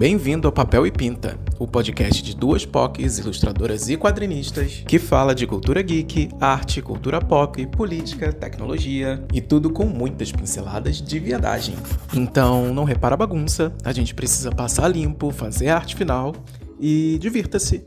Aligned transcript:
Bem-vindo 0.00 0.48
ao 0.48 0.52
Papel 0.52 0.86
e 0.86 0.90
Pinta, 0.90 1.38
o 1.58 1.68
podcast 1.68 2.22
de 2.22 2.34
duas 2.34 2.64
POCs, 2.64 3.18
ilustradoras 3.18 3.90
e 3.90 3.98
quadrinistas, 3.98 4.82
que 4.88 4.98
fala 4.98 5.34
de 5.34 5.46
cultura 5.46 5.82
geek, 5.82 6.30
arte, 6.40 6.80
cultura 6.80 7.20
pop, 7.20 7.66
política, 7.66 8.32
tecnologia 8.32 9.22
e 9.30 9.42
tudo 9.42 9.68
com 9.68 9.84
muitas 9.84 10.32
pinceladas 10.32 11.02
de 11.02 11.18
viadagem. 11.18 11.76
Então, 12.14 12.72
não 12.72 12.84
repara 12.84 13.12
a 13.12 13.18
bagunça, 13.18 13.74
a 13.84 13.92
gente 13.92 14.14
precisa 14.14 14.50
passar 14.50 14.88
limpo, 14.88 15.30
fazer 15.30 15.68
a 15.68 15.76
arte 15.76 15.94
final 15.94 16.34
e 16.80 17.18
divirta-se. 17.20 17.84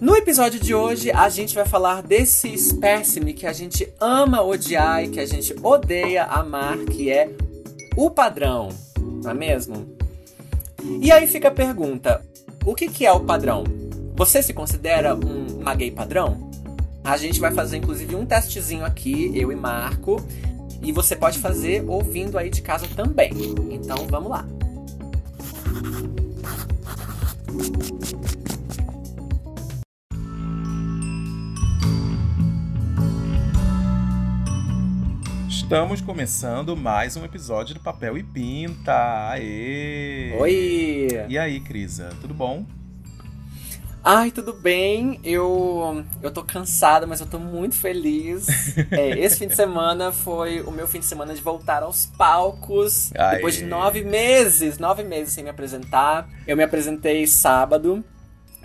No 0.00 0.14
episódio 0.14 0.60
de 0.60 0.72
hoje, 0.72 1.10
a 1.10 1.28
gente 1.28 1.56
vai 1.56 1.66
falar 1.66 2.02
desse 2.04 2.46
espécime 2.54 3.32
que 3.32 3.48
a 3.48 3.52
gente 3.52 3.92
ama 4.00 4.42
odiar 4.42 5.02
e 5.02 5.08
que 5.08 5.18
a 5.18 5.26
gente 5.26 5.52
odeia 5.60 6.22
amar, 6.22 6.78
que 6.84 7.10
é 7.10 7.32
o 7.96 8.08
padrão, 8.08 8.68
não 9.22 9.30
é 9.30 9.34
mesmo? 9.34 9.96
E 11.00 11.12
aí 11.12 11.26
fica 11.26 11.48
a 11.48 11.52
pergunta: 11.52 12.24
o 12.64 12.74
que, 12.74 12.88
que 12.88 13.06
é 13.06 13.12
o 13.12 13.20
padrão? 13.20 13.64
Você 14.14 14.42
se 14.42 14.52
considera 14.52 15.14
um, 15.14 15.60
uma 15.60 15.74
gay 15.74 15.90
padrão? 15.90 16.50
A 17.04 17.16
gente 17.16 17.40
vai 17.40 17.52
fazer 17.52 17.78
inclusive 17.78 18.14
um 18.14 18.24
testezinho 18.24 18.84
aqui, 18.84 19.32
eu 19.34 19.50
e 19.50 19.56
Marco, 19.56 20.24
e 20.82 20.92
você 20.92 21.16
pode 21.16 21.38
fazer 21.38 21.84
ouvindo 21.88 22.38
aí 22.38 22.50
de 22.50 22.62
casa 22.62 22.86
também. 22.94 23.32
Então 23.70 24.06
vamos 24.08 24.30
lá. 24.30 24.46
Estamos 35.72 36.02
começando 36.02 36.76
mais 36.76 37.16
um 37.16 37.24
episódio 37.24 37.72
do 37.72 37.80
Papel 37.80 38.18
e 38.18 38.22
Pinta. 38.22 39.30
Aê! 39.30 40.36
Oi! 40.38 41.08
E 41.30 41.38
aí, 41.38 41.60
Crisa, 41.60 42.10
tudo 42.20 42.34
bom? 42.34 42.66
Ai, 44.04 44.30
tudo 44.30 44.52
bem. 44.52 45.18
Eu 45.24 46.04
eu 46.20 46.30
tô 46.30 46.44
cansada, 46.44 47.06
mas 47.06 47.20
eu 47.20 47.26
tô 47.26 47.38
muito 47.38 47.74
feliz. 47.74 48.46
É, 48.92 49.18
esse 49.18 49.38
fim 49.38 49.48
de 49.48 49.56
semana 49.56 50.12
foi 50.12 50.60
o 50.60 50.70
meu 50.70 50.86
fim 50.86 50.98
de 50.98 51.06
semana 51.06 51.34
de 51.34 51.40
voltar 51.40 51.82
aos 51.82 52.04
palcos. 52.04 53.10
Aê. 53.14 53.36
Depois 53.36 53.54
de 53.54 53.64
nove 53.64 54.04
meses, 54.04 54.76
nove 54.76 55.02
meses 55.02 55.32
sem 55.32 55.42
me 55.42 55.48
apresentar. 55.48 56.28
Eu 56.46 56.54
me 56.54 56.62
apresentei 56.62 57.26
sábado 57.26 58.04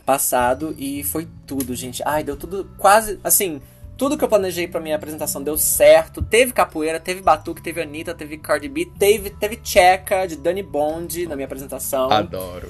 passado 0.06 0.76
e 0.78 1.06
foi 1.06 1.26
tudo, 1.46 1.74
gente. 1.74 2.04
Ai, 2.06 2.22
deu 2.22 2.36
tudo 2.36 2.70
quase 2.78 3.18
assim. 3.24 3.62
Tudo 3.98 4.18
que 4.18 4.24
eu 4.24 4.30
planejei 4.30 4.68
pra 4.68 4.80
minha 4.80 4.96
apresentação 4.96 5.42
deu 5.42 5.58
certo. 5.58 6.22
Teve 6.22 6.54
capoeira, 6.54 7.00
teve 7.00 7.22
batuque, 7.22 7.62
teve 7.62 7.82
Anitta, 7.82 8.14
teve 8.14 8.38
Cardi 8.38 8.70
B, 8.70 8.86
teve, 8.98 9.32
teve 9.32 9.60
Checa 9.64 10.28
de 10.28 10.36
Dani 10.36 10.62
Bond 10.62 11.26
na 11.26 11.36
minha 11.36 11.46
apresentação. 11.46 12.12
Adoro. 12.12 12.70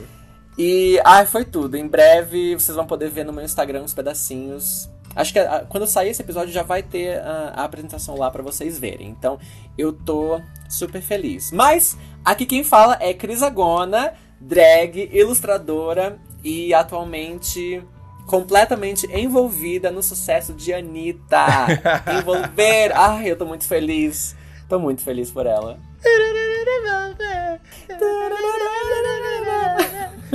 E 0.57 0.99
ai, 1.03 1.25
foi 1.25 1.43
tudo. 1.43 1.75
Em 1.77 1.87
breve 1.87 2.55
vocês 2.55 2.75
vão 2.75 2.87
poder 2.87 3.09
ver 3.09 3.25
no 3.25 3.33
meu 3.33 3.43
Instagram 3.43 3.83
uns 3.83 3.93
pedacinhos. 3.93 4.89
Acho 5.15 5.33
que 5.33 5.39
ah, 5.39 5.65
quando 5.67 5.85
sair 5.85 6.09
esse 6.09 6.21
episódio 6.21 6.53
já 6.53 6.63
vai 6.63 6.81
ter 6.81 7.19
ah, 7.19 7.53
a 7.57 7.63
apresentação 7.63 8.17
lá 8.17 8.31
pra 8.31 8.41
vocês 8.41 8.79
verem. 8.79 9.09
Então 9.09 9.37
eu 9.77 9.91
tô 9.91 10.39
super 10.69 11.01
feliz. 11.01 11.51
Mas 11.51 11.97
aqui 12.23 12.45
quem 12.45 12.63
fala 12.63 12.97
é 13.01 13.13
Cris 13.13 13.43
Agona, 13.43 14.13
drag, 14.39 15.09
ilustradora 15.11 16.17
e 16.43 16.73
atualmente 16.73 17.83
completamente 18.27 19.07
envolvida 19.11 19.89
no 19.89 20.03
sucesso 20.03 20.53
de 20.53 20.71
Anitta. 20.73 21.45
Envolver. 22.19 22.91
Ai, 22.95 23.31
eu 23.31 23.35
tô 23.37 23.45
muito 23.45 23.63
feliz. 23.63 24.35
Tô 24.69 24.77
muito 24.77 25.01
feliz 25.01 25.31
por 25.31 25.45
ela. 25.47 25.79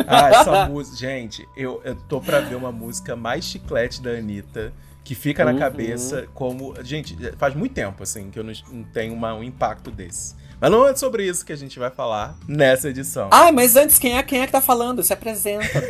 Ah, 0.07 0.29
essa 0.31 0.67
música. 0.67 0.97
Gente, 0.97 1.47
eu, 1.57 1.81
eu 1.85 1.95
tô 1.95 2.21
pra 2.21 2.41
ver 2.41 2.55
uma 2.55 2.73
música 2.73 3.15
mais 3.15 3.45
chiclete 3.45 4.03
da 4.03 4.11
Anitta. 4.11 4.73
Que 5.05 5.17
fica 5.17 5.45
na 5.45 5.51
Uhum. 5.51 5.59
cabeça 5.59 6.29
como. 6.33 6.75
Gente, 6.85 7.17
faz 7.37 7.57
muito 7.57 7.73
tempo, 7.75 8.05
assim, 8.05 8.31
que 8.31 8.39
eu 8.39 8.45
não, 8.45 8.53
não 8.71 8.85
tenho 8.85 9.13
uma- 9.13 9.35
um 9.35 9.43
impacto 9.43 9.91
desse. 9.91 10.37
Mas 10.63 10.71
não 10.71 10.87
é 10.87 10.95
sobre 10.95 11.27
isso 11.27 11.45
que 11.45 11.53
a 11.53 11.57
gente 11.57 11.77
vai 11.77 11.91
falar 11.91 12.37
nessa 12.47 12.89
edição. 12.89 13.29
Ah, 13.33 13.51
mas 13.51 13.75
antes, 13.75 13.99
quem 13.99 14.17
é, 14.17 14.23
quem 14.23 14.43
é 14.43 14.47
que 14.47 14.53
tá 14.53 14.61
falando? 14.61 15.03
Se 15.03 15.13
apresenta. 15.13 15.83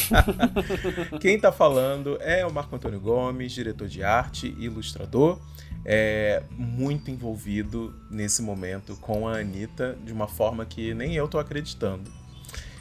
Quem 1.20 1.38
tá 1.38 1.52
falando 1.52 2.16
é 2.22 2.46
o 2.46 2.52
Marco 2.52 2.74
Antônio 2.74 2.98
Gomes, 2.98 3.52
diretor 3.52 3.86
de 3.86 4.02
arte 4.02 4.54
e 4.58 4.64
ilustrador. 4.64 5.38
É 5.84 6.42
muito 6.52 7.10
envolvido 7.10 7.94
nesse 8.10 8.40
momento 8.40 8.96
com 9.02 9.28
a 9.28 9.40
Anitta 9.40 9.98
de 10.02 10.14
uma 10.14 10.28
forma 10.28 10.64
que 10.64 10.94
nem 10.94 11.14
eu 11.14 11.28
tô 11.28 11.38
acreditando. 11.38 12.10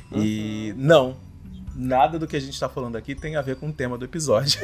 E 0.09 0.74
não, 0.78 1.18
nada 1.75 2.18
do 2.18 2.25
que 2.25 2.38
a 2.38 2.40
gente 2.40 2.58
tá 2.58 2.70
falando 2.70 2.96
aqui 2.96 3.14
tem 3.14 3.35
a 3.35 3.41
ver 3.41 3.58
com 3.58 3.68
o 3.68 3.74
tema 3.74 3.97
do 3.97 4.06
episódio. 4.06 4.58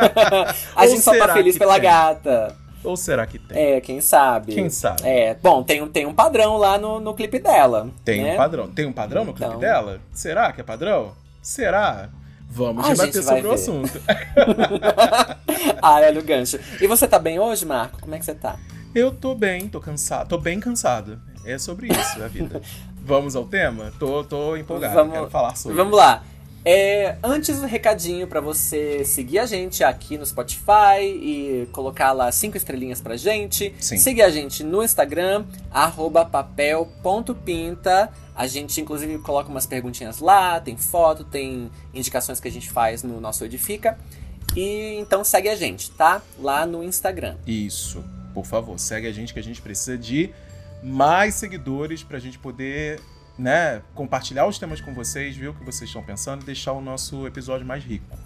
A 0.74 0.86
gente 0.88 1.02
só 1.02 1.14
tá 1.18 1.34
feliz 1.34 1.58
pela 1.58 1.74
tem? 1.74 1.82
gata. 1.82 2.65
Ou 2.86 2.96
será 2.96 3.26
que 3.26 3.38
tem? 3.38 3.58
É, 3.74 3.80
quem 3.80 4.00
sabe. 4.00 4.54
Quem 4.54 4.70
sabe? 4.70 5.02
É, 5.04 5.34
bom, 5.34 5.62
tem, 5.62 5.82
um- 5.82 5.88
tem 5.88 6.06
um 6.06 6.14
padrão 6.14 6.56
lá 6.56 6.78
no, 6.78 7.00
no 7.00 7.14
clipe 7.14 7.38
dela. 7.38 7.90
Tem 8.04 8.22
né? 8.22 8.34
um 8.34 8.36
padrão. 8.36 8.68
Tem 8.68 8.86
um 8.86 8.92
padrão 8.92 9.24
no 9.24 9.32
clipe 9.34 9.48
Então. 9.48 9.58
dela? 9.60 10.00
Será 10.12 10.52
que 10.52 10.60
é 10.60 10.64
padrão? 10.64 11.12
Será? 11.42 12.08
Vamos 12.48 12.88
debater 12.88 13.22
sobre 13.22 13.40
o 13.40 13.48
ver. 13.48 13.54
assunto. 13.54 14.00
ah, 15.82 15.94
olha 15.94 16.18
o 16.20 16.22
gancho. 16.22 16.58
E 16.80 16.86
você 16.86 17.06
tá 17.08 17.18
bem 17.18 17.38
hoje, 17.38 17.66
Marco? 17.66 18.00
Como 18.00 18.14
é 18.14 18.18
que 18.18 18.24
você 18.24 18.34
tá? 18.34 18.56
Eu 18.94 19.10
tô 19.12 19.34
bem, 19.34 19.68
tô 19.68 19.80
cansado. 19.80 20.28
Tô 20.28 20.38
bem 20.38 20.58
cansado. 20.60 21.20
É 21.44 21.58
sobre 21.58 21.88
isso 21.88 22.22
a 22.22 22.28
vida. 22.28 22.60
Vamos 23.02 23.36
ao 23.36 23.44
tema? 23.44 23.92
Tô, 24.00 24.24
tô 24.24 24.56
empolgado, 24.56 24.94
Vamos- 24.94 25.12
quero 25.12 25.30
falar 25.30 25.56
sobre. 25.56 25.76
Vamos 25.76 25.96
lá. 25.96 26.22
É, 26.68 27.16
antes, 27.22 27.60
um 27.60 27.64
recadinho 27.64 28.26
pra 28.26 28.40
você 28.40 29.04
seguir 29.04 29.38
a 29.38 29.46
gente 29.46 29.84
aqui 29.84 30.18
no 30.18 30.26
Spotify 30.26 30.98
e 31.00 31.68
colocar 31.70 32.10
lá 32.10 32.32
cinco 32.32 32.56
estrelinhas 32.56 33.00
pra 33.00 33.16
gente. 33.16 33.72
Sim. 33.78 33.96
Seguir 33.96 34.22
a 34.22 34.30
gente 34.30 34.64
no 34.64 34.82
Instagram, 34.82 35.44
arroba 35.70 36.24
papel.pinta. 36.24 38.12
A 38.34 38.48
gente, 38.48 38.80
inclusive, 38.80 39.16
coloca 39.18 39.48
umas 39.48 39.64
perguntinhas 39.64 40.18
lá, 40.18 40.58
tem 40.58 40.76
foto, 40.76 41.22
tem 41.22 41.70
indicações 41.94 42.40
que 42.40 42.48
a 42.48 42.50
gente 42.50 42.68
faz 42.68 43.04
no 43.04 43.20
nosso 43.20 43.44
Edifica. 43.44 43.96
E 44.56 44.96
então 44.98 45.22
segue 45.22 45.48
a 45.48 45.54
gente, 45.54 45.92
tá? 45.92 46.20
Lá 46.36 46.66
no 46.66 46.82
Instagram. 46.82 47.36
Isso. 47.46 48.02
Por 48.34 48.44
favor, 48.44 48.76
segue 48.76 49.06
a 49.06 49.12
gente 49.12 49.32
que 49.32 49.38
a 49.38 49.42
gente 49.42 49.62
precisa 49.62 49.96
de 49.96 50.30
mais 50.82 51.36
seguidores 51.36 52.02
pra 52.02 52.18
gente 52.18 52.40
poder, 52.40 53.00
né, 53.38 53.82
compartilhar 53.94 54.46
os 54.46 54.58
temas 54.58 54.80
com 54.80 54.94
vocês, 54.94 55.36
ver 55.36 55.48
o 55.48 55.54
que 55.54 55.64
vocês 55.64 55.88
estão 55.88 56.02
pensando 56.02 56.42
e 56.42 56.46
deixar 56.46 56.72
o 56.72 56.80
nosso 56.80 57.26
episódio 57.26 57.66
mais 57.66 57.84
rico. 57.84 58.16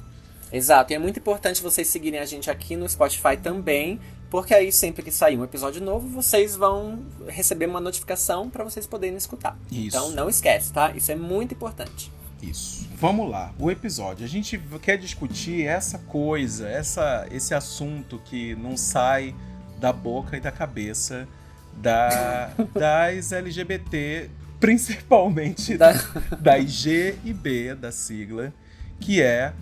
Exato, 0.53 0.93
e 0.93 0.97
é 0.97 0.99
muito 0.99 1.19
importante 1.19 1.63
vocês 1.63 1.87
seguirem 1.87 2.19
a 2.19 2.25
gente 2.25 2.51
aqui 2.51 2.75
no 2.77 2.89
Spotify 2.89 3.37
também, 3.41 4.01
porque 4.29 4.53
aí 4.53 4.73
sempre 4.73 5.03
que 5.03 5.11
sair 5.11 5.39
um 5.39 5.45
episódio 5.45 5.83
novo, 5.83 6.09
vocês 6.09 6.57
vão 6.57 7.05
receber 7.29 7.67
uma 7.67 7.81
notificação 7.81 8.51
para 8.51 8.65
vocês 8.65 8.87
poderem 8.87 9.17
escutar. 9.17 9.57
Isso. 9.71 9.97
Então 9.97 10.11
não 10.11 10.29
esquece, 10.29 10.73
tá? 10.73 10.91
Isso 10.93 11.13
é 11.13 11.17
muito 11.17 11.55
importante. 11.55 12.13
Isso. 12.43 12.89
Vamos 12.97 13.31
lá, 13.31 13.53
o 13.59 13.71
episódio. 13.71 14.25
A 14.25 14.29
gente 14.29 14.59
quer 14.83 14.97
discutir 14.97 15.67
essa 15.67 15.99
coisa, 15.99 16.69
essa, 16.69 17.27
esse 17.31 17.55
assunto 17.55 18.21
que 18.25 18.55
não 18.57 18.77
sai 18.77 19.35
da 19.79 19.93
boca 19.93 20.37
e 20.37 20.41
da 20.41 20.51
cabeça 20.51 21.29
da, 21.75 22.51
das 22.75 23.33
LGBT, 23.33 24.31
principalmente 24.61 25.77
Da- 25.77 25.93
das 26.39 26.71
G 26.71 27.17
e 27.25 27.33
B 27.33 27.75
da 27.75 27.91
sigla, 27.91 28.53
que 29.01 29.21
é 29.21 29.53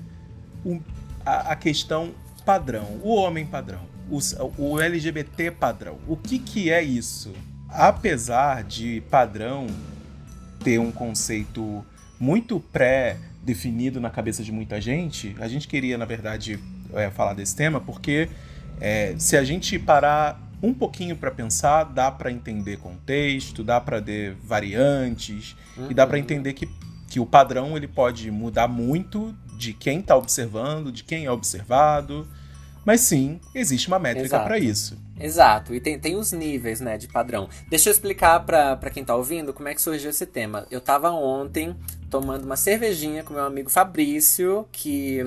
a, 1.24 1.52
a 1.52 1.56
questão 1.56 2.10
padrão, 2.44 2.98
o 3.02 3.14
homem 3.14 3.46
padrão, 3.46 3.80
o, 4.10 4.18
o 4.58 4.80
LGBT 4.80 5.52
padrão. 5.52 5.98
O 6.06 6.16
que, 6.16 6.38
que 6.38 6.70
é 6.70 6.82
isso? 6.82 7.32
Apesar 7.68 8.64
de 8.64 9.02
padrão 9.10 9.66
ter 10.64 10.78
um 10.80 10.90
conceito 10.90 11.84
muito 12.18 12.58
pré-definido 12.58 14.00
na 14.00 14.10
cabeça 14.10 14.42
de 14.42 14.50
muita 14.50 14.80
gente, 14.80 15.36
a 15.38 15.46
gente 15.46 15.68
queria, 15.68 15.96
na 15.96 16.04
verdade, 16.04 16.58
é, 16.94 17.10
falar 17.10 17.34
desse 17.34 17.54
tema 17.54 17.80
porque 17.80 18.28
é, 18.80 19.14
se 19.18 19.36
a 19.36 19.44
gente 19.44 19.78
parar 19.78 20.40
um 20.62 20.74
pouquinho 20.74 21.16
para 21.16 21.30
pensar, 21.30 21.84
dá 21.84 22.10
para 22.10 22.30
entender 22.32 22.78
contexto, 22.78 23.62
dá 23.62 23.80
para 23.80 24.00
ter 24.02 24.34
variantes 24.34 25.56
e 25.88 25.94
dá 25.94 26.06
para 26.06 26.16
Uhum. 26.16 26.22
entender 26.22 26.52
que, 26.52 26.68
que 27.08 27.20
o 27.20 27.26
padrão 27.26 27.76
ele 27.76 27.86
pode 27.88 28.30
mudar 28.30 28.66
muito 28.68 29.34
de 29.56 29.72
quem 29.72 30.00
está 30.00 30.16
observando, 30.16 30.90
de 30.92 31.02
quem 31.04 31.24
é 31.26 31.30
observado, 31.30 32.26
mas 32.84 33.00
sim 33.02 33.40
existe 33.54 33.88
uma 33.88 33.98
métrica 33.98 34.38
para 34.40 34.58
isso. 34.58 34.96
Exato, 35.20 35.74
e 35.74 35.80
tem, 35.80 35.98
tem 35.98 36.14
os 36.16 36.30
níveis, 36.32 36.80
né, 36.80 36.96
de 36.96 37.08
padrão. 37.08 37.48
Deixa 37.68 37.88
eu 37.88 37.92
explicar 37.92 38.38
pra 38.40 38.90
quem 38.92 39.04
tá 39.04 39.14
ouvindo 39.16 39.52
como 39.52 39.68
é 39.68 39.74
que 39.74 39.82
surgiu 39.82 40.10
esse 40.10 40.24
tema. 40.26 40.64
Eu 40.70 40.80
tava 40.80 41.10
ontem 41.10 41.74
tomando 42.08 42.44
uma 42.44 42.56
cervejinha 42.56 43.24
com 43.24 43.34
meu 43.34 43.44
amigo 43.44 43.68
Fabrício, 43.68 44.66
que 44.70 45.24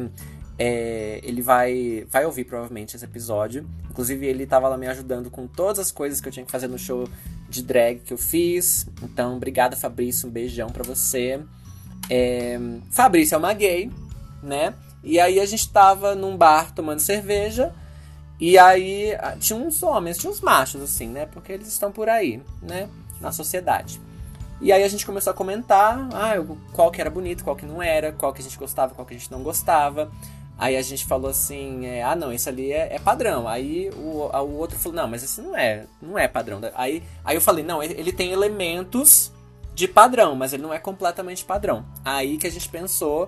é, 0.58 1.20
ele 1.24 1.42
vai, 1.42 2.06
vai 2.10 2.26
ouvir 2.26 2.44
provavelmente 2.44 2.96
esse 2.96 3.06
episódio. 3.06 3.68
Inclusive, 3.90 4.26
ele 4.26 4.46
tava 4.46 4.68
lá 4.68 4.78
me 4.78 4.88
ajudando 4.88 5.30
com 5.30 5.48
todas 5.48 5.80
as 5.80 5.92
coisas 5.92 6.22
que 6.22 6.28
eu 6.28 6.32
tinha 6.32 6.46
que 6.46 6.52
fazer 6.52 6.68
no 6.68 6.78
show 6.78 7.08
de 7.50 7.64
drag 7.64 8.00
que 8.00 8.14
eu 8.14 8.18
fiz. 8.18 8.88
Então, 9.02 9.36
obrigada, 9.36 9.76
Fabrício. 9.76 10.30
Um 10.30 10.32
beijão 10.32 10.70
pra 10.70 10.84
você. 10.84 11.40
É... 12.10 12.60
Fabrício 12.92 13.36
é 13.36 13.38
uma 13.38 13.54
gay, 13.54 13.92
né? 14.44 14.74
E 15.04 15.20
aí 15.20 15.40
a 15.40 15.46
gente 15.46 15.68
tava 15.70 16.16
num 16.16 16.38
bar 16.38 16.74
tomando 16.74 17.00
cerveja. 17.00 17.74
E 18.40 18.58
aí 18.58 19.12
tinha 19.40 19.58
uns 19.58 19.84
homens, 19.84 20.18
tinha 20.18 20.32
uns 20.32 20.42
machos, 20.42 20.82
assim, 20.82 21.08
né? 21.08 21.28
Porque 21.28 21.52
eles 21.52 21.68
estão 21.68 21.92
por 21.92 22.10
aí, 22.10 22.42
né? 22.62 22.90
Na 23.20 23.32
sociedade. 23.32 24.02
E 24.60 24.72
aí 24.72 24.84
a 24.84 24.88
gente 24.88 25.06
começou 25.06 25.32
a 25.32 25.34
comentar 25.34 26.08
ah, 26.14 26.34
qual 26.72 26.92
que 26.92 27.02
era 27.02 27.10
bonito, 27.10 27.44
qual 27.44 27.56
que 27.56 27.66
não 27.66 27.82
era, 27.82 28.12
qual 28.12 28.32
que 28.32 28.42
a 28.42 28.44
gente 28.44 28.58
gostava, 28.58 28.94
qual 28.94 29.06
que 29.08 29.16
a 29.16 29.18
gente 29.18 29.32
não 29.32 29.42
gostava. 29.42 30.12
Aí 30.62 30.78
a 30.78 30.82
gente 30.84 31.08
falou 31.08 31.32
assim, 31.32 31.88
é, 31.88 32.04
ah 32.04 32.16
não, 32.16 32.32
esse 32.32 32.48
ali 32.48 32.72
é, 32.72 32.94
é, 32.94 33.00
padrão. 33.00 33.48
Aí 33.48 33.90
o, 33.96 34.30
o 34.30 34.58
outro 34.60 34.78
falou, 34.78 34.96
não, 34.96 35.08
mas 35.08 35.24
esse 35.24 35.42
não 35.42 35.58
é, 35.58 35.88
não 36.00 36.20
é 36.20 36.28
padrão. 36.28 36.62
Aí, 36.76 37.02
aí 37.26 37.36
eu 37.36 37.42
falei, 37.42 37.66
não, 37.66 37.82
ele 37.82 38.14
tem 38.14 38.32
elementos 38.32 39.32
de 39.74 39.88
padrão, 39.88 40.36
mas 40.36 40.54
ele 40.54 40.62
não 40.62 40.72
é 40.72 40.78
completamente 40.78 41.44
padrão. 41.44 41.84
Aí 42.06 42.38
que 42.38 42.46
a 42.46 42.52
gente 42.52 42.70
pensou 42.70 43.28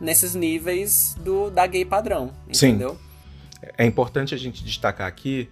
nesses 0.00 0.34
níveis 0.34 1.14
do 1.20 1.50
da 1.50 1.66
gay 1.66 1.84
padrão, 1.84 2.32
entendeu? 2.48 2.92
Sim. 2.92 3.68
É 3.76 3.84
importante 3.84 4.34
a 4.34 4.38
gente 4.38 4.64
destacar 4.64 5.06
aqui 5.06 5.50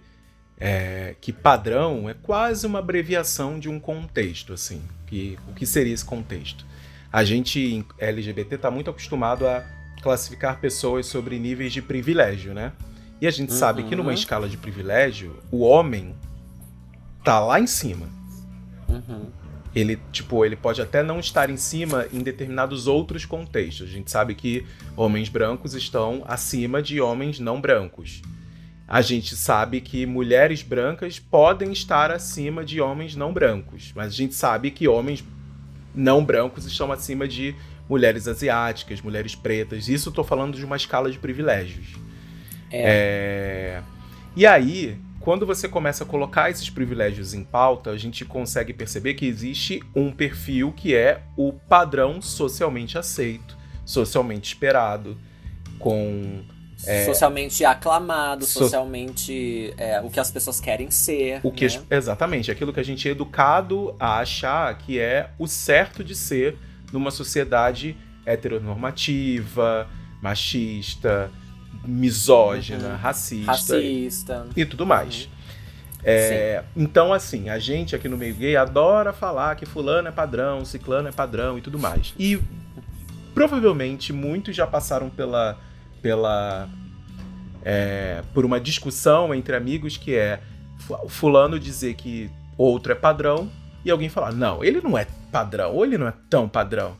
é, 0.59 1.15
que 1.21 1.31
padrão 1.31 2.09
é 2.09 2.15
quase 2.15 2.65
uma 2.65 2.79
abreviação 2.79 3.59
de 3.59 3.69
um 3.69 3.79
contexto, 3.79 4.51
assim. 4.51 4.81
Que, 5.05 5.37
o 5.47 5.53
que 5.53 5.67
seria 5.67 5.93
esse 5.93 6.03
contexto? 6.03 6.65
A 7.13 7.23
gente 7.23 7.85
LGBT 7.99 8.55
está 8.55 8.71
muito 8.71 8.89
acostumado 8.89 9.47
a 9.47 9.63
classificar 10.01 10.59
pessoas 10.59 11.05
sobre 11.05 11.37
níveis 11.37 11.73
de 11.73 11.81
privilégio, 11.81 12.53
né? 12.53 12.73
E 13.21 13.27
a 13.27 13.31
gente 13.31 13.51
uhum. 13.51 13.57
sabe 13.57 13.83
que 13.83 13.95
numa 13.95 14.09
uhum. 14.09 14.15
escala 14.15 14.47
de 14.47 14.57
privilégio, 14.57 15.37
o 15.51 15.59
homem 15.59 16.15
tá 17.23 17.39
lá 17.39 17.59
em 17.59 17.67
cima. 17.67 18.07
Uhum. 18.87 19.27
Ele, 19.75 19.99
tipo, 20.11 20.43
ele 20.43 20.55
pode 20.55 20.81
até 20.81 21.03
não 21.03 21.19
estar 21.19 21.49
em 21.49 21.57
cima 21.57 22.07
em 22.11 22.19
determinados 22.19 22.87
outros 22.87 23.25
contextos. 23.25 23.87
A 23.87 23.91
gente 23.91 24.09
sabe 24.09 24.33
que 24.33 24.65
homens 24.95 25.29
brancos 25.29 25.73
estão 25.73 26.23
acima 26.27 26.81
de 26.81 26.99
homens 26.99 27.39
não 27.39 27.61
brancos. 27.61 28.21
A 28.87 29.01
gente 29.01 29.35
sabe 29.35 29.81
que 29.81 30.07
mulheres 30.07 30.63
brancas 30.63 31.19
podem 31.19 31.71
estar 31.71 32.09
acima 32.09 32.65
de 32.65 32.81
homens 32.81 33.15
não 33.15 33.31
brancos, 33.31 33.91
mas 33.95 34.07
a 34.07 34.15
gente 34.15 34.33
sabe 34.33 34.71
que 34.71 34.87
homens 34.87 35.23
não 35.93 36.25
brancos 36.25 36.65
estão 36.65 36.91
acima 36.91 37.27
de 37.27 37.55
mulheres 37.89 38.27
asiáticas, 38.27 39.01
mulheres 39.01 39.35
pretas. 39.35 39.89
Isso 39.89 40.09
eu 40.09 40.13
tô 40.13 40.23
falando 40.23 40.55
de 40.55 40.63
uma 40.63 40.75
escala 40.75 41.11
de 41.11 41.17
privilégios. 41.17 41.95
É. 42.71 43.81
é... 43.81 43.83
E 44.35 44.45
aí, 44.45 44.97
quando 45.19 45.45
você 45.45 45.67
começa 45.67 46.03
a 46.03 46.07
colocar 46.07 46.49
esses 46.49 46.69
privilégios 46.69 47.33
em 47.33 47.43
pauta, 47.43 47.89
a 47.89 47.97
gente 47.97 48.23
consegue 48.23 48.73
perceber 48.73 49.15
que 49.15 49.25
existe 49.25 49.81
um 49.95 50.11
perfil 50.11 50.71
que 50.71 50.95
é 50.95 51.23
o 51.35 51.51
padrão 51.51 52.21
socialmente 52.21 52.97
aceito, 52.97 53.57
socialmente 53.83 54.53
esperado, 54.53 55.17
com 55.79 56.43
é, 56.85 57.05
socialmente 57.05 57.65
aclamado, 57.65 58.45
so... 58.45 58.59
socialmente 58.59 59.73
é, 59.77 59.99
o 59.99 60.09
que 60.09 60.19
as 60.19 60.31
pessoas 60.31 60.61
querem 60.61 60.89
ser. 60.89 61.41
O 61.43 61.51
que 61.51 61.65
né? 61.65 61.83
exatamente, 61.89 62.51
aquilo 62.51 62.71
que 62.71 62.79
a 62.79 62.83
gente 62.83 63.07
é 63.07 63.11
educado 63.11 63.95
a 63.99 64.19
achar 64.19 64.77
que 64.77 64.99
é 64.99 65.31
o 65.37 65.47
certo 65.47 66.03
de 66.03 66.15
ser 66.15 66.57
numa 66.91 67.11
sociedade 67.11 67.95
heteronormativa, 68.25 69.87
machista, 70.21 71.31
misógina, 71.85 72.89
uhum. 72.89 72.95
racista, 72.95 73.51
racista 73.51 74.47
e, 74.55 74.65
tudo 74.65 74.85
mais. 74.85 75.23
Uhum. 75.23 75.29
É, 76.03 76.63
então, 76.75 77.13
assim, 77.13 77.49
a 77.49 77.59
gente 77.59 77.95
aqui 77.95 78.07
no 78.07 78.17
meio 78.17 78.35
gay 78.35 78.55
adora 78.55 79.11
falar 79.11 79.55
que 79.55 79.65
fulano 79.65 80.07
é 80.07 80.11
padrão, 80.11 80.63
ciclano 80.63 81.07
é 81.07 81.11
padrão 81.11 81.57
e 81.57 81.61
tudo 81.61 81.77
mais. 81.77 82.13
E 82.17 82.39
provavelmente 83.33 84.13
muitos 84.13 84.55
já 84.55 84.65
passaram 84.65 85.09
pela, 85.09 85.57
pela 86.01 86.69
é, 87.63 88.23
por 88.33 88.45
uma 88.45 88.59
discussão 88.59 89.33
entre 89.33 89.55
amigos 89.55 89.97
que 89.97 90.15
é 90.15 90.39
fulano 91.09 91.59
dizer 91.59 91.95
que 91.95 92.29
outro 92.57 92.91
é 92.91 92.95
padrão 92.95 93.51
e 93.83 93.91
alguém 93.91 94.09
falar, 94.09 94.33
não, 94.33 94.63
ele 94.63 94.81
não 94.81 94.97
é 94.97 95.07
padrão, 95.31 95.73
ou 95.73 95.85
ele 95.85 95.97
não 95.97 96.07
é 96.07 96.13
tão 96.29 96.47
padrão. 96.47 96.97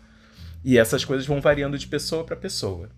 E 0.64 0.78
essas 0.78 1.06
coisas 1.06 1.26
vão 1.26 1.40
variando 1.42 1.78
de 1.78 1.88
pessoa 1.88 2.24
para 2.24 2.36
pessoa. 2.36 2.90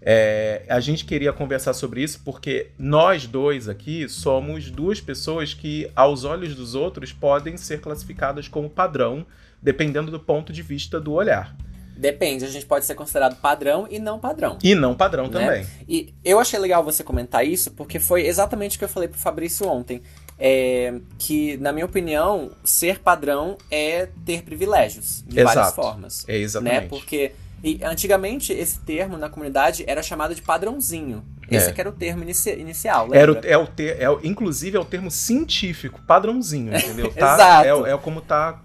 É, 0.00 0.62
a 0.68 0.78
gente 0.78 1.04
queria 1.04 1.32
conversar 1.32 1.72
sobre 1.72 2.02
isso 2.02 2.20
porque 2.24 2.68
nós 2.78 3.26
dois 3.26 3.68
aqui 3.68 4.08
somos 4.08 4.70
duas 4.70 5.00
pessoas 5.00 5.52
que, 5.52 5.90
aos 5.96 6.22
olhos 6.22 6.54
dos 6.54 6.74
outros, 6.74 7.12
podem 7.12 7.56
ser 7.56 7.80
classificadas 7.80 8.46
como 8.46 8.70
padrão, 8.70 9.26
dependendo 9.60 10.10
do 10.10 10.20
ponto 10.20 10.52
de 10.52 10.62
vista 10.62 11.00
do 11.00 11.12
olhar. 11.12 11.56
Depende, 11.96 12.44
a 12.44 12.48
gente 12.48 12.66
pode 12.66 12.84
ser 12.84 12.94
considerado 12.94 13.40
padrão 13.40 13.88
e 13.90 13.98
não 13.98 14.18
padrão. 14.18 14.58
E 14.62 14.74
não 14.74 14.94
padrão 14.94 15.28
né? 15.28 15.30
também. 15.30 15.66
E 15.88 16.14
eu 16.22 16.38
achei 16.38 16.58
legal 16.58 16.84
você 16.84 17.02
comentar 17.02 17.44
isso, 17.44 17.70
porque 17.70 17.98
foi 17.98 18.26
exatamente 18.26 18.76
o 18.76 18.78
que 18.78 18.84
eu 18.84 18.88
falei 18.88 19.08
pro 19.08 19.18
Fabrício 19.18 19.66
ontem 19.66 20.02
é, 20.38 20.94
que, 21.18 21.56
na 21.58 21.72
minha 21.72 21.86
opinião, 21.86 22.50
ser 22.62 22.98
padrão 22.98 23.56
é 23.70 24.08
ter 24.24 24.42
privilégios 24.42 25.24
de 25.26 25.40
Exato. 25.40 25.54
várias 25.54 25.74
formas. 25.74 26.24
É 26.28 26.36
exatamente. 26.36 26.82
Né? 26.82 26.88
Porque 26.88 27.32
e, 27.64 27.80
antigamente 27.82 28.52
esse 28.52 28.78
termo 28.80 29.16
na 29.16 29.28
comunidade 29.28 29.84
era 29.86 30.02
chamado 30.02 30.34
de 30.34 30.42
padrãozinho. 30.42 31.24
Esse 31.50 31.70
é. 31.70 31.74
era 31.76 31.88
o 31.88 31.92
termo 31.92 32.22
inici 32.22 32.50
inicial, 32.50 33.08
Era 33.14 33.32
o, 33.32 33.38
é 33.42 33.56
o 33.56 33.66
ter, 33.66 34.02
é, 34.02 34.06
inclusive 34.24 34.76
é 34.76 34.80
o 34.80 34.84
termo 34.84 35.10
científico, 35.10 36.00
padrãozinho, 36.06 36.76
entendeu? 36.76 37.12
Tá, 37.14 37.34
Exato. 37.34 37.86
É, 37.86 37.92
é 37.92 37.98
como 37.98 38.20
tá 38.20 38.60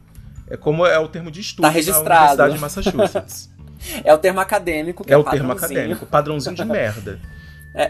é 0.50 0.57
como 0.57 0.85
é 0.85 1.00
o 1.00 1.07
termo 1.07 1.31
de 1.31 1.39
estudo 1.39 1.62
tá 1.62 1.69
registrado. 1.69 2.38
da 2.38 2.45
Universidade 2.45 2.91
de 2.91 2.95
Massachusetts. 2.97 3.50
é 4.03 4.13
o 4.13 4.17
termo 4.17 4.39
acadêmico. 4.39 5.06
é, 5.07 5.13
é 5.13 5.17
o 5.17 5.24
termo 5.24 5.51
acadêmico, 5.51 6.06
padrãozinho 6.06 6.56
de 6.56 6.65
merda. 6.65 7.19
É. 7.74 7.89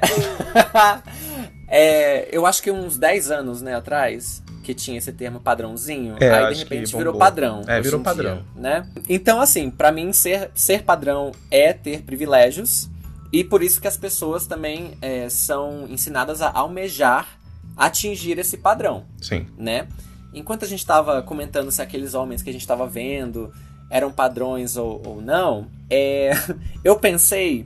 é, 1.72 2.28
eu 2.36 2.46
acho 2.46 2.62
que 2.62 2.70
uns 2.70 2.98
10 2.98 3.32
anos 3.32 3.62
né, 3.62 3.74
atrás, 3.74 4.44
que 4.62 4.74
tinha 4.74 4.98
esse 4.98 5.14
termo 5.14 5.40
padrãozinho, 5.40 6.18
é, 6.20 6.30
aí 6.30 6.54
de 6.54 6.60
repente 6.60 6.96
virou 6.98 7.18
padrão. 7.18 7.64
É, 7.66 7.80
virou 7.80 8.02
padrão. 8.02 8.44
Dia, 8.54 8.62
né? 8.62 8.88
Então, 9.08 9.40
assim, 9.40 9.72
para 9.72 9.90
mim, 9.90 10.12
ser, 10.12 10.52
ser 10.54 10.84
padrão 10.84 11.32
é 11.50 11.72
ter 11.72 12.02
privilégios, 12.02 12.90
e 13.32 13.42
por 13.42 13.64
isso 13.64 13.80
que 13.80 13.88
as 13.88 13.96
pessoas 13.96 14.46
também 14.46 14.98
é, 15.02 15.30
são 15.30 15.88
ensinadas 15.88 16.42
a 16.42 16.52
almejar 16.52 17.40
atingir 17.78 18.38
esse 18.38 18.58
padrão. 18.58 19.06
Sim. 19.22 19.48
Né? 19.58 19.88
Enquanto 20.34 20.66
a 20.66 20.68
gente 20.68 20.80
estava 20.80 21.22
comentando 21.22 21.72
se 21.72 21.82
aqueles 21.82 22.14
homens 22.14 22.42
que 22.42 22.50
a 22.50 22.54
gente 22.54 22.62
estava 22.62 22.86
vendo 22.86 23.52
eram 23.90 24.12
padrões 24.12 24.76
ou, 24.76 25.02
ou 25.06 25.22
não, 25.22 25.68
é, 25.90 26.32
eu 26.84 26.98
pensei. 26.98 27.66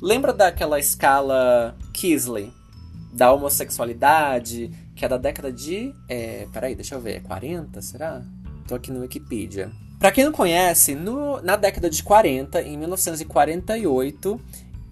Lembra 0.00 0.32
daquela 0.32 0.78
escala 0.78 1.74
Kisley? 1.92 2.52
Da 3.12 3.32
homossexualidade, 3.32 4.70
que 4.96 5.04
é 5.04 5.08
da 5.08 5.18
década 5.18 5.52
de. 5.52 5.94
É, 6.08 6.46
peraí, 6.52 6.74
deixa 6.74 6.94
eu 6.94 7.00
ver, 7.00 7.22
40, 7.22 7.80
será? 7.82 8.22
Tô 8.66 8.74
aqui 8.74 8.90
no 8.90 9.00
Wikipedia. 9.00 9.70
Pra 9.98 10.10
quem 10.10 10.24
não 10.24 10.32
conhece, 10.32 10.94
no, 10.94 11.40
na 11.42 11.56
década 11.56 11.88
de 11.88 12.02
40, 12.02 12.62
em 12.62 12.76
1948, 12.76 14.40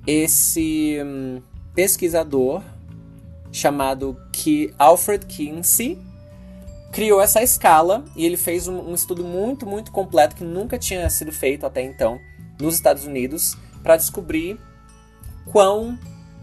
esse 0.06 0.98
hum, 1.04 1.42
pesquisador 1.74 2.62
chamado 3.52 4.16
Ki 4.32 4.72
Alfred 4.78 5.26
Kinsey 5.26 5.98
criou 6.92 7.20
essa 7.20 7.42
escala 7.42 8.04
e 8.16 8.24
ele 8.24 8.36
fez 8.36 8.68
um, 8.68 8.90
um 8.90 8.94
estudo 8.94 9.24
muito, 9.24 9.66
muito 9.66 9.90
completo 9.90 10.36
que 10.36 10.44
nunca 10.44 10.78
tinha 10.78 11.08
sido 11.08 11.32
feito 11.32 11.66
até 11.66 11.82
então 11.82 12.20
nos 12.60 12.74
Estados 12.74 13.04
Unidos 13.04 13.56
para 13.82 13.96
descobrir 13.96 14.58
quão 15.46 15.98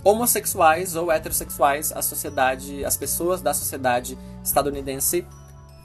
homossexuais 0.07 0.95
ou 0.95 1.11
heterossexuais 1.11 1.91
a 1.91 2.01
sociedade, 2.01 2.85
as 2.85 2.95
pessoas 2.95 3.41
da 3.41 3.53
sociedade 3.53 4.17
estadunidense 4.43 5.25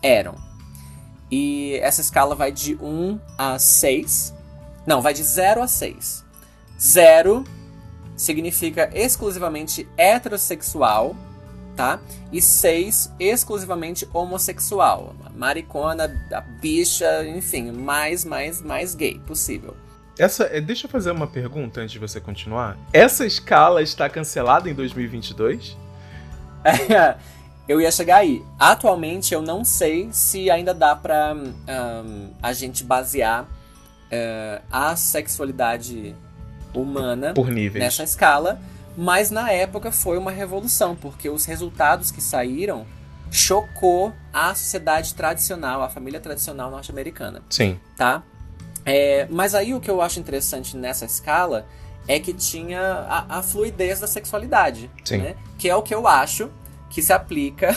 eram. 0.03 0.37
E 1.31 1.75
essa 1.83 2.01
escala 2.01 2.35
vai 2.35 2.53
de 2.53 2.77
1 2.77 3.19
a 3.37 3.59
6. 3.59 4.35
Não, 4.87 5.01
vai 5.01 5.13
de 5.13 5.25
0 5.25 5.63
a 5.63 5.67
6. 5.67 6.25
0 6.79 7.45
significa 8.17 8.91
exclusivamente 8.95 9.89
heterossexual 9.97 11.17
tá? 11.75 11.99
E 12.31 12.41
seis 12.43 13.11
exclusivamente 13.19 14.07
homossexual. 14.13 15.15
Maricona, 15.35 16.07
bicha, 16.61 17.27
enfim, 17.27 17.73
mais, 17.73 18.27
mais, 18.27 18.61
mais 18.61 18.95
gay 18.95 19.19
possível. 19.21 19.75
Essa, 20.19 20.45
eh, 20.45 20.61
deixa 20.61 20.87
eu 20.87 20.91
fazer 20.91 21.11
uma 21.11 21.27
pergunta 21.27 21.81
antes 21.81 21.93
de 21.93 21.99
você 21.99 22.21
continuar. 22.21 22.77
Essa 22.93 23.25
escala 23.25 23.83
está 23.83 24.09
cancelada 24.09 24.69
em 24.69 24.75
2022? 24.75 25.77
eu 27.69 27.81
ia 27.81 27.91
chegar 27.91 28.17
aí. 28.17 28.43
Atualmente 28.59 29.33
eu 29.35 29.43
não 29.43 29.65
sei 29.65 30.09
se 30.13 30.51
ainda 30.51 30.75
dá 30.75 30.95
pra 30.95 31.35
um, 31.35 32.31
a 32.43 32.53
gente 32.53 32.85
basear 32.85 33.45
uh, 33.45 34.63
a 34.71 34.95
sexualidade 34.97 36.15
humana 36.75 37.33
Por 37.35 37.51
níveis. 37.51 37.83
nessa 37.83 38.03
escala 38.03 38.61
mas 38.97 39.31
na 39.31 39.51
época 39.51 39.91
foi 39.91 40.19
uma 40.19 40.31
revolução, 40.31 40.95
porque 40.95 41.29
os 41.29 41.45
resultados 41.45 42.11
que 42.11 42.21
saíram 42.21 42.87
chocou 43.31 44.13
a 44.33 44.55
sociedade 44.55 45.15
tradicional, 45.15 45.83
a 45.83 45.89
família 45.89 46.21
tradicional 46.21 46.71
norte-americana. 46.71 47.43
Sim. 47.49 47.81
Tá? 47.97 48.23
É, 48.85 49.27
mas 49.31 49.55
aí 49.55 49.75
o 49.75 49.81
que 49.81 49.91
eu 49.91 50.01
acho 50.03 50.19
interessante 50.19 50.77
nessa 50.77 51.05
escala 51.05 51.67
é 52.09 52.19
que 52.19 52.33
tinha 52.33 52.81
a, 52.81 53.39
a 53.39 53.43
fluidez 53.43 54.01
da 54.01 54.07
sexualidade. 54.07 54.91
Sim. 55.05 55.19
Né? 55.19 55.37
Que 55.59 55.69
é 55.69 55.77
o 55.77 55.83
que 55.83 55.95
eu 55.95 56.07
acho 56.09 56.51
que 56.91 57.01
se 57.01 57.13
aplica 57.13 57.75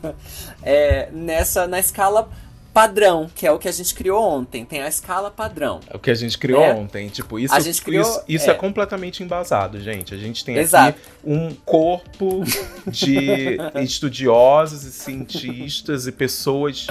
é, 0.62 1.08
nessa 1.12 1.66
na 1.66 1.78
escala 1.80 2.28
padrão, 2.72 3.28
que 3.34 3.46
é 3.46 3.52
o 3.52 3.58
que 3.58 3.68
a 3.68 3.72
gente 3.72 3.94
criou 3.94 4.22
ontem. 4.22 4.64
Tem 4.64 4.80
a 4.82 4.88
escala 4.88 5.30
padrão. 5.30 5.80
É 5.90 5.96
o 5.96 5.98
que 5.98 6.10
a 6.10 6.14
gente 6.14 6.38
criou 6.38 6.62
É. 6.62 6.72
ontem. 6.72 7.08
Tipo, 7.08 7.38
isso, 7.38 7.54
A 7.54 7.60
gente 7.60 7.82
criou- 7.82 8.02
isso, 8.02 8.22
isso 8.28 8.50
é. 8.50 8.52
é. 8.52 8.56
completamente 8.56 9.22
embasado, 9.22 9.78
gente. 9.80 10.14
A 10.14 10.18
gente 10.18 10.42
tem 10.44 10.56
Exato. 10.56 10.90
aqui 10.90 11.00
um 11.24 11.54
corpo 11.66 12.42
de 12.86 13.58
estudiosos 13.82 14.84
e 14.84 14.92
cientistas 14.92 16.06
e 16.06 16.12
pessoas 16.12 16.86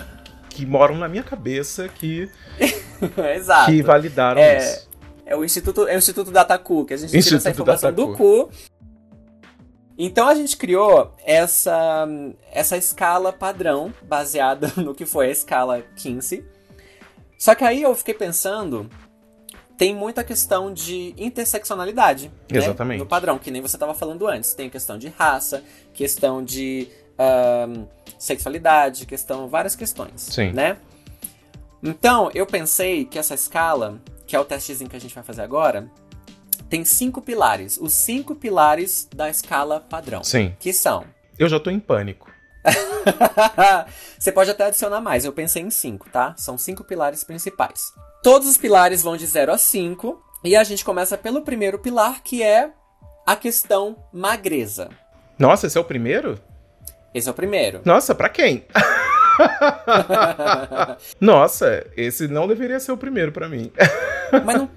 que 0.51 0.65
moram 0.65 0.97
na 0.97 1.07
minha 1.07 1.23
cabeça 1.23 1.87
que, 1.87 2.29
Exato. 3.35 3.71
que 3.71 3.81
validaram 3.81 4.39
É, 4.39 4.57
isso. 4.57 4.89
É 5.25 5.35
o 5.35 5.45
Instituto, 5.45 5.87
é 5.87 5.95
o 5.95 5.97
Instituto 5.97 6.29
Dataku, 6.29 6.85
que 6.85 6.93
a 6.93 6.97
gente 6.97 7.09
tira 7.09 7.19
essa 7.19 7.35
Instituto 7.35 7.51
informação 7.51 7.93
do 7.93 8.13
cu. 8.13 8.49
Então 9.97 10.27
a 10.27 10.35
gente 10.35 10.57
criou 10.57 11.15
essa, 11.23 12.07
essa 12.51 12.75
escala 12.75 13.31
padrão, 13.31 13.93
baseada 14.01 14.71
no 14.77 14.93
que 14.93 15.05
foi 15.05 15.27
a 15.27 15.31
escala 15.31 15.81
Kinsey. 15.95 16.43
Só 17.37 17.55
que 17.55 17.63
aí 17.63 17.81
eu 17.81 17.95
fiquei 17.95 18.13
pensando, 18.13 18.89
tem 19.77 19.95
muita 19.95 20.23
questão 20.23 20.73
de 20.73 21.13
interseccionalidade. 21.17 22.27
né, 22.51 22.57
Exatamente. 22.57 22.99
no 22.99 23.05
padrão, 23.05 23.39
que 23.39 23.49
nem 23.49 23.61
você 23.61 23.77
estava 23.77 23.93
falando 23.93 24.27
antes. 24.27 24.53
Tem 24.53 24.69
questão 24.69 24.97
de 24.97 25.07
raça, 25.07 25.63
questão 25.93 26.43
de 26.43 26.89
sexualidade, 28.17 29.05
questão 29.05 29.47
várias 29.47 29.75
questões. 29.75 30.21
Sim. 30.21 30.51
Né? 30.51 30.77
Então, 31.83 32.29
eu 32.33 32.45
pensei 32.45 33.05
que 33.05 33.17
essa 33.17 33.33
escala, 33.33 33.99
que 34.27 34.35
é 34.35 34.39
o 34.39 34.45
testezinho 34.45 34.89
que 34.89 34.95
a 34.95 34.99
gente 34.99 35.15
vai 35.15 35.23
fazer 35.23 35.41
agora, 35.41 35.89
tem 36.69 36.85
cinco 36.85 37.21
pilares. 37.21 37.77
Os 37.81 37.93
cinco 37.93 38.35
pilares 38.35 39.07
da 39.15 39.29
escala 39.29 39.79
padrão. 39.79 40.23
Sim. 40.23 40.55
Que 40.59 40.71
são. 40.71 41.05
Eu 41.37 41.49
já 41.49 41.59
tô 41.59 41.69
em 41.69 41.79
pânico. 41.79 42.31
Você 44.19 44.31
pode 44.31 44.51
até 44.51 44.65
adicionar 44.65 45.01
mais, 45.01 45.25
eu 45.25 45.33
pensei 45.33 45.63
em 45.63 45.71
cinco, 45.71 46.07
tá? 46.11 46.35
São 46.37 46.57
cinco 46.57 46.83
pilares 46.83 47.23
principais. 47.23 47.91
Todos 48.21 48.47
os 48.47 48.57
pilares 48.57 49.01
vão 49.01 49.17
de 49.17 49.25
0 49.25 49.51
a 49.51 49.57
5. 49.57 50.23
E 50.43 50.55
a 50.55 50.63
gente 50.63 50.83
começa 50.83 51.17
pelo 51.17 51.41
primeiro 51.41 51.77
pilar, 51.77 52.21
que 52.23 52.41
é 52.41 52.71
a 53.25 53.35
questão 53.35 53.95
magreza. 54.11 54.89
Nossa, 55.37 55.67
esse 55.67 55.77
é 55.77 55.81
o 55.81 55.85
primeiro? 55.85 56.39
Esse 57.13 57.27
é 57.27 57.31
o 57.31 57.35
primeiro. 57.35 57.81
Nossa, 57.85 58.15
pra 58.15 58.29
quem? 58.29 58.65
Nossa, 61.19 61.85
esse 61.95 62.27
não 62.27 62.47
deveria 62.47 62.79
ser 62.79 62.91
o 62.91 62.97
primeiro 62.97 63.31
pra 63.31 63.47
mim. 63.49 63.71
Mas 64.45 64.55
não, 64.57 64.69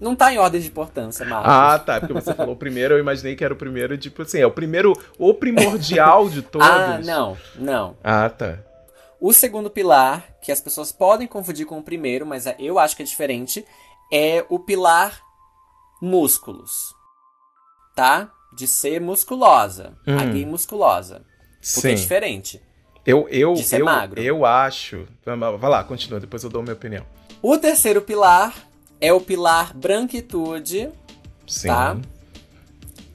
não 0.00 0.16
tá 0.16 0.32
em 0.32 0.38
ordem 0.38 0.60
de 0.60 0.68
importância, 0.68 1.24
Marcos. 1.26 1.50
Ah, 1.52 1.78
tá. 1.78 2.00
Porque 2.00 2.14
você 2.14 2.32
falou 2.34 2.54
o 2.54 2.58
primeiro, 2.58 2.94
eu 2.94 2.98
imaginei 2.98 3.36
que 3.36 3.44
era 3.44 3.52
o 3.52 3.56
primeiro, 3.56 3.96
tipo 3.98 4.22
assim, 4.22 4.40
é 4.40 4.46
o 4.46 4.50
primeiro, 4.50 4.92
o 5.18 5.34
primordial 5.34 6.28
de 6.28 6.42
todos. 6.42 6.66
ah, 6.66 6.98
não, 7.04 7.36
não. 7.56 7.96
Ah, 8.02 8.28
tá. 8.30 8.58
O 9.20 9.32
segundo 9.32 9.70
pilar, 9.70 10.24
que 10.40 10.50
as 10.50 10.60
pessoas 10.60 10.90
podem 10.90 11.28
confundir 11.28 11.66
com 11.66 11.78
o 11.78 11.82
primeiro, 11.82 12.26
mas 12.26 12.46
é- 12.46 12.56
eu 12.58 12.78
acho 12.78 12.96
que 12.96 13.02
é 13.02 13.06
diferente, 13.06 13.64
é 14.12 14.44
o 14.48 14.58
pilar 14.58 15.20
músculos. 16.00 16.94
Tá? 17.94 18.30
De 18.56 18.66
ser 18.66 19.00
musculosa. 19.00 19.94
A 20.06 20.10
Hum. 20.24 20.32
gay 20.32 20.46
musculosa. 20.46 21.22
Porque 21.62 21.88
é 21.88 21.96
Sim. 21.96 22.02
diferente. 22.02 22.60
Eu, 23.06 23.28
eu, 23.28 23.54
de 23.54 23.62
ser 23.62 23.80
eu, 23.80 23.84
magro. 23.84 24.20
eu 24.20 24.44
acho. 24.44 25.06
Vai 25.24 25.70
lá, 25.70 25.84
continua, 25.84 26.20
depois 26.20 26.42
eu 26.42 26.50
dou 26.50 26.62
minha 26.62 26.74
opinião. 26.74 27.04
O 27.40 27.56
terceiro 27.56 28.02
pilar 28.02 28.54
é 29.00 29.12
o 29.12 29.20
pilar 29.20 29.74
branquitude. 29.74 30.90
Sim. 31.46 31.68
Tá. 31.68 31.96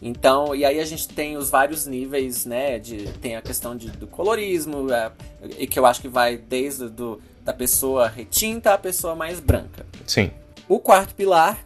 Então, 0.01 0.53
e 0.53 0.63
aí 0.63 0.79
a 0.79 0.85
gente 0.85 1.07
tem 1.07 1.37
os 1.37 1.49
vários 1.49 1.85
níveis, 1.85 2.45
né? 2.45 2.77
De, 2.77 3.11
tem 3.13 3.35
a 3.35 3.41
questão 3.41 3.75
de, 3.75 3.89
do 3.89 4.05
colorismo, 4.05 4.91
é, 4.91 5.11
e 5.57 5.65
que 5.65 5.79
eu 5.79 5.85
acho 5.85 6.01
que 6.01 6.07
vai 6.07 6.37
desde 6.37 6.87
do, 6.87 7.19
da 7.43 7.53
pessoa 7.53 8.07
retinta 8.07 8.73
à 8.73 8.77
pessoa 8.77 9.15
mais 9.15 9.39
branca. 9.39 9.85
Sim. 10.05 10.31
O 10.67 10.79
quarto 10.79 11.15
pilar 11.15 11.57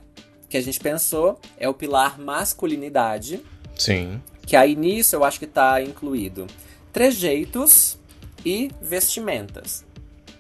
que 0.48 0.56
a 0.56 0.62
gente 0.62 0.80
pensou 0.80 1.40
é 1.58 1.68
o 1.68 1.74
pilar 1.74 2.20
masculinidade, 2.20 3.42
Sim. 3.76 4.22
que 4.46 4.56
aí 4.56 4.76
nisso 4.76 5.16
eu 5.16 5.24
acho 5.24 5.40
que 5.40 5.46
está 5.46 5.82
incluído 5.82 6.48
trejeitos 6.92 7.98
e 8.46 8.70
vestimentas, 8.82 9.86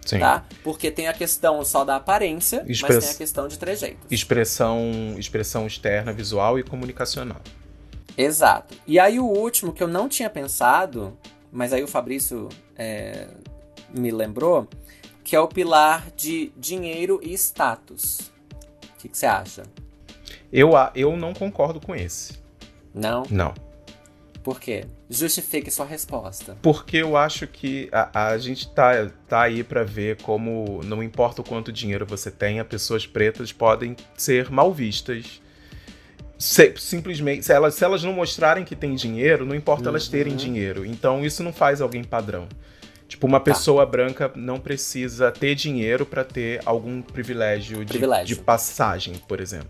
Sim. 0.05 0.19
tá? 0.19 0.45
Porque 0.63 0.91
tem 0.91 1.07
a 1.07 1.13
questão 1.13 1.63
só 1.63 1.83
da 1.83 1.95
aparência, 1.95 2.65
mas 2.67 2.99
tem 2.99 3.09
a 3.09 3.13
questão 3.15 3.47
de 3.47 3.57
trejeitos. 3.57 4.05
Expressão, 4.09 5.15
expressão 5.17 5.67
externa, 5.67 6.11
visual 6.11 6.59
e 6.59 6.63
comunicacional. 6.63 7.41
Exato. 8.17 8.75
E 8.85 8.99
aí 8.99 9.19
o 9.19 9.25
último 9.25 9.71
que 9.73 9.81
eu 9.81 9.87
não 9.87 10.09
tinha 10.09 10.29
pensado, 10.29 11.17
mas 11.51 11.73
aí 11.73 11.83
o 11.83 11.87
Fabrício 11.87 12.49
é, 12.75 13.27
me 13.93 14.11
lembrou, 14.11 14.67
que 15.23 15.35
é 15.35 15.39
o 15.39 15.47
pilar 15.47 16.11
de 16.15 16.51
dinheiro 16.57 17.19
e 17.23 17.33
status. 17.33 18.31
O 18.83 18.97
que 18.97 19.09
que 19.09 19.17
você 19.17 19.25
acha? 19.25 19.63
Eu, 20.51 20.71
eu 20.93 21.15
não 21.15 21.33
concordo 21.33 21.79
com 21.79 21.95
esse. 21.95 22.33
Não? 22.93 23.23
Não. 23.29 23.53
Por 24.43 24.59
quê? 24.59 24.85
Justifique 25.09 25.69
sua 25.69 25.85
resposta. 25.85 26.57
Porque 26.61 26.97
eu 26.97 27.15
acho 27.15 27.45
que 27.45 27.87
a, 27.91 28.29
a 28.29 28.37
gente 28.39 28.67
tá, 28.73 29.07
tá 29.27 29.41
aí 29.43 29.63
pra 29.63 29.83
ver 29.83 30.17
como, 30.23 30.81
não 30.83 31.03
importa 31.03 31.41
o 31.41 31.43
quanto 31.43 31.71
dinheiro 31.71 32.05
você 32.05 32.31
tenha, 32.31 32.65
pessoas 32.65 33.05
pretas 33.05 33.51
podem 33.51 33.95
ser 34.17 34.49
mal 34.49 34.73
vistas. 34.73 35.39
Se- 36.39 36.73
simplesmente, 36.77 37.45
se 37.45 37.53
elas, 37.53 37.75
se 37.75 37.83
elas 37.83 38.03
não 38.03 38.13
mostrarem 38.13 38.63
que 38.65 38.75
têm 38.75 38.95
dinheiro, 38.95 39.45
não 39.45 39.53
importa 39.55 39.89
elas 39.89 40.07
terem 40.07 40.33
Uhum. 40.33 40.37
dinheiro. 40.37 40.85
Então 40.85 41.23
isso 41.23 41.43
não 41.43 41.53
faz 41.53 41.79
alguém 41.81 42.03
padrão. 42.03 42.47
Tipo, 43.07 43.27
uma 43.27 43.39
pessoa 43.41 43.85
branca 43.85 44.31
não 44.35 44.57
precisa 44.59 45.31
ter 45.31 45.53
dinheiro 45.53 46.05
pra 46.05 46.23
ter 46.23 46.61
algum 46.65 47.01
privilégio 47.01 47.79
de, 47.85 47.91
Privilégio. 47.93 48.35
de 48.37 48.41
passagem, 48.41 49.15
por 49.27 49.39
exemplo. 49.39 49.69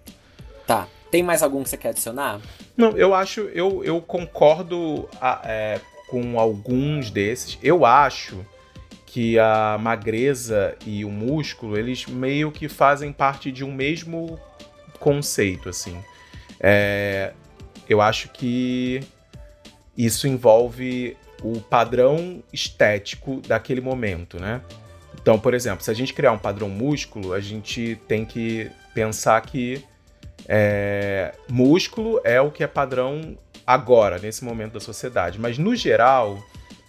Tá. 0.65 0.87
Tem 1.11 1.21
mais 1.21 1.43
algum 1.43 1.61
que 1.63 1.69
você 1.69 1.77
quer 1.77 1.89
adicionar? 1.89 2.39
Não, 2.77 2.91
eu 2.97 3.13
acho, 3.13 3.41
eu, 3.53 3.83
eu 3.83 4.01
concordo 4.01 5.07
a- 5.19 5.41
é, 5.43 5.81
com 6.07 6.39
alguns 6.39 7.11
desses. 7.11 7.57
Eu 7.61 7.85
acho 7.85 8.45
que 9.05 9.37
a 9.37 9.77
magreza 9.79 10.75
e 10.85 11.03
o 11.03 11.09
músculo, 11.09 11.77
eles 11.77 12.05
meio 12.05 12.49
que 12.49 12.69
fazem 12.69 13.11
parte 13.11 13.51
de 13.51 13.63
um 13.65 13.73
mesmo 13.73 14.39
conceito, 14.99 15.67
assim. 15.67 16.01
É, 16.59 17.33
eu 17.89 17.99
acho 17.99 18.29
que 18.29 19.01
isso 19.97 20.27
envolve 20.29 21.17
o 21.43 21.59
padrão 21.59 22.41
estético 22.53 23.41
daquele 23.45 23.81
momento, 23.81 24.39
né? 24.39 24.61
Então, 25.21 25.37
por 25.37 25.53
exemplo, 25.53 25.83
se 25.83 25.91
a 25.91 25.93
gente 25.93 26.13
criar 26.13 26.31
um 26.31 26.37
padrão 26.37 26.69
músculo, 26.69 27.33
a 27.33 27.39
gente 27.41 27.99
tem 28.07 28.23
que 28.23 28.71
pensar 28.93 29.41
que 29.41 29.83
é, 30.47 31.33
músculo 31.49 32.19
é 32.23 32.39
o 32.41 32.51
que 32.51 32.63
é 32.63 32.67
padrão 32.67 33.37
agora, 33.65 34.17
nesse 34.19 34.43
momento 34.43 34.73
da 34.73 34.79
sociedade. 34.79 35.39
Mas, 35.39 35.57
no 35.57 35.75
geral, 35.75 36.37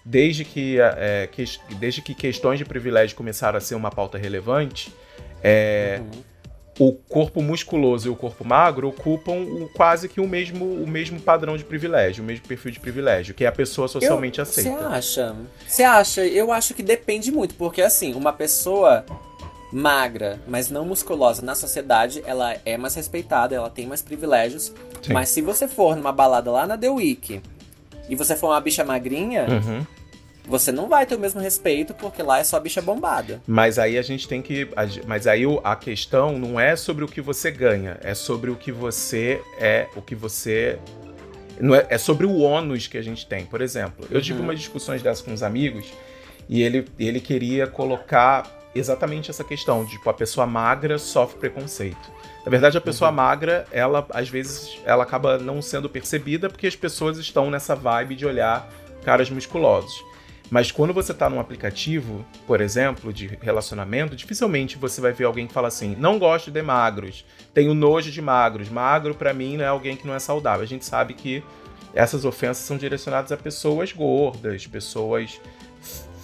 desde 0.05 0.45
que, 0.45 0.79
é, 0.81 1.29
que- 1.31 1.45
desde 1.79 2.03
que 2.03 2.15
questões 2.15 2.59
de 2.59 2.65
privilégio 2.65 3.17
começaram 3.17 3.59
a 3.59 3.61
ser 3.61 3.75
uma 3.75 3.91
pauta 3.91 4.19
relevante, 4.19 4.93
é, 5.43 6.01
Uhum. 6.01 6.23
o 6.89 6.93
corpo 6.93 7.43
musculoso 7.43 8.09
e 8.09 8.11
o 8.11 8.17
corpo 8.17 8.45
magro 8.45 8.89
ocupam 8.89 9.33
o- 9.35 9.69
quase 9.75 10.09
que 10.09 10.21
o 10.21 10.27
mesmo, 10.27 10.65
o 10.65 10.89
mesmo 10.89 11.21
padrão 11.21 11.57
de 11.57 11.63
privilégio, 11.65 12.25
o 12.25 12.27
mesmo 12.27 12.47
perfil 12.49 12.73
de 12.73 12.81
privilégio, 12.81 13.35
que 13.35 13.45
é 13.45 13.47
a 13.47 13.53
pessoa 13.53 13.87
socialmente 13.87 14.41
Eu- 14.41 14.47
Você 14.47 14.61
aceita. 14.61 14.89
acha? 14.89 15.37
Você 15.69 15.83
acha? 15.85 16.27
Eu 16.27 16.51
acho 16.51 16.73
que 16.75 16.83
depende 16.83 17.31
muito, 17.31 17.55
porque 17.55 17.83
assim, 17.83 18.15
uma 18.15 18.33
pessoa 18.33 19.05
magra, 19.73 20.39
mas 20.47 20.69
não 20.71 20.85
musculosa 20.85 21.43
na 21.43 21.55
sociedade, 21.55 22.23
ela 22.27 22.57
é 22.65 22.77
mais 22.77 22.95
respeitada, 22.95 23.55
ela 23.55 23.71
tem 23.71 23.87
mais 23.87 24.03
privilégios. 24.03 24.73
Sim. 25.03 25.13
Mas 25.13 25.31
se 25.31 25.41
você 25.41 25.67
for 25.67 25.97
numa 25.97 26.13
balada 26.13 26.51
lá 26.51 26.67
na 26.67 26.77
The 26.77 26.91
Week 26.91 27.41
e 28.09 28.15
você 28.15 28.37
for 28.37 28.49
uma 28.49 28.61
bicha 28.61 28.85
magrinha, 28.85 29.47
Uhum. 29.49 29.87
você 30.47 30.71
não 30.71 30.89
vai 30.89 31.07
ter 31.07 31.15
o 31.15 31.19
mesmo 31.19 31.41
respeito, 31.41 31.95
porque 31.95 32.23
lá 32.23 32.39
é 32.39 32.45
só 32.45 32.61
bicha 32.61 32.83
bombada. 32.83 33.41
Mas 33.47 33.79
aí 33.79 33.97
a 33.97 34.03
gente 34.03 34.29
tem 34.29 34.43
que. 34.43 34.69
Mas 35.07 35.27
aí 35.27 35.45
a 35.65 35.75
questão 35.77 36.39
não 36.39 36.59
é 36.61 36.77
sobre 36.77 37.05
o 37.05 37.09
que 37.09 37.21
você 37.23 37.51
ganha, 37.51 37.99
é 38.03 38.13
sobre 38.15 38.51
o 38.51 38.57
que 38.57 38.71
você 38.71 39.41
é, 39.59 39.87
o 39.97 40.03
que 40.03 40.15
você. 40.15 40.79
Não 41.61 41.75
é, 41.75 41.87
é 41.91 41.97
sobre 41.99 42.27
o 42.27 42.39
ônus 42.41 42.87
que 42.89 42.99
a 42.99 43.03
gente 43.03 43.25
tem. 43.27 43.47
Por 43.47 43.61
exemplo, 43.63 44.07
eu 44.11 44.21
tive 44.21 44.39
Uhum. 44.39 44.45
umas 44.47 44.59
discussões 44.59 45.01
dessas 45.03 45.23
com 45.25 45.33
uns 45.33 45.43
amigos 45.43 45.87
e 46.49 46.61
ele, 46.63 46.87
ele 46.99 47.21
queria 47.21 47.67
colocar 47.67 48.62
exatamente 48.75 49.31
essa 49.31 49.45
questão, 49.45 49.85
de 49.85 49.93
tipo, 49.93 50.09
a 50.09 50.15
pessoa 50.15 50.47
magra 50.47 50.99
sofre 50.99 51.39
preconceito. 51.39 52.11
Na 52.45 52.51
verdade, 52.51 52.77
a 52.77 52.81
pessoa 52.81 53.11
Uhum. 53.11 53.17
magra, 53.17 53.67
ela 53.71 54.07
às 54.11 54.29
vezes 54.29 54.79
ela 54.85 55.05
acaba 55.05 55.39
não 55.39 55.63
sendo 55.63 55.89
percebida 55.89 56.49
porque 56.51 56.67
as 56.67 56.75
pessoas 56.77 57.19
estão 57.19 57.51
nessa 57.51 57.75
vibe 57.75 58.17
de 58.17 58.27
olhar 58.27 58.69
caras 59.05 59.31
musculosos. 59.31 60.03
Mas 60.51 60.71
quando 60.71 60.93
você 60.93 61.13
está 61.13 61.31
num 61.31 61.41
aplicativo, 61.41 62.25
por 62.47 62.61
exemplo, 62.61 63.11
de 63.13 63.39
relacionamento, 63.41 64.15
dificilmente 64.15 64.77
você 64.77 65.01
vai 65.01 65.13
ver 65.13 65.25
alguém 65.25 65.47
que 65.47 65.53
fala 65.55 65.69
assim: 65.69 65.97
não 65.99 66.19
gosto 66.19 66.51
de 66.51 66.61
magros, 66.61 67.25
tenho 67.55 67.73
nojo 67.75 68.11
de 68.11 68.21
magros. 68.21 68.69
Magro, 68.69 69.15
para 69.15 69.33
mim, 69.33 69.57
não 69.57 69.65
é 69.65 69.69
alguém 69.69 69.97
que 69.97 70.07
não 70.07 70.15
é 70.15 70.19
saudável. 70.19 70.63
A 70.63 70.67
gente 70.67 70.85
sabe 70.85 71.15
que 71.15 71.43
essas 71.95 72.25
ofensas 72.25 72.65
são 72.65 72.77
direcionadas 72.77 73.33
a 73.33 73.37
pessoas 73.37 73.93
gordas, 73.93 74.67
pessoas 74.67 75.41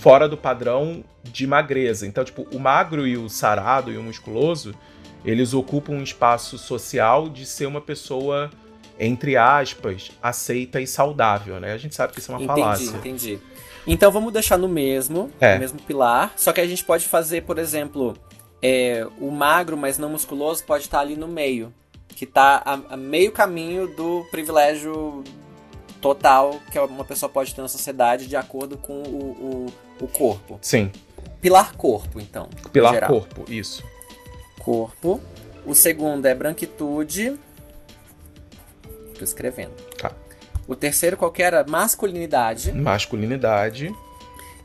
fora 0.08 0.26
do 0.26 0.38
padrão 0.38 1.04
de 1.22 1.46
magreza. 1.46 2.06
Então, 2.06 2.24
tipo, 2.24 2.46
o 2.50 2.58
magro 2.58 3.06
e 3.06 3.18
o 3.18 3.28
sarado 3.28 3.92
e 3.92 3.98
o 3.98 4.02
musculoso, 4.02 4.74
eles 5.22 5.52
ocupam 5.52 5.92
um 5.92 6.02
espaço 6.02 6.56
social 6.56 7.28
de 7.28 7.44
ser 7.44 7.66
uma 7.66 7.82
pessoa, 7.82 8.50
entre 8.98 9.36
aspas, 9.36 10.10
aceita 10.22 10.80
e 10.80 10.86
saudável, 10.86 11.60
né? 11.60 11.74
A 11.74 11.76
gente 11.76 11.94
sabe 11.94 12.14
que 12.14 12.20
isso 12.20 12.32
é 12.32 12.36
uma 12.36 12.42
entendi, 12.42 12.60
falácia. 12.60 12.84
Entendi, 12.84 13.32
entendi. 13.34 13.38
Então 13.86 14.10
vamos 14.10 14.32
deixar 14.32 14.56
no 14.56 14.66
mesmo, 14.66 15.30
é. 15.38 15.52
no 15.52 15.60
mesmo 15.60 15.78
pilar. 15.82 16.32
Só 16.36 16.54
que 16.54 16.62
a 16.62 16.66
gente 16.66 16.82
pode 16.82 17.04
fazer, 17.04 17.42
por 17.42 17.58
exemplo, 17.58 18.16
é, 18.62 19.06
o 19.20 19.30
magro, 19.30 19.76
mas 19.76 19.98
não 19.98 20.08
musculoso, 20.08 20.64
pode 20.64 20.84
estar 20.84 21.00
ali 21.00 21.16
no 21.16 21.28
meio. 21.28 21.70
Que 22.16 22.24
está 22.24 22.62
a, 22.64 22.94
a 22.94 22.96
meio 22.96 23.30
caminho 23.30 23.86
do 23.94 24.26
privilégio 24.30 25.22
total 26.00 26.58
que 26.72 26.78
uma 26.78 27.04
pessoa 27.04 27.28
pode 27.28 27.54
ter 27.54 27.60
na 27.60 27.68
sociedade 27.68 28.26
de 28.26 28.36
acordo 28.36 28.78
com 28.78 29.02
o, 29.02 29.66
o, 29.66 29.66
o 30.00 30.08
corpo. 30.08 30.58
Sim. 30.60 30.90
Pilar 31.40 31.76
corpo, 31.76 32.20
então. 32.20 32.48
Pilar 32.72 33.06
corpo, 33.06 33.44
isso. 33.50 33.84
Corpo. 34.58 35.20
O 35.64 35.74
segundo 35.74 36.26
é 36.26 36.34
branquitude. 36.34 37.38
Tô 39.16 39.24
escrevendo. 39.24 39.72
Tá. 39.96 40.12
O 40.66 40.74
terceiro 40.74 41.16
qual 41.16 41.30
que 41.30 41.42
era? 41.42 41.64
Masculinidade. 41.64 42.72
Masculinidade. 42.72 43.94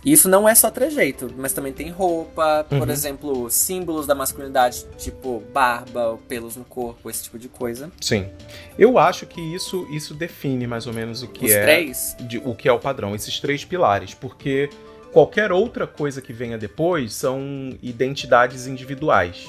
Isso 0.06 0.28
não 0.28 0.48
é 0.50 0.54
só 0.54 0.70
trejeito, 0.70 1.34
mas 1.38 1.54
também 1.54 1.72
tem 1.72 1.90
roupa, 1.90 2.66
uhum. 2.70 2.80
por 2.80 2.90
exemplo, 2.90 3.50
símbolos 3.50 4.06
da 4.06 4.14
masculinidade, 4.14 4.86
tipo 4.98 5.42
barba, 5.54 6.20
pelos 6.28 6.58
no 6.58 6.66
corpo, 6.66 7.10
esse 7.10 7.24
tipo 7.24 7.40
de 7.40 7.48
coisa. 7.48 7.90
Sim. 8.02 8.28
Eu 8.78 8.98
acho 8.98 9.26
que 9.26 9.40
isso 9.40 9.88
isso 9.90 10.14
define 10.14 10.68
mais 10.68 10.88
ou 10.88 10.94
menos 10.94 11.24
o 11.24 11.28
que 11.28 11.46
Os 11.46 11.52
é 11.52 11.64
três? 11.64 12.18
De, 12.20 12.38
o 12.38 12.54
que 12.54 12.68
é 12.68 12.74
o 12.74 12.80
padrão, 12.80 13.16
esses 13.16 13.40
três 13.40 13.64
pilares, 13.64 14.14
porque 14.14 14.70
qualquer 15.14 15.52
outra 15.52 15.86
coisa 15.86 16.22
que 16.22 16.34
venha 16.34 16.58
depois 16.58 17.14
são 17.14 17.78
identidades 17.82 18.66
individuais. 18.68 19.46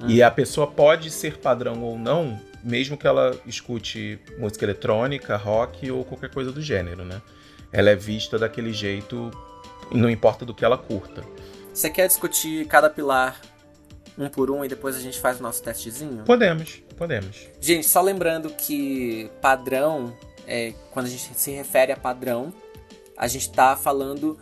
Uhum. 0.00 0.10
E 0.10 0.22
a 0.22 0.30
pessoa 0.30 0.66
pode 0.66 1.10
ser 1.10 1.38
padrão 1.38 1.82
ou 1.82 1.98
não, 1.98 2.38
mesmo 2.62 2.96
que 2.96 3.06
ela 3.06 3.34
escute 3.46 4.18
música 4.36 4.64
eletrônica, 4.64 5.36
rock 5.36 5.90
ou 5.90 6.04
qualquer 6.04 6.30
coisa 6.30 6.50
do 6.50 6.60
gênero, 6.60 7.04
né? 7.04 7.22
Ela 7.72 7.90
é 7.90 7.96
vista 7.96 8.38
daquele 8.38 8.72
jeito 8.72 9.30
não 9.92 10.10
importa 10.10 10.44
do 10.44 10.54
que 10.54 10.64
ela 10.64 10.76
curta. 10.76 11.24
Você 11.72 11.88
quer 11.88 12.06
discutir 12.06 12.66
cada 12.66 12.90
pilar 12.90 13.40
um 14.18 14.28
por 14.28 14.50
um 14.50 14.64
e 14.64 14.68
depois 14.68 14.96
a 14.96 15.00
gente 15.00 15.18
faz 15.18 15.40
o 15.40 15.42
nosso 15.42 15.62
testezinho? 15.62 16.24
Podemos, 16.24 16.82
podemos. 16.96 17.48
Gente, 17.60 17.86
só 17.86 18.00
lembrando 18.00 18.50
que 18.50 19.30
padrão, 19.40 20.16
é, 20.46 20.74
quando 20.90 21.06
a 21.06 21.08
gente 21.08 21.32
se 21.34 21.50
refere 21.52 21.92
a 21.92 21.96
padrão, 21.96 22.52
a 23.16 23.26
gente 23.26 23.48
está 23.48 23.76
falando 23.76 24.38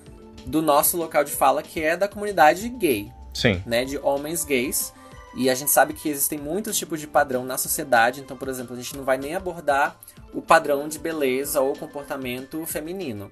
do 0.47 0.62
nosso 0.62 0.97
local 0.97 1.25
de 1.25 1.33
fala, 1.33 1.62
que 1.62 1.83
é 1.83 1.97
da 1.97 2.09
comunidade 2.09 2.68
gay. 2.68 3.11
Sim. 3.35 3.62
Né, 3.66 3.85
de 3.85 3.99
homens 3.99 4.45
gays. 4.45 4.92
E 5.35 5.49
a 5.49 5.54
gente 5.54 5.71
sabe 5.71 5.92
que 5.92 6.09
existem 6.09 6.38
muitos 6.38 6.76
tipos 6.76 6.99
de 6.99 7.07
padrão 7.07 7.45
na 7.45 7.57
sociedade, 7.57 8.21
então, 8.21 8.37
por 8.37 8.49
exemplo, 8.49 8.75
a 8.75 8.76
gente 8.76 8.97
não 8.97 9.04
vai 9.04 9.18
nem 9.18 9.35
abordar 9.35 9.97
o 10.33 10.42
padrão 10.42 10.88
de 10.88 10.99
beleza 10.99 11.61
ou 11.61 11.75
comportamento 11.75 12.64
feminino, 12.66 13.30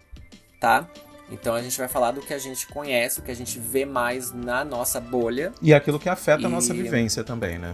tá? 0.60 0.88
Então 1.30 1.54
a 1.54 1.62
gente 1.62 1.76
vai 1.76 1.88
falar 1.88 2.12
do 2.12 2.20
que 2.20 2.32
a 2.32 2.38
gente 2.38 2.66
conhece, 2.68 3.18
o 3.18 3.22
que 3.22 3.30
a 3.30 3.34
gente 3.34 3.58
vê 3.58 3.84
mais 3.84 4.32
na 4.32 4.64
nossa 4.64 5.00
bolha. 5.00 5.52
E 5.60 5.74
aquilo 5.74 5.98
que 5.98 6.08
afeta 6.08 6.42
e... 6.42 6.46
a 6.46 6.48
nossa 6.48 6.72
vivência 6.72 7.24
também, 7.24 7.58
né? 7.58 7.72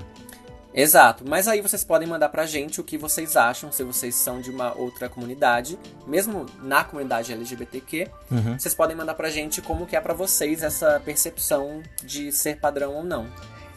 Exato, 0.75 1.25
mas 1.29 1.47
aí 1.49 1.61
vocês 1.61 1.85
podem 1.85 2.09
mandar 2.09 2.31
pra 2.31 2.47
gente 2.47 2.81
o 2.81 2.85
que 2.85 2.97
vocês 2.97 3.37
acham, 3.37 3.71
se 3.71 3.85
vocês 3.85 4.15
são 4.15 4.41
de 4.41 4.51
uma 4.51 4.75
outra 4.75 5.09
comunidade, 5.09 5.79
mesmo 6.07 6.47
na 6.63 6.83
comunidade 6.83 7.33
LGBTQ, 7.33 8.09
uhum. 8.31 8.59
vocês 8.59 8.75
podem 8.75 8.97
mandar 8.97 9.15
pra 9.15 9.29
gente 9.29 9.61
como 9.61 9.87
que 9.87 9.95
é 9.95 10.01
para 10.01 10.15
vocês 10.15 10.63
essa 10.63 11.01
percepção 11.05 11.83
de 12.03 12.33
ser 12.33 12.59
padrão 12.59 12.95
ou 12.95 13.05
não, 13.05 13.27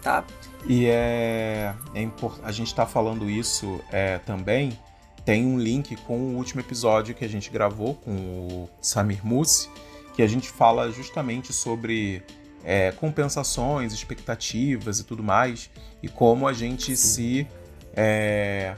tá? 0.01 0.23
E 0.65 0.85
é, 0.87 1.73
é 1.93 2.01
import... 2.01 2.39
a 2.43 2.51
gente 2.51 2.73
tá 2.73 2.85
falando 2.85 3.29
isso 3.29 3.81
é, 3.91 4.19
também 4.19 4.79
tem 5.25 5.45
um 5.45 5.59
link 5.59 5.95
com 5.97 6.17
o 6.17 6.35
último 6.35 6.61
episódio 6.61 7.15
que 7.15 7.25
a 7.25 7.27
gente 7.27 7.49
gravou 7.49 7.95
com 7.95 8.11
o 8.11 8.69
Samir 8.79 9.25
Mussi, 9.25 9.69
que 10.15 10.21
a 10.21 10.27
gente 10.27 10.49
fala 10.49 10.91
justamente 10.91 11.51
sobre 11.51 12.23
é, 12.65 12.91
compensações, 12.91 13.93
expectativas 13.93 14.99
e 14.99 15.03
tudo 15.03 15.23
mais, 15.23 15.69
e 16.01 16.09
como 16.09 16.47
a 16.47 16.53
gente 16.53 16.97
se 16.97 17.47
é, 17.95 18.75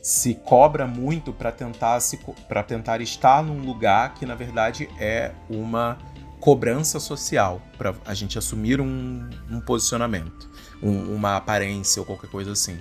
se 0.00 0.34
cobra 0.34 0.86
muito 0.86 1.32
para 1.32 1.50
tentar 1.50 1.98
se 1.98 2.16
para 2.48 2.62
tentar 2.62 3.00
estar 3.00 3.42
num 3.42 3.60
lugar 3.60 4.14
que 4.14 4.24
na 4.24 4.36
verdade 4.36 4.88
é 5.00 5.32
uma 5.50 5.98
cobrança 6.38 7.00
social 7.00 7.60
para 7.76 7.92
a 8.06 8.14
gente 8.14 8.38
assumir 8.38 8.80
um, 8.80 9.28
um 9.50 9.60
posicionamento, 9.60 10.48
um, 10.80 11.12
uma 11.12 11.36
aparência 11.36 12.00
ou 12.00 12.06
qualquer 12.06 12.30
coisa 12.30 12.52
assim. 12.52 12.78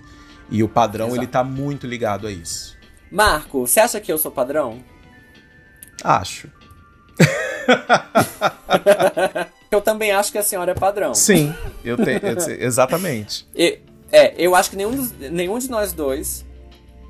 E 0.51 0.61
o 0.61 0.69
padrão 0.69 1.07
Exato. 1.07 1.21
ele 1.21 1.27
tá 1.27 1.43
muito 1.43 1.87
ligado 1.87 2.27
a 2.27 2.31
isso. 2.31 2.77
Marco, 3.11 3.65
você 3.65 3.79
acha 3.79 3.99
que 3.99 4.11
eu 4.11 4.17
sou 4.19 4.31
padrão? 4.31 4.83
Acho. 6.03 6.47
eu 9.75 9.81
também 9.81 10.11
acho 10.11 10.31
que 10.31 10.37
a 10.37 10.43
senhora 10.43 10.71
é 10.71 10.75
padrão. 10.75 11.13
Sim, 11.13 11.53
eu 11.83 11.97
tenho. 11.97 12.19
exatamente. 12.59 13.47
E, 13.55 13.79
é, 14.11 14.33
eu 14.37 14.55
acho 14.55 14.69
que 14.69 14.75
nenhum, 14.75 14.95
dos, 14.95 15.11
nenhum 15.11 15.57
de 15.59 15.69
nós 15.69 15.93
dois 15.93 16.45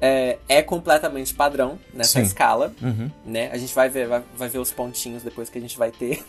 é, 0.02 0.38
é 0.48 0.62
completamente 0.62 1.34
padrão 1.34 1.80
nessa 1.94 2.20
Sim. 2.20 2.26
escala. 2.26 2.74
Uhum. 2.82 3.10
Né? 3.26 3.52
A 3.52 3.58
gente 3.58 3.74
vai 3.74 3.90
ver, 3.90 4.08
vai, 4.08 4.24
vai, 4.38 4.50
ver 4.50 4.60
os 4.60 4.72
pontinhos 4.72 5.24
depois 5.24 5.50
que 5.50 5.58
a 5.58 5.62
gente 5.62 5.78
vai 5.78 5.92
ter. 5.92 6.24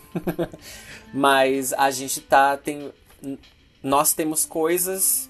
Mas 1.13 1.73
a 1.73 1.91
gente 1.91 2.21
tá. 2.21 2.57
Tem, 2.57 2.93
nós 3.83 4.13
temos 4.13 4.45
coisas 4.45 5.29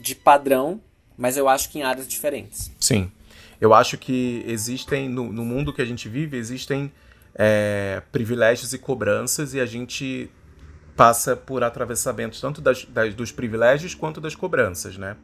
de 0.00 0.14
padrão, 0.14 0.80
mas 1.16 1.38
eu 1.38 1.48
acho 1.48 1.70
que 1.70 1.78
em 1.78 1.82
áreas 1.82 2.06
diferentes. 2.06 2.70
Sim. 2.78 3.10
Eu 3.58 3.72
acho 3.72 3.96
que 3.96 4.44
existem, 4.46 5.08
no, 5.08 5.32
no 5.32 5.44
mundo 5.44 5.72
que 5.72 5.80
a 5.80 5.84
gente 5.84 6.06
vive, 6.06 6.36
existem 6.36 6.92
é, 7.34 8.02
privilégios 8.12 8.72
e 8.72 8.78
cobranças 8.78 9.54
e 9.54 9.60
a 9.60 9.66
gente 9.66 10.30
passa 10.96 11.34
por 11.34 11.64
atravessamentos 11.64 12.40
tanto 12.40 12.60
das, 12.60 12.84
das, 12.84 13.14
dos 13.14 13.32
privilégios 13.32 13.94
quanto 13.94 14.20
das 14.20 14.34
cobranças, 14.34 14.96
né? 14.96 15.16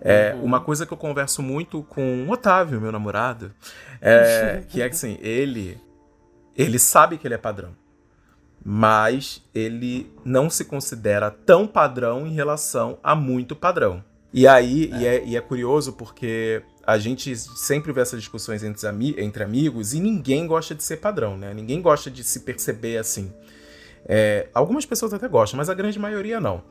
É, 0.00 0.34
uhum. 0.34 0.44
Uma 0.44 0.60
coisa 0.60 0.84
que 0.84 0.92
eu 0.92 0.98
converso 0.98 1.42
muito 1.42 1.82
com 1.84 2.24
o 2.24 2.30
Otávio, 2.30 2.80
meu 2.80 2.92
namorado, 2.92 3.52
é, 4.00 4.62
que 4.68 4.82
é 4.82 4.88
que 4.88 4.94
assim, 4.94 5.18
ele, 5.20 5.80
ele 6.56 6.78
sabe 6.78 7.16
que 7.16 7.26
ele 7.26 7.34
é 7.34 7.38
padrão, 7.38 7.74
mas 8.62 9.42
ele 9.54 10.12
não 10.24 10.50
se 10.50 10.64
considera 10.64 11.30
tão 11.30 11.66
padrão 11.66 12.26
em 12.26 12.34
relação 12.34 12.98
a 13.02 13.14
muito 13.14 13.56
padrão. 13.56 14.04
E 14.32 14.46
aí, 14.46 14.90
é. 14.92 14.96
E, 14.96 15.06
é, 15.06 15.24
e 15.24 15.36
é 15.36 15.40
curioso 15.40 15.92
porque 15.94 16.62
a 16.86 16.98
gente 16.98 17.34
sempre 17.36 17.92
vê 17.92 18.00
essas 18.00 18.20
discussões 18.20 18.62
entre, 18.62 18.86
ami 18.86 19.14
entre 19.18 19.42
amigos 19.42 19.94
e 19.94 20.00
ninguém 20.00 20.46
gosta 20.46 20.74
de 20.74 20.82
ser 20.82 20.98
padrão, 20.98 21.36
né? 21.36 21.52
Ninguém 21.54 21.80
gosta 21.80 22.10
de 22.10 22.22
se 22.22 22.40
perceber 22.40 22.98
assim. 22.98 23.32
É, 24.06 24.48
algumas 24.52 24.84
pessoas 24.84 25.14
até 25.14 25.26
gostam, 25.28 25.56
mas 25.56 25.70
a 25.70 25.74
grande 25.74 25.98
maioria 25.98 26.40
não. 26.40 26.62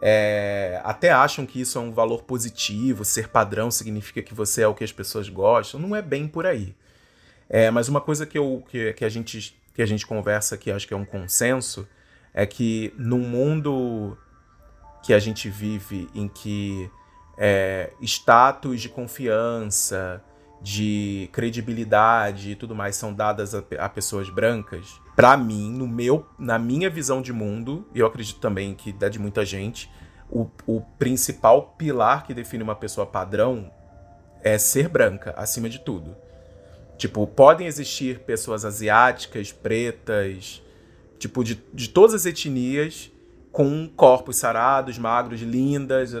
É, 0.00 0.80
até 0.84 1.10
acham 1.10 1.46
que 1.46 1.60
isso 1.60 1.78
é 1.78 1.80
um 1.80 1.92
valor 1.92 2.24
positivo, 2.24 3.04
ser 3.04 3.28
padrão 3.28 3.70
significa 3.70 4.22
que 4.22 4.34
você 4.34 4.62
é 4.62 4.68
o 4.68 4.74
que 4.74 4.84
as 4.84 4.92
pessoas 4.92 5.28
gostam. 5.28 5.80
Não 5.80 5.96
é 5.96 6.02
bem 6.02 6.28
por 6.28 6.46
aí. 6.46 6.74
É, 7.48 7.70
mas 7.70 7.88
uma 7.88 8.00
coisa 8.00 8.26
que, 8.26 8.36
eu, 8.36 8.64
que, 8.68 8.92
que, 8.92 9.04
a 9.04 9.08
gente, 9.08 9.56
que 9.74 9.80
a 9.80 9.86
gente 9.86 10.06
conversa, 10.06 10.56
que 10.56 10.70
acho 10.70 10.86
que 10.86 10.92
é 10.92 10.96
um 10.96 11.04
consenso, 11.04 11.88
é 12.34 12.44
que 12.44 12.92
num 12.98 13.20
mundo 13.20 14.18
que 15.02 15.14
a 15.14 15.18
gente 15.18 15.48
vive 15.48 16.08
em 16.14 16.28
que 16.28 16.90
é, 17.36 17.92
status 18.00 18.80
de 18.80 18.88
confiança, 18.88 20.22
de 20.60 21.28
credibilidade 21.32 22.52
e 22.52 22.56
tudo 22.56 22.74
mais 22.74 22.96
são 22.96 23.12
dadas 23.12 23.54
a, 23.54 23.62
a 23.78 23.88
pessoas 23.88 24.28
brancas, 24.30 25.00
para 25.14 25.36
mim, 25.36 25.70
no 25.70 25.86
meu, 25.86 26.26
na 26.38 26.58
minha 26.58 26.90
visão 26.90 27.22
de 27.22 27.32
mundo, 27.32 27.86
e 27.94 28.00
eu 28.00 28.06
acredito 28.06 28.40
também 28.40 28.74
que 28.74 28.92
dá 28.92 29.08
de 29.08 29.18
muita 29.18 29.44
gente, 29.44 29.90
o, 30.30 30.50
o 30.66 30.80
principal 30.98 31.74
pilar 31.78 32.26
que 32.26 32.34
define 32.34 32.62
uma 32.62 32.74
pessoa 32.74 33.06
padrão 33.06 33.70
é 34.42 34.58
ser 34.58 34.88
branca, 34.88 35.34
acima 35.36 35.68
de 35.68 35.78
tudo. 35.78 36.16
Tipo, 36.98 37.26
podem 37.26 37.66
existir 37.66 38.20
pessoas 38.20 38.64
asiáticas, 38.64 39.52
pretas, 39.52 40.62
tipo, 41.18 41.44
de, 41.44 41.62
de 41.72 41.88
todas 41.88 42.14
as 42.14 42.26
etnias, 42.26 43.10
com 43.52 43.88
corpos 43.88 44.36
sarados, 44.36 44.98
magros, 44.98 45.40
lindas, 45.40 46.12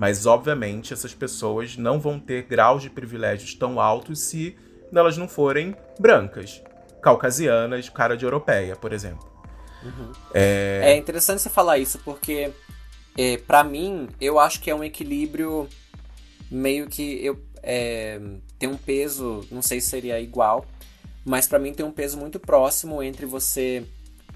mas, 0.00 0.24
obviamente, 0.24 0.94
essas 0.94 1.12
pessoas 1.12 1.76
não 1.76 2.00
vão 2.00 2.18
ter 2.18 2.44
graus 2.44 2.80
de 2.80 2.88
privilégios 2.88 3.54
tão 3.54 3.78
altos 3.78 4.20
se 4.20 4.56
elas 4.90 5.18
não 5.18 5.28
forem 5.28 5.76
brancas. 5.98 6.62
caucasianas, 7.02 7.90
cara 7.90 8.16
de 8.16 8.24
europeia, 8.24 8.74
por 8.74 8.94
exemplo. 8.94 9.30
Uhum. 9.82 10.10
É... 10.32 10.80
é... 10.84 10.96
interessante 10.96 11.42
você 11.42 11.50
falar 11.50 11.76
isso, 11.76 11.98
porque 11.98 12.50
é, 13.14 13.36
para 13.36 13.62
mim, 13.62 14.08
eu 14.18 14.38
acho 14.38 14.62
que 14.62 14.70
é 14.70 14.74
um 14.74 14.82
equilíbrio 14.82 15.68
meio 16.50 16.86
que 16.88 17.22
eu 17.22 17.38
é, 17.62 18.18
tem 18.58 18.70
um 18.70 18.78
peso, 18.78 19.46
não 19.50 19.60
sei 19.60 19.82
se 19.82 19.90
seria 19.90 20.18
igual, 20.18 20.64
mas 21.26 21.46
para 21.46 21.58
mim 21.58 21.74
tem 21.74 21.84
um 21.84 21.92
peso 21.92 22.16
muito 22.16 22.40
próximo 22.40 23.02
entre 23.02 23.26
você 23.26 23.84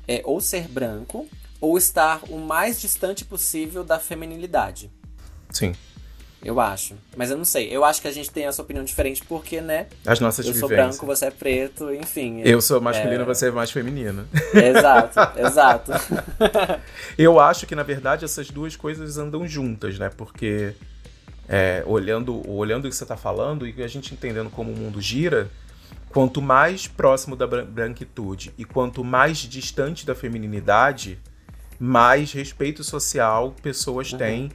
é, 0.07 0.21
ou 0.27 0.43
ser 0.43 0.69
branco 0.69 1.27
ou 1.59 1.79
estar 1.79 2.21
o 2.29 2.37
mais 2.37 2.79
distante 2.79 3.25
possível 3.25 3.83
da 3.83 3.99
feminilidade. 3.99 4.91
Sim. 5.55 5.75
Eu 6.45 6.61
acho. 6.61 6.95
Mas 7.17 7.31
eu 7.31 7.39
não 7.39 7.45
sei. 7.45 7.75
Eu 7.75 7.83
acho 7.87 8.03
que 8.03 8.09
a 8.09 8.13
gente 8.13 8.31
tem 8.31 8.45
essa 8.45 8.61
opinião 8.61 8.85
diferente 8.85 9.23
porque, 9.27 9.63
né? 9.63 9.87
As 10.07 10.21
nossas 10.21 10.45
Eu 10.45 10.53
vivências. 10.53 10.61
sou 10.61 10.69
branco, 10.69 11.07
você 11.07 11.27
é 11.27 11.31
preto, 11.31 11.91
enfim. 11.95 12.43
Eu 12.45 12.61
sou 12.61 12.83
masculino, 12.83 13.23
é... 13.23 13.25
você 13.25 13.49
é 13.49 13.51
mais 13.51 13.71
feminino. 13.71 14.29
Exato, 14.53 15.41
exato. 15.41 15.93
eu 17.17 17.41
acho 17.41 17.67
que, 17.67 17.75
na 17.75 17.83
verdade, 17.83 18.27
essas 18.27 18.51
duas 18.51 18.77
coisas 18.77 19.17
andam 19.17 19.49
juntas, 19.49 19.99
né? 19.99 20.11
Porque 20.15 20.75
é, 21.49 21.83
olhando, 21.87 22.47
olhando 22.51 22.85
o 22.85 22.91
que 22.91 22.97
você 22.97 23.05
está 23.05 23.17
falando 23.17 23.67
e 23.67 23.83
a 23.83 23.89
gente 23.89 24.13
entendendo 24.13 24.51
como 24.51 24.71
o 24.71 24.77
mundo 24.77 25.01
gira, 25.01 25.51
quanto 26.11 26.43
mais 26.43 26.87
próximo 26.87 27.37
da 27.37 27.47
branquitude 27.47 28.53
e 28.59 28.67
quanto 28.67 29.03
mais 29.03 29.39
distante 29.39 30.05
da 30.05 30.15
feminilidade, 30.15 31.19
mais 31.79 32.33
respeito 32.33 32.85
social 32.85 33.55
pessoas 33.63 34.13
uhum. 34.13 34.19
têm 34.19 34.51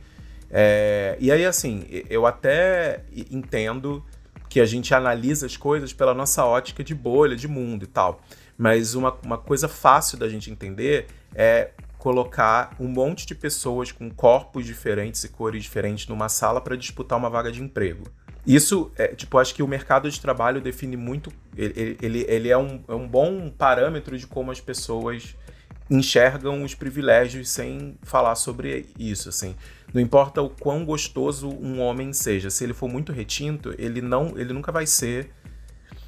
é, 0.51 1.15
e 1.19 1.31
aí, 1.31 1.45
assim, 1.45 1.85
eu 2.09 2.25
até 2.25 3.03
entendo 3.31 4.03
que 4.47 4.59
a 4.59 4.65
gente 4.65 4.93
analisa 4.93 5.45
as 5.45 5.55
coisas 5.55 5.93
pela 5.93 6.13
nossa 6.13 6.43
ótica 6.43 6.83
de 6.83 6.95
bolha, 6.95 7.35
de 7.35 7.47
mundo 7.47 7.83
e 7.83 7.87
tal. 7.87 8.21
Mas 8.57 8.95
uma, 8.95 9.15
uma 9.23 9.37
coisa 9.37 9.67
fácil 9.67 10.17
da 10.17 10.27
gente 10.27 10.49
entender 10.51 11.07
é 11.35 11.69
colocar 11.97 12.75
um 12.79 12.87
monte 12.87 13.27
de 13.27 13.35
pessoas 13.35 13.91
com 13.91 14.09
corpos 14.09 14.65
diferentes 14.65 15.23
e 15.23 15.29
cores 15.29 15.61
diferentes 15.61 16.07
numa 16.07 16.29
sala 16.29 16.59
para 16.59 16.75
disputar 16.75 17.17
uma 17.17 17.29
vaga 17.29 17.51
de 17.51 17.61
emprego. 17.61 18.05
Isso, 18.47 18.91
é, 18.97 19.09
tipo, 19.09 19.37
acho 19.37 19.53
que 19.53 19.61
o 19.61 19.67
mercado 19.67 20.09
de 20.09 20.19
trabalho 20.19 20.59
define 20.59 20.97
muito. 20.97 21.31
Ele, 21.55 21.97
ele, 22.01 22.25
ele 22.27 22.49
é, 22.49 22.57
um, 22.57 22.81
é 22.87 22.93
um 22.93 23.07
bom 23.07 23.49
parâmetro 23.49 24.17
de 24.17 24.25
como 24.25 24.49
as 24.49 24.59
pessoas 24.59 25.35
enxergam 25.89 26.63
os 26.63 26.73
privilégios 26.73 27.49
sem 27.49 27.97
falar 28.01 28.35
sobre 28.35 28.87
isso, 28.97 29.29
assim. 29.29 29.55
Não 29.93 30.01
importa 30.01 30.41
o 30.41 30.49
quão 30.49 30.85
gostoso 30.85 31.49
um 31.49 31.79
homem 31.79 32.13
seja, 32.13 32.49
se 32.49 32.63
ele 32.63 32.73
for 32.73 32.87
muito 32.87 33.11
retinto, 33.11 33.73
ele 33.77 34.01
não, 34.01 34.37
ele 34.37 34.53
nunca 34.53 34.71
vai 34.71 34.85
ser. 34.85 35.31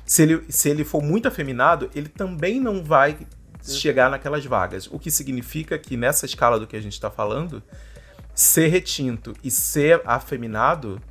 Se 0.05 0.21
ele, 0.23 0.43
se 0.49 0.69
ele 0.69 0.83
for 0.83 1.01
muito 1.01 1.27
afeminado, 1.27 1.89
ele 1.95 2.09
também 2.09 2.59
não 2.59 2.83
vai 2.83 3.17
chegar 3.63 4.09
naquelas 4.09 4.45
vagas. 4.45 4.87
O 4.87 4.99
que 4.99 5.09
significa 5.09 5.77
que 5.77 5.97
nessa 5.97 6.25
escala 6.25 6.59
do 6.59 6.67
que 6.67 6.75
a 6.75 6.81
gente 6.81 6.93
está 6.93 7.09
falando, 7.09 7.63
ser 8.33 8.67
retinto 8.67 9.35
e 9.43 9.49
ser 9.49 10.01
afeminado 10.05 11.01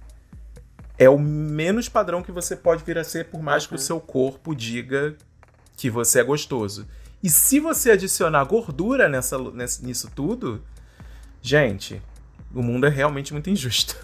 é 0.99 1.09
o 1.09 1.19
menos 1.19 1.89
padrão 1.89 2.23
que 2.23 2.31
você 2.31 2.55
pode 2.55 2.85
vir 2.85 2.99
a 2.99 3.05
ser, 3.05 3.27
por 3.27 3.43
mais 3.43 3.63
uhum. 3.65 3.71
que 3.71 3.75
o 3.77 3.79
seu 3.79 4.01
corpo 4.01 4.55
diga 4.55 5.17
que 5.77 5.89
você 5.89 6.21
é 6.21 6.23
gostoso. 6.23 6.87
E 7.23 7.31
se 7.31 7.59
você 7.59 7.93
adicionar 7.93 8.45
gordura 8.45 9.09
nessa, 9.09 9.39
nisso 9.83 10.11
tudo, 10.15 10.63
gente, 11.41 12.03
o 12.55 12.63
mundo 12.63 12.87
é 12.87 12.91
realmente 12.91 13.33
muito 13.33 13.49
injusto. 13.51 13.97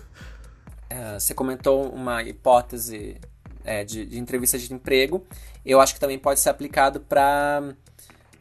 É, 0.89 1.19
você 1.19 1.35
comentou 1.35 1.91
uma 1.91 2.23
hipótese 2.23 3.17
é, 3.65 3.85
de, 3.85 4.07
de, 4.07 4.19
entrevista 4.19 4.59
de 4.59 4.73
emprego. 4.73 5.27
Eu 5.65 5.81
acho 5.81 5.95
que 5.95 6.01
também 6.01 6.19
pode 6.19 6.41
ser 6.41 6.49
aplicado 6.49 7.01
para 7.01 7.75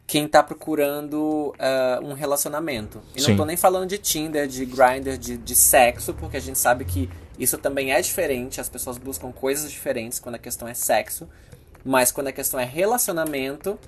quem 0.07 0.25
está 0.25 0.43
procurando 0.43 1.53
uh, 1.55 2.05
um 2.05 2.13
relacionamento. 2.13 3.01
E 3.15 3.21
não 3.21 3.31
estou 3.31 3.45
nem 3.45 3.57
falando 3.57 3.89
de 3.89 3.97
Tinder, 3.97 4.47
de 4.47 4.63
Grindr, 4.63 5.17
de, 5.17 5.35
de 5.35 5.55
sexo, 5.55 6.13
porque 6.13 6.37
a 6.37 6.39
gente 6.39 6.59
sabe 6.59 6.85
que 6.85 7.09
isso 7.39 7.57
também 7.57 7.91
é 7.91 7.99
diferente. 7.99 8.61
As 8.61 8.69
pessoas 8.69 8.99
buscam 8.99 9.31
coisas 9.31 9.71
diferentes 9.71 10.19
quando 10.19 10.35
a 10.35 10.39
questão 10.39 10.67
é 10.67 10.75
sexo. 10.75 11.27
Mas 11.83 12.11
quando 12.11 12.27
a 12.27 12.31
questão 12.31 12.59
é 12.59 12.63
relacionamento, 12.63 13.79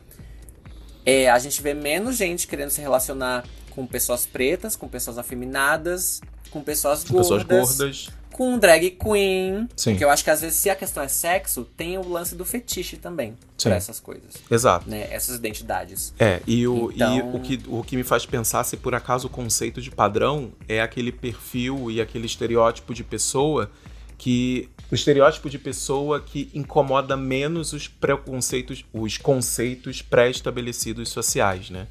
é, 1.06 1.30
a 1.30 1.38
gente 1.38 1.62
vê 1.62 1.74
menos 1.74 2.18
gente 2.18 2.48
querendo 2.48 2.72
se 2.72 2.82
relacionar 2.82 3.44
com 3.78 3.86
pessoas 3.86 4.26
pretas, 4.26 4.76
com 4.76 4.88
pessoas 4.88 5.20
afeminadas, 5.20 6.20
com 6.50 6.64
pessoas 6.64 7.04
gordas, 7.04 7.44
pessoas 7.44 7.78
gordas. 7.78 8.10
com 8.32 8.58
drag 8.58 8.90
queen. 8.90 9.70
Sim. 9.76 9.92
Porque 9.92 10.04
eu 10.04 10.10
acho 10.10 10.24
que 10.24 10.32
às 10.32 10.42
vezes, 10.42 10.58
se 10.58 10.68
a 10.68 10.76
questão 10.76 11.04
é 11.04 11.08
sexo, 11.08 11.64
tem 11.78 11.96
o 11.96 12.10
lance 12.10 12.34
do 12.34 12.44
fetiche 12.44 12.98
também 12.98 13.36
para 13.62 13.76
essas 13.76 14.00
coisas. 14.00 14.34
Exato. 14.50 14.90
Né? 14.90 15.08
Essas 15.12 15.36
identidades. 15.36 16.12
É, 16.18 16.42
e, 16.48 16.68
o, 16.68 16.92
então... 16.92 17.18
e 17.18 17.22
o, 17.22 17.40
que, 17.40 17.62
o 17.68 17.84
que 17.84 17.96
me 17.96 18.04
faz 18.04 18.26
pensar 18.26 18.64
se 18.64 18.76
por 18.76 18.96
acaso 18.96 19.28
o 19.28 19.30
conceito 19.30 19.80
de 19.80 19.92
padrão 19.92 20.52
é 20.68 20.82
aquele 20.82 21.12
perfil 21.12 21.92
e 21.92 22.02
aquele 22.02 22.26
estereótipo 22.26 22.96
de 22.96 23.04
pessoa 23.04 23.70
que 24.18 24.68
o 24.92 24.96
estereótipo 24.96 25.52
de 25.52 25.60
pessoa 25.60 26.20
que 26.20 26.50
incomoda 26.52 27.16
menos 27.16 27.74
os 27.74 27.88
preconceitos, 27.88 28.84
os 28.92 29.20
conceitos 29.20 30.02
pré-estabelecidos 30.02 31.10
sociais, 31.10 31.70
né? 31.70 31.86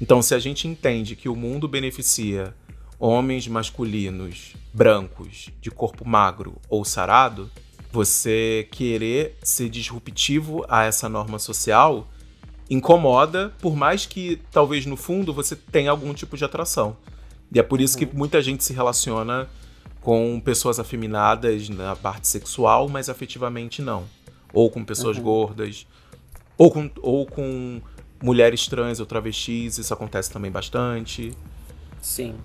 Então, 0.00 0.22
se 0.22 0.34
a 0.34 0.38
gente 0.38 0.66
entende 0.66 1.14
que 1.14 1.28
o 1.28 1.36
mundo 1.36 1.68
beneficia 1.68 2.54
homens 2.98 3.46
masculinos 3.46 4.54
brancos 4.72 5.50
de 5.60 5.70
corpo 5.70 6.06
magro 6.06 6.56
ou 6.68 6.84
sarado, 6.84 7.50
você 7.92 8.68
querer 8.70 9.36
ser 9.42 9.68
disruptivo 9.68 10.64
a 10.68 10.84
essa 10.84 11.08
norma 11.08 11.38
social 11.38 12.06
incomoda, 12.68 13.52
por 13.60 13.74
mais 13.74 14.06
que 14.06 14.40
talvez 14.52 14.86
no 14.86 14.96
fundo 14.96 15.34
você 15.34 15.56
tenha 15.56 15.90
algum 15.90 16.14
tipo 16.14 16.36
de 16.36 16.44
atração. 16.44 16.96
E 17.52 17.58
é 17.58 17.62
por 17.62 17.80
isso 17.80 17.98
que 17.98 18.04
uhum. 18.04 18.12
muita 18.14 18.40
gente 18.40 18.62
se 18.62 18.72
relaciona 18.72 19.48
com 20.00 20.40
pessoas 20.40 20.78
afeminadas 20.78 21.68
na 21.68 21.96
parte 21.96 22.28
sexual, 22.28 22.88
mas 22.88 23.08
afetivamente 23.08 23.82
não. 23.82 24.04
Ou 24.52 24.70
com 24.70 24.84
pessoas 24.84 25.16
uhum. 25.16 25.24
gordas, 25.24 25.86
ou 26.56 26.70
com, 26.70 26.90
ou 27.02 27.26
com 27.26 27.82
mulheres 28.22 28.66
trans 28.66 29.00
ou 29.00 29.06
travestis, 29.06 29.78
isso 29.78 29.92
acontece 29.92 30.30
também 30.30 30.50
bastante. 30.50 31.32
Sim. 32.00 32.36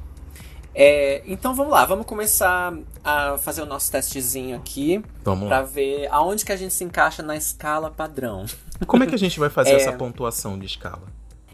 É, 0.78 1.24
então 1.26 1.56
vamos 1.56 1.72
lá, 1.72 1.86
vamos 1.86 2.06
começar 2.06 2.78
a 3.02 3.38
fazer 3.38 3.62
o 3.62 3.66
nosso 3.66 3.90
testezinho 3.90 4.58
aqui 4.58 5.02
vamos 5.24 5.48
para 5.48 5.62
ver 5.62 6.06
aonde 6.12 6.44
que 6.44 6.52
a 6.52 6.58
gente 6.58 6.74
se 6.74 6.84
encaixa 6.84 7.24
na 7.24 7.38
escala 7.38 7.90
padrão. 7.90 8.46
Como 8.86 9.02
é 9.02 9.08
que 9.08 9.16
a 9.16 9.18
gente 9.18 9.40
vai 9.40 9.50
fazer 9.50 9.72
é, 9.72 9.76
essa 9.76 9.94
pontuação 9.94 10.60
de 10.60 10.66
escala? 10.66 11.04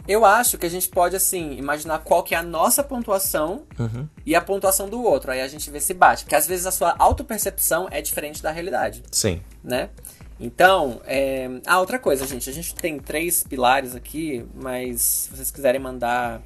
Eu 0.08 0.26
acho 0.26 0.58
que 0.58 0.66
a 0.66 0.70
gente 0.70 0.90
pode 0.90 1.16
assim 1.16 1.54
imaginar 1.54 2.00
qual 2.00 2.24
que 2.24 2.34
é 2.34 2.38
a 2.40 2.42
nossa 2.42 2.84
pontuação 2.84 3.62
uhum. 3.78 4.08
e 4.26 4.34
a 4.34 4.42
pontuação 4.42 4.90
do 4.90 5.04
outro, 5.04 5.30
aí 5.30 5.40
a 5.40 5.48
gente 5.48 5.70
vê 5.70 5.80
se 5.80 5.94
bate, 5.94 6.24
porque 6.24 6.36
às 6.36 6.48
vezes 6.48 6.66
a 6.66 6.72
sua 6.72 6.96
autopercepção 6.98 7.88
é 7.92 8.02
diferente 8.02 8.42
da 8.42 8.50
realidade. 8.50 9.04
Sim. 9.12 9.40
Né? 9.64 9.90
Então, 10.42 11.00
é... 11.06 11.48
ah, 11.68 11.80
outra 11.80 12.00
coisa, 12.00 12.26
gente. 12.26 12.50
A 12.50 12.54
gente 12.54 12.74
tem 12.74 13.00
três 13.00 13.44
pilares 13.44 13.96
aqui, 13.96 14.46
mas 14.56 15.02
se 15.02 15.30
vocês 15.30 15.52
quiserem 15.52 15.80
mandar 15.80 16.42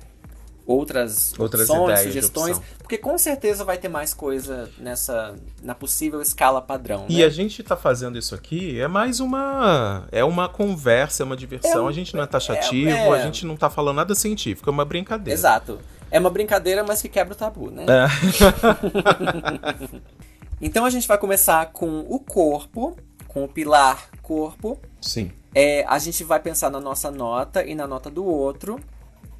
outras, 0.66 1.34
outras 1.38 1.70
opções, 1.70 2.00
sugestões, 2.02 2.62
porque 2.80 2.98
com 2.98 3.18
certeza 3.18 3.64
vai 3.64 3.78
ter 3.78 3.88
mais 3.88 4.14
coisa 4.14 4.70
nessa 4.78 5.36
na 5.62 5.76
possível 5.76 6.22
escala 6.22 6.62
padrão. 6.62 7.06
E 7.08 7.20
né? 7.20 7.24
a 7.24 7.30
gente 7.30 7.62
está 7.62 7.78
fazendo 7.78 8.18
isso 8.18 8.34
aqui 8.34 8.80
é 8.80 8.88
mais 8.88 9.20
uma 9.20 10.08
é 10.12 10.24
uma 10.24 10.50
conversa, 10.50 11.24
é 11.24 11.26
uma 11.26 11.38
diversão. 11.38 11.86
É, 11.86 11.90
a 11.90 11.94
gente 11.94 12.16
não 12.16 12.24
é 12.24 12.28
taxativo, 12.28 12.90
é, 12.90 13.08
é, 13.08 13.12
a 13.12 13.22
gente 13.22 13.46
não 13.46 13.54
está 13.54 13.70
falando 13.70 13.98
nada 13.98 14.16
científico, 14.16 14.70
é 14.70 14.74
uma 14.74 14.86
brincadeira. 14.86 15.38
Exato. 15.38 15.80
É 16.10 16.20
uma 16.20 16.30
brincadeira, 16.30 16.84
mas 16.84 17.02
que 17.02 17.10
quebra 17.10 17.34
o 17.34 17.38
tabu, 17.38 17.70
né? 17.70 17.86
É. 17.90 18.08
então 20.62 20.86
a 20.86 20.90
gente 20.90 21.08
vai 21.08 21.18
começar 21.18 21.68
com 21.68 22.00
o 22.08 22.20
corpo 22.20 22.96
com 23.36 23.44
o 23.44 23.50
pilar 23.50 24.10
corpo. 24.22 24.80
Sim. 25.02 25.30
É, 25.54 25.84
a 25.90 26.00
gente 26.00 26.24
vai 26.24 26.40
pensar 26.40 26.70
na 26.70 26.80
nossa 26.80 27.12
nota 27.12 27.66
e 27.66 27.76
na 27.76 27.86
nota 27.86 28.10
do 28.10 28.24
outro. 28.24 28.80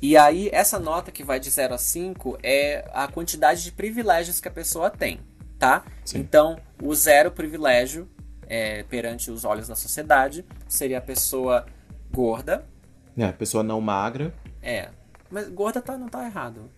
E 0.02 0.18
aí, 0.18 0.50
essa 0.52 0.78
nota 0.78 1.14
que 1.14 1.24
vai 1.24 1.40
de 1.40 1.50
0 1.50 1.74
a 1.74 1.78
5 1.78 2.38
é 2.44 2.86
a 2.94 3.08
quantidade 3.08 3.64
de 3.64 3.72
privilégios 3.72 4.42
que 4.42 4.50
a 4.50 4.52
pessoa 4.52 4.90
tem, 4.90 5.22
tá? 5.58 5.86
Sim. 6.04 6.20
Então, 6.20 6.60
o 6.84 6.94
zero 6.94 7.32
privilégio 7.32 8.06
é, 8.48 8.84
perante 8.84 9.32
os 9.32 9.46
olhos 9.46 9.70
da 9.70 9.76
sociedade 9.76 10.46
seria 10.68 10.98
a 10.98 11.02
pessoa 11.02 11.66
gorda. 12.14 12.66
É, 13.18 13.24
a 13.24 13.34
pessoa 13.34 13.64
não 13.64 13.80
magra. 13.80 14.34
É. 14.62 14.90
Mas 15.32 15.48
gorda 15.48 15.82
tá, 15.82 15.98
não 15.98 16.10
tá 16.10 16.26
errado. 16.26 16.70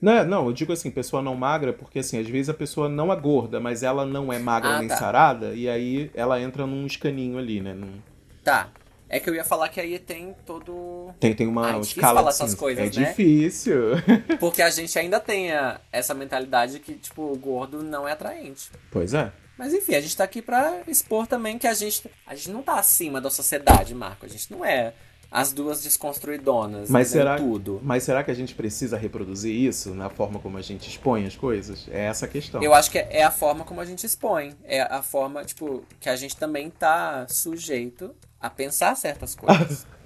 Não, 0.00 0.24
não, 0.24 0.46
eu 0.46 0.52
digo 0.52 0.72
assim, 0.72 0.90
pessoa 0.90 1.22
não 1.22 1.36
magra, 1.36 1.72
porque 1.72 2.00
assim, 2.00 2.18
às 2.18 2.26
vezes 2.26 2.48
a 2.48 2.54
pessoa 2.54 2.88
não 2.88 3.12
é 3.12 3.16
gorda, 3.16 3.60
mas 3.60 3.82
ela 3.82 4.04
não 4.04 4.32
é 4.32 4.38
magra 4.38 4.70
ah, 4.70 4.78
nem 4.80 4.88
tá. 4.88 4.96
sarada, 4.96 5.54
e 5.54 5.68
aí 5.68 6.10
ela 6.14 6.40
entra 6.40 6.66
num 6.66 6.84
escaninho 6.86 7.38
ali, 7.38 7.60
né? 7.60 7.72
Num... 7.72 8.00
Tá. 8.42 8.68
É 9.08 9.20
que 9.20 9.28
eu 9.28 9.34
ia 9.34 9.44
falar 9.44 9.68
que 9.68 9.78
aí 9.78 9.98
tem 9.98 10.34
todo. 10.46 11.10
Tem, 11.20 11.34
tem 11.34 11.46
uma 11.46 11.74
ah, 11.74 11.76
é 11.76 11.80
escala 11.80 12.20
falar 12.20 12.30
essas 12.30 12.54
coisas, 12.54 12.82
É 12.82 13.00
né? 13.00 13.08
difícil. 13.08 13.90
Porque 14.40 14.62
a 14.62 14.70
gente 14.70 14.98
ainda 14.98 15.20
tem 15.20 15.52
a, 15.52 15.78
essa 15.92 16.14
mentalidade 16.14 16.78
que, 16.78 16.94
tipo, 16.94 17.30
o 17.30 17.36
gordo 17.36 17.82
não 17.82 18.08
é 18.08 18.12
atraente. 18.12 18.70
Pois 18.90 19.12
é. 19.12 19.30
Mas 19.58 19.74
enfim, 19.74 19.94
a 19.94 20.00
gente 20.00 20.16
tá 20.16 20.24
aqui 20.24 20.40
pra 20.40 20.80
expor 20.88 21.26
também 21.26 21.58
que 21.58 21.66
a 21.66 21.74
gente, 21.74 22.10
a 22.26 22.34
gente 22.34 22.50
não 22.50 22.62
tá 22.62 22.78
acima 22.78 23.20
da 23.20 23.28
sociedade, 23.28 23.94
Marco. 23.94 24.24
A 24.24 24.28
gente 24.28 24.50
não 24.50 24.64
é 24.64 24.94
as 25.32 25.52
duas 25.52 25.82
desconstruidonas, 25.82 26.90
mas 26.90 27.08
será, 27.08 27.36
tudo. 27.36 27.80
Mas 27.82 28.02
será 28.02 28.22
que 28.22 28.30
a 28.30 28.34
gente 28.34 28.54
precisa 28.54 28.98
reproduzir 28.98 29.54
isso 29.54 29.94
na 29.94 30.10
forma 30.10 30.38
como 30.38 30.58
a 30.58 30.62
gente 30.62 30.88
expõe 30.88 31.26
as 31.26 31.34
coisas? 31.34 31.88
É 31.90 32.04
essa 32.04 32.26
a 32.26 32.28
questão. 32.28 32.62
Eu 32.62 32.74
acho 32.74 32.90
que 32.90 32.98
é 32.98 33.24
a 33.24 33.30
forma 33.30 33.64
como 33.64 33.80
a 33.80 33.84
gente 33.84 34.04
expõe. 34.04 34.54
É 34.62 34.82
a 34.82 35.02
forma, 35.02 35.42
tipo, 35.42 35.82
que 35.98 36.10
a 36.10 36.16
gente 36.16 36.36
também 36.36 36.68
tá 36.68 37.26
sujeito 37.28 38.14
a 38.38 38.50
pensar 38.50 38.94
certas 38.94 39.34
coisas. 39.34 39.86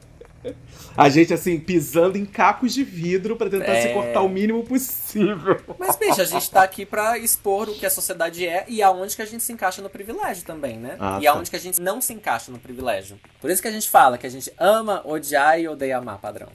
A 0.96 1.09
gente, 1.09 1.32
assim, 1.32 1.59
pisando 1.59 2.16
em 2.16 2.24
cacos 2.24 2.74
de 2.74 2.82
vidro 2.85 3.37
para 3.37 3.50
tentar 3.50 3.72
é... 3.72 3.82
se 3.82 3.88
cortar 3.92 4.22
o 4.22 4.28
mínimo 4.28 4.64
possível. 4.64 5.61
Mas, 5.78 5.96
bicho, 5.96 6.20
a 6.20 6.24
gente 6.24 6.50
tá 6.50 6.62
aqui 6.62 6.87
pra 6.87 7.18
expor 7.18 7.68
o 7.68 7.74
que 7.74 7.87
a 7.87 7.90
sociedade 7.90 8.46
é 8.46 8.64
e 8.68 8.82
aonde 8.82 9.16
que 9.16 9.22
a 9.22 9.26
gente 9.26 9.42
se 9.42 9.52
encaixa 9.52 9.82
no 9.82 9.90
privilégio 9.90 10.44
também, 10.44 10.78
né? 10.78 10.96
Ah, 10.98 11.18
e 11.20 11.24
tá. 11.24 11.32
aonde 11.32 11.50
que 11.50 11.56
a 11.56 11.61
gente 11.61 11.80
não 11.80 12.00
se 12.00 12.12
encaixa 12.12 12.50
no 12.50 12.59
privilégio. 12.59 13.18
Por 13.40 13.50
isso 13.50 13.61
que 13.61 13.68
a 13.68 13.72
gente 13.72 13.88
fala 13.88 14.18
que 14.18 14.26
a 14.26 14.30
gente 14.30 14.52
ama, 14.59 15.02
odiar 15.04 15.61
e 15.61 15.68
odeia 15.68 15.98
amar 15.98 16.18
padrão. 16.18 16.48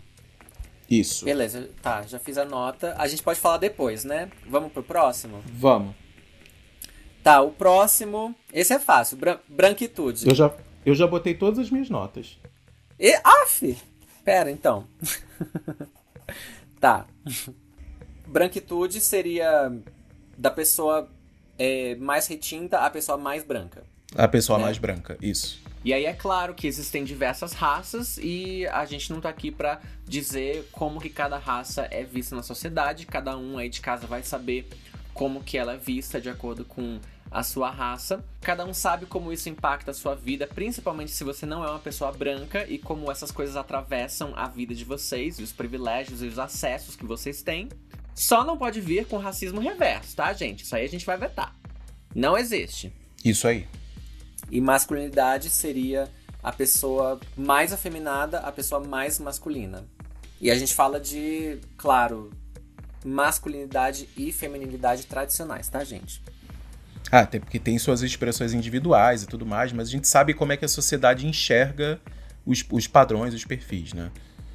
Isso. 0.89 1.23
Beleza, 1.23 1.69
tá, 1.82 2.01
já 2.01 2.19
fiz 2.19 2.38
a 2.38 2.43
nota. 2.43 2.93
A 2.97 3.08
gente 3.08 3.23
pode 3.23 3.39
falar 3.39 3.58
depois, 3.58 4.04
né? 4.04 4.30
Vamos 4.49 4.73
pro 4.73 4.84
próximo? 4.84 5.41
Vamos. 5.54 5.95
Tá, 7.23 7.41
o 7.41 7.51
próximo. 7.51 8.36
Esse 8.51 8.73
é 8.73 8.80
fácil, 8.80 9.15
bran 9.15 9.38
branquitude. 9.47 10.27
Eu 10.27 10.36
já, 10.36 10.51
eu 10.86 10.93
já 10.93 11.08
botei 11.08 11.34
todas 11.34 11.60
as 11.60 11.69
minhas 11.69 11.89
notas. 11.89 12.38
E, 13.01 13.19
af! 13.23 13.75
Pera, 14.23 14.51
então. 14.51 14.85
tá. 16.79 17.07
Branquitude 18.27 19.01
seria 19.01 19.71
da 20.37 20.51
pessoa 20.51 21.09
é, 21.57 21.95
mais 21.95 22.27
retinta 22.27 22.77
à 22.77 22.91
pessoa 22.91 23.17
mais 23.17 23.43
branca. 23.43 23.81
A 24.15 24.27
pessoa 24.27 24.59
né? 24.59 24.65
mais 24.65 24.77
branca, 24.77 25.17
isso. 25.19 25.59
E 25.83 25.91
aí 25.95 26.05
é 26.05 26.13
claro 26.13 26.53
que 26.53 26.67
existem 26.67 27.03
diversas 27.03 27.53
raças 27.53 28.19
e 28.21 28.67
a 28.67 28.85
gente 28.85 29.11
não 29.11 29.19
tá 29.19 29.29
aqui 29.29 29.49
para 29.49 29.81
dizer 30.05 30.69
como 30.71 31.01
que 31.01 31.09
cada 31.09 31.39
raça 31.39 31.87
é 31.89 32.03
vista 32.03 32.35
na 32.35 32.43
sociedade, 32.43 33.07
cada 33.07 33.35
um 33.35 33.57
aí 33.57 33.67
de 33.67 33.81
casa 33.81 34.05
vai 34.05 34.21
saber 34.21 34.69
como 35.11 35.43
que 35.43 35.57
ela 35.57 35.73
é 35.73 35.77
vista 35.77 36.21
de 36.21 36.29
acordo 36.29 36.63
com 36.63 36.99
a 37.32 37.41
sua 37.41 37.72
raça. 37.72 38.24
Cada 38.41 38.65
um 38.65 38.74
sabe 38.74 39.06
como 39.06 39.32
isso 39.32 39.48
impacta 39.48 39.91
a 39.91 39.94
sua 39.94 40.13
vida, 40.13 40.46
principalmente 40.46 41.12
se 41.12 41.24
você 41.24 41.46
não 41.46 41.63
é 41.63 41.70
uma 41.70 41.80
pessoa 41.80 42.12
branca 42.12 42.67
e 42.67 42.78
como 42.78 43.10
essas 43.10 43.32
coisas 43.32 43.56
atravessam 43.56 44.34
a 44.36 44.48
vida 44.48 44.76
de 44.76 44.84
vocês, 44.84 45.39
e 45.39 45.44
os 45.44 45.54
privilégios 45.54 46.22
e 46.22 46.28
os 46.28 46.38
acessos 46.38 46.98
que 46.98 47.06
vocês 47.06 47.41
têm. 47.41 47.70
Só 48.13 48.44
não 48.44 48.58
pode 48.58 48.82
vir 48.82 49.06
com 49.06 49.17
racismo 49.17 49.62
reverso, 49.62 50.15
tá, 50.15 50.34
gente? 50.34 50.63
Isso 50.63 50.76
aí 50.76 50.84
a 50.84 50.89
gente 50.89 51.06
vai 51.06 51.17
vetar. 51.17 51.56
Não 52.13 52.38
existe. 52.38 52.94
Isso 53.24 53.48
aí. 53.48 53.65
E 54.50 54.60
masculinidade 54.60 55.50
seria 55.50 56.12
a 56.44 56.52
pessoa 56.52 57.20
mais 57.38 57.72
afeminada, 57.72 58.39
a 58.39 58.52
pessoa 58.52 58.86
mais 58.86 59.17
masculina. 59.17 59.86
E 60.41 60.52
a 60.52 60.56
gente 60.56 60.74
fala 60.74 61.00
de, 61.00 61.60
claro, 61.78 62.32
masculinidade 63.06 64.10
e 64.17 64.32
feminilidade 64.32 65.06
tradicionais, 65.06 65.70
tá, 65.70 65.84
gente? 65.84 66.22
Ah, 67.11 67.19
até 67.19 67.39
porque 67.39 67.59
tem 67.59 67.77
suas 67.77 68.01
expressões 68.01 68.53
individuais 68.53 69.23
e 69.23 69.27
tudo 69.27 69.45
mais, 69.45 69.71
mas 69.71 69.87
a 69.87 69.91
gente 69.91 70.07
sabe 70.07 70.33
como 70.33 70.51
é 70.51 70.57
que 70.57 70.65
a 70.65 70.67
sociedade 70.67 71.25
enxerga 71.25 71.99
os, 72.45 72.65
os 72.69 72.87
padrões, 72.87 73.33
os 73.33 73.45
perfis, 73.45 73.93
né? 73.93 74.11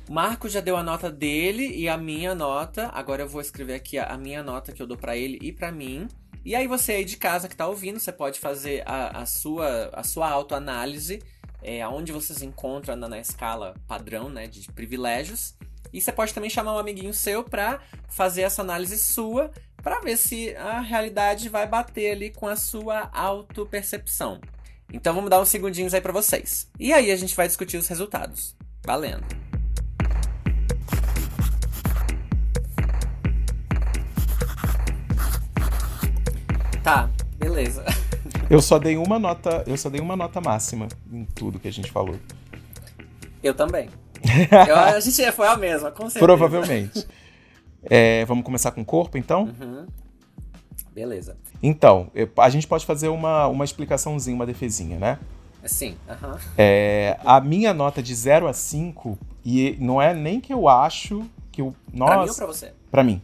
Marco 0.09 0.49
já 0.49 0.61
deu 0.61 0.77
a 0.77 0.83
nota 0.83 1.11
dele 1.11 1.69
e 1.77 1.89
a 1.89 1.97
minha 1.97 2.35
nota. 2.35 2.91
Agora 2.95 3.23
eu 3.23 3.29
vou 3.29 3.41
escrever 3.41 3.75
aqui 3.75 3.99
a, 3.99 4.17
minha 4.17 4.43
nota 4.43 4.73
que 4.73 4.81
eu 4.81 4.87
dou 4.87 4.97
para 4.97 5.17
ele 5.17 5.39
e 5.43 5.53
para 5.53 5.73
mim. 5.73 6.07
E 6.45 6.55
aí 6.55 6.69
você 6.69 6.93
aí 6.93 7.05
de 7.05 7.17
casa 7.17 7.49
que 7.49 7.57
tá 7.57 7.67
ouvindo, 7.67 7.99
você 7.99 8.13
pode 8.13 8.39
fazer 8.39 8.85
a, 8.87 9.23
a 9.23 9.27
sua, 9.27 9.91
a 9.93 10.05
sua 10.05 10.31
autoanálise, 10.31 11.21
é, 11.61 11.83
aonde 11.83 12.13
você 12.13 12.33
se 12.33 12.47
encontra 12.47 12.95
na, 12.95 13.09
na 13.09 13.19
escala 13.19 13.75
padrão, 13.89 14.29
né, 14.29 14.47
de 14.47 14.71
privilégios. 14.71 15.55
E 15.93 16.01
você 16.01 16.13
pode 16.13 16.35
também 16.35 16.51
chamar 16.51 16.75
um 16.75 16.79
amiguinho 16.79 17.13
seu 17.15 17.45
para 17.45 17.81
fazer 18.09 18.43
essa 18.43 18.63
análise 18.63 18.99
sua 18.99 19.51
para 19.83 20.01
ver 20.01 20.17
se 20.17 20.55
a 20.57 20.81
realidade 20.81 21.49
vai 21.49 21.67
bater 21.67 22.11
ali 22.11 22.31
com 22.31 22.49
a 22.49 22.57
sua 22.57 23.09
autopercepção. 23.13 24.41
Então 24.93 25.15
vamos 25.15 25.31
dar 25.31 25.41
uns 25.41 25.49
segundinhos 25.49 25.95
aí 25.95 26.01
para 26.01 26.13
vocês. 26.13 26.69
E 26.79 26.93
aí 26.93 27.11
a 27.11 27.17
gente 27.17 27.37
vai 27.37 27.47
discutir 27.47 27.77
os 27.77 27.87
resultados. 27.87 28.57
Valendo. 28.85 29.25
Tá, 36.83 37.11
beleza. 37.37 37.85
Eu 38.51 38.63
só 38.63 38.79
dei 38.79 38.97
uma 38.97 39.19
nota, 39.19 39.65
eu 39.67 39.77
só 39.77 39.91
dei 39.91 40.01
uma 40.01 40.15
nota 40.15 40.41
máxima 40.41 40.87
em 41.13 41.25
tudo 41.25 41.59
que 41.59 41.67
a 41.67 41.73
gente 41.73 41.91
falou. 41.91 42.15
Eu 43.43 43.53
também. 43.55 43.89
Eu, 44.69 44.77
a 44.77 45.01
gente 45.01 45.33
foi 45.33 45.47
a 45.47 45.57
mesma, 45.57 45.91
com 45.91 46.05
certeza. 46.05 46.25
Provavelmente. 46.25 47.07
É, 47.83 48.25
vamos 48.25 48.45
começar 48.45 48.73
com 48.73 48.81
o 48.81 48.85
corpo, 48.85 49.17
então? 49.17 49.55
Uhum. 49.61 49.87
Beleza. 50.93 51.37
Então, 51.63 52.11
a 52.39 52.51
gente 52.51 52.67
pode 52.67 52.87
fazer 52.87 53.09
uma, 53.09 53.47
uma 53.47 53.65
explicaçãozinha, 53.65 54.35
uma 54.35 54.47
defesinha, 54.47 54.99
né? 54.99 55.19
Sim. 55.65 55.97
Uhum. 56.09 56.39
É, 56.57 57.19
a 57.25 57.41
minha 57.41 57.75
nota 57.75 58.03
de 58.03 58.15
0 58.15 58.49
a 58.49 58.53
5, 58.53 59.19
e 59.45 59.77
não 59.81 60.01
é 60.01 60.15
nem 60.15 60.41
que 60.41 60.53
eu 60.53 60.69
acho 60.69 61.25
que 61.53 61.63
o. 61.63 61.75
Nossa, 61.93 62.13
pra 62.13 62.23
mim 62.23 62.29
ou 62.29 62.35
pra 62.35 62.47
você? 62.47 62.73
Pra 62.91 63.05
mim. 63.05 63.23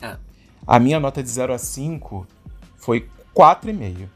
Ah. 0.00 0.18
A 0.66 0.78
minha 0.78 0.98
nota 0.98 1.22
de 1.22 1.28
0 1.28 1.52
a 1.52 1.58
5 1.58 2.26
foi 2.76 3.08
4,5. 3.34 4.08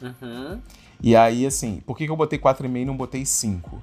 Uhum. 0.00 0.60
E 1.02 1.14
aí, 1.14 1.46
assim, 1.46 1.80
por 1.86 1.96
que, 1.96 2.06
que 2.06 2.10
eu 2.10 2.16
botei 2.16 2.38
4,5 2.38 2.76
e 2.76 2.84
não 2.84 2.96
botei 2.96 3.24
5? 3.24 3.82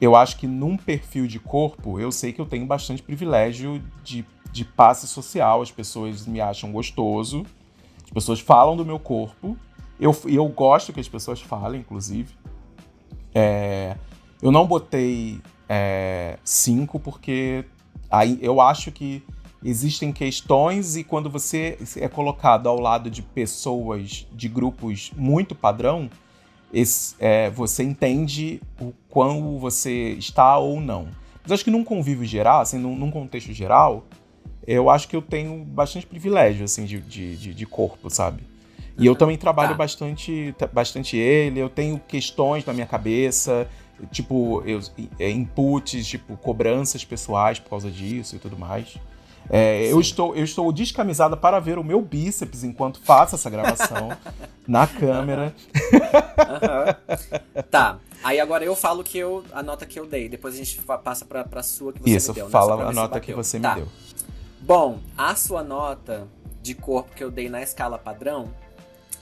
Eu 0.00 0.16
acho 0.16 0.36
que 0.38 0.46
num 0.46 0.76
perfil 0.76 1.26
de 1.26 1.38
corpo, 1.38 2.00
eu 2.00 2.10
sei 2.10 2.32
que 2.32 2.40
eu 2.40 2.46
tenho 2.46 2.66
bastante 2.66 3.02
privilégio 3.02 3.82
de, 4.02 4.24
de 4.50 4.64
passe 4.64 5.06
social. 5.06 5.60
As 5.60 5.70
pessoas 5.70 6.26
me 6.26 6.40
acham 6.40 6.72
gostoso, 6.72 7.44
as 8.02 8.10
pessoas 8.10 8.40
falam 8.40 8.76
do 8.76 8.84
meu 8.84 8.98
corpo. 8.98 9.56
Eu, 10.00 10.16
eu 10.26 10.48
gosto 10.48 10.92
que 10.92 11.00
as 11.00 11.08
pessoas 11.08 11.40
falem, 11.42 11.80
inclusive. 11.80 12.34
É, 13.34 13.96
eu 14.40 14.50
não 14.50 14.66
botei 14.66 15.40
é, 15.68 16.38
cinco 16.42 16.98
porque 16.98 17.66
aí 18.10 18.38
eu 18.40 18.60
acho 18.60 18.90
que 18.90 19.22
existem 19.62 20.10
questões 20.10 20.96
e 20.96 21.04
quando 21.04 21.28
você 21.28 21.76
é 21.96 22.08
colocado 22.08 22.68
ao 22.68 22.80
lado 22.80 23.10
de 23.10 23.20
pessoas 23.20 24.26
de 24.32 24.48
grupos 24.48 25.12
muito 25.14 25.54
padrão, 25.54 26.08
esse, 26.72 27.14
é, 27.18 27.50
você 27.50 27.82
entende 27.82 28.60
o 28.80 28.92
quão 29.08 29.58
você 29.58 30.10
está 30.12 30.58
ou 30.58 30.80
não. 30.80 31.08
Mas 31.42 31.52
acho 31.52 31.64
que 31.64 31.70
num 31.70 31.84
convívio 31.84 32.24
geral, 32.24 32.60
assim, 32.60 32.78
num, 32.78 32.96
num 32.96 33.10
contexto 33.10 33.52
geral, 33.52 34.04
eu 34.66 34.90
acho 34.90 35.08
que 35.08 35.16
eu 35.16 35.22
tenho 35.22 35.64
bastante 35.64 36.06
privilégio, 36.06 36.64
assim, 36.64 36.84
de, 36.84 37.00
de, 37.00 37.54
de 37.54 37.66
corpo, 37.66 38.10
sabe? 38.10 38.42
E 38.98 39.06
eu 39.06 39.16
também 39.16 39.38
trabalho 39.38 39.70
tá. 39.70 39.76
bastante, 39.76 40.54
bastante 40.72 41.16
ele, 41.16 41.58
eu 41.58 41.70
tenho 41.70 41.98
questões 42.06 42.64
na 42.66 42.72
minha 42.72 42.86
cabeça, 42.86 43.66
tipo, 44.10 44.62
eu, 44.66 44.80
é, 45.18 45.30
inputs, 45.30 46.06
tipo, 46.06 46.36
cobranças 46.36 47.04
pessoais 47.04 47.58
por 47.58 47.70
causa 47.70 47.90
disso 47.90 48.36
e 48.36 48.38
tudo 48.38 48.58
mais. 48.58 48.96
É, 49.52 49.90
eu, 49.90 50.00
estou, 50.00 50.36
eu 50.36 50.44
estou 50.44 50.72
descamisada 50.72 51.36
para 51.36 51.58
ver 51.58 51.76
o 51.76 51.82
meu 51.82 52.00
bíceps 52.00 52.62
enquanto 52.62 53.00
faço 53.00 53.34
essa 53.34 53.50
gravação 53.50 54.16
na 54.66 54.86
câmera. 54.86 55.52
Uhum. 55.74 57.62
Tá. 57.68 57.98
Aí 58.22 58.38
agora 58.38 58.64
eu 58.64 58.76
falo 58.76 59.02
que 59.02 59.18
eu, 59.18 59.44
a 59.52 59.60
nota 59.60 59.84
que 59.84 59.98
eu 59.98 60.06
dei. 60.06 60.28
Depois 60.28 60.54
a 60.54 60.56
gente 60.56 60.80
passa 61.02 61.24
para 61.24 61.44
a 61.52 61.62
sua 61.64 61.92
que 61.92 62.00
você 62.00 62.16
Isso, 62.16 62.28
me 62.30 62.34
deu. 62.36 62.46
Isso, 62.46 62.56
né? 62.56 62.60
fala 62.60 62.88
a 62.88 62.92
nota 62.92 63.18
que 63.18 63.32
você 63.32 63.58
tá. 63.58 63.74
me 63.74 63.80
deu. 63.80 63.88
Bom, 64.60 65.00
a 65.18 65.34
sua 65.34 65.64
nota 65.64 66.28
de 66.62 66.74
corpo 66.74 67.14
que 67.16 67.24
eu 67.24 67.30
dei 67.30 67.48
na 67.48 67.60
escala 67.60 67.98
padrão 67.98 68.50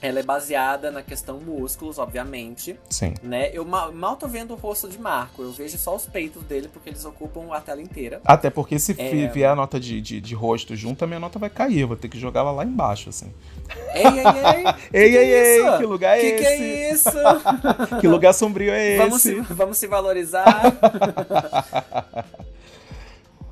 ela 0.01 0.19
é 0.19 0.23
baseada 0.23 0.91
na 0.91 1.01
questão 1.01 1.39
músculos, 1.39 1.97
obviamente. 1.97 2.79
Sim. 2.89 3.13
Né? 3.21 3.49
Eu 3.53 3.65
mal, 3.65 3.91
mal 3.91 4.15
tô 4.15 4.27
vendo 4.27 4.51
o 4.51 4.55
rosto 4.55 4.87
de 4.87 4.99
Marco. 4.99 5.41
Eu 5.41 5.51
vejo 5.51 5.77
só 5.77 5.95
os 5.95 6.05
peitos 6.05 6.41
dele, 6.43 6.69
porque 6.71 6.89
eles 6.89 7.03
ocupam 7.03 7.53
a 7.53 7.59
tela 7.59 7.81
inteira. 7.81 8.21
Até 8.23 8.49
porque 8.49 8.79
se 8.79 8.95
é... 8.97 9.27
vier 9.27 9.49
a 9.49 9.55
nota 9.55 9.79
de, 9.79 9.99
de, 9.99 10.21
de, 10.21 10.35
rosto 10.35 10.75
junto, 10.75 11.03
a 11.03 11.07
minha 11.07 11.19
nota 11.19 11.37
vai 11.37 11.49
cair. 11.49 11.81
Eu 11.81 11.87
vou 11.89 11.97
ter 11.97 12.07
que 12.07 12.17
jogar 12.17 12.41
ela 12.41 12.51
lá 12.51 12.63
embaixo, 12.63 13.09
assim. 13.09 13.33
Ei, 13.93 14.03
ei, 14.03 14.11
ei! 14.13 14.65
ei, 15.03 15.09
que 15.11 15.17
ei, 15.17 15.33
é 15.33 15.57
ei! 15.57 15.77
Que 15.77 15.85
lugar 15.85 16.17
é 16.17 16.21
que 16.21 16.27
esse? 16.27 16.39
Que 16.39 16.47
é 16.47 16.93
isso? 16.93 17.09
que 17.99 18.07
lugar 18.07 18.33
sombrio 18.33 18.71
é 18.71 18.95
esse? 18.95 18.97
Vamos 18.97 19.21
se, 19.21 19.35
vamos 19.41 19.77
se 19.77 19.87
valorizar. 19.87 20.45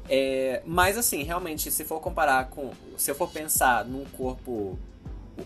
é, 0.09 0.61
mas 0.65 0.97
assim, 0.97 1.23
realmente, 1.23 1.69
se 1.71 1.83
for 1.83 1.99
comparar 1.99 2.45
com. 2.45 2.71
Se 2.95 3.11
eu 3.11 3.15
for 3.15 3.29
pensar 3.29 3.83
num 3.83 4.05
corpo 4.05 4.79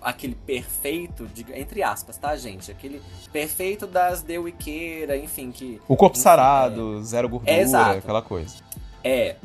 aquele 0.02 0.36
perfeito, 0.36 1.26
de, 1.28 1.46
entre 1.54 1.84
aspas, 1.84 2.18
tá, 2.18 2.36
gente? 2.36 2.72
Aquele 2.72 3.02
perfeito 3.32 3.88
das 3.88 4.22
deuiqueira, 4.22 5.18
enfim, 5.18 5.52
que. 5.52 5.82
O 5.88 5.96
corpo 5.96 6.16
enfim, 6.16 6.24
sarado, 6.24 7.00
é, 7.00 7.04
zero 7.04 7.30
gordura, 7.30 7.54
é 7.54 7.98
aquela 7.98 8.22
coisa. 8.22 8.56
É. 9.04 9.36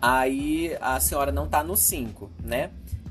Aí 0.00 0.76
a 0.80 1.00
senhora 1.00 1.32
não 1.32 1.48
tá 1.48 1.64
no 1.64 1.76
5, 1.76 2.30
né? 2.42 2.70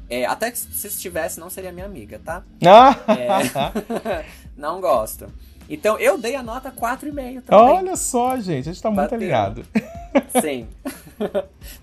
É, 0.10 0.26
até 0.26 0.52
que 0.52 0.58
se 0.60 0.88
estivesse, 0.88 1.40
não 1.40 1.50
seria 1.50 1.72
minha 1.72 1.86
amiga, 1.86 2.22
tá? 2.24 2.44
Ah! 2.64 2.96
É, 3.14 4.26
não 4.56 4.80
gosto. 4.80 5.28
Então 5.68 5.98
eu 5.98 6.18
dei 6.18 6.36
a 6.36 6.44
nota 6.44 6.72
4,5 6.72 7.42
também. 7.42 7.44
Olha 7.50 7.96
só, 7.96 8.38
gente, 8.38 8.70
a 8.70 8.74
gente 8.74 8.82
tá 8.82 8.90
muito 8.90 9.02
Bateu. 9.02 9.18
alinhado. 9.18 9.66
Sim. 10.42 10.68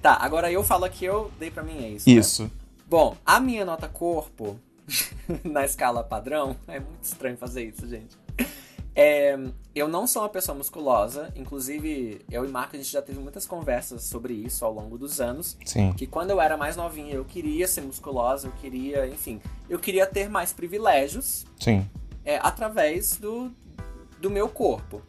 tá, 0.00 0.16
agora 0.20 0.50
eu 0.52 0.62
falo 0.62 0.88
que 0.88 1.04
eu 1.04 1.30
dei 1.38 1.50
pra 1.50 1.62
mim 1.62 1.84
ex. 1.84 2.06
né? 2.06 2.12
Isso. 2.12 2.50
Bom, 2.88 3.16
a 3.24 3.40
minha 3.40 3.64
nota 3.64 3.88
corpo, 3.88 4.58
na 5.44 5.64
escala 5.64 6.02
padrão, 6.02 6.56
é 6.66 6.80
muito 6.80 7.04
estranho 7.04 7.36
fazer 7.36 7.64
isso, 7.64 7.88
gente. 7.88 8.16
É, 8.94 9.38
eu 9.74 9.86
não 9.86 10.06
sou 10.06 10.22
uma 10.22 10.28
pessoa 10.28 10.56
musculosa, 10.56 11.32
inclusive 11.36 12.20
eu 12.30 12.44
e 12.44 12.48
Marco 12.48 12.74
a 12.74 12.78
gente 12.78 12.90
já 12.90 13.00
teve 13.00 13.20
muitas 13.20 13.46
conversas 13.46 14.02
sobre 14.02 14.34
isso 14.34 14.64
ao 14.64 14.72
longo 14.72 14.98
dos 14.98 15.20
anos. 15.20 15.56
Sim. 15.64 15.92
Que 15.92 16.06
quando 16.06 16.30
eu 16.30 16.40
era 16.40 16.56
mais 16.56 16.76
novinha 16.76 17.14
eu 17.14 17.24
queria 17.24 17.68
ser 17.68 17.82
musculosa, 17.82 18.48
eu 18.48 18.52
queria, 18.52 19.06
enfim, 19.06 19.40
eu 19.68 19.78
queria 19.78 20.06
ter 20.06 20.28
mais 20.28 20.52
privilégios 20.52 21.46
Sim. 21.58 21.88
é, 22.24 22.38
através 22.42 23.16
do, 23.16 23.50
do 24.20 24.28
meu 24.28 24.48
corpo, 24.48 25.00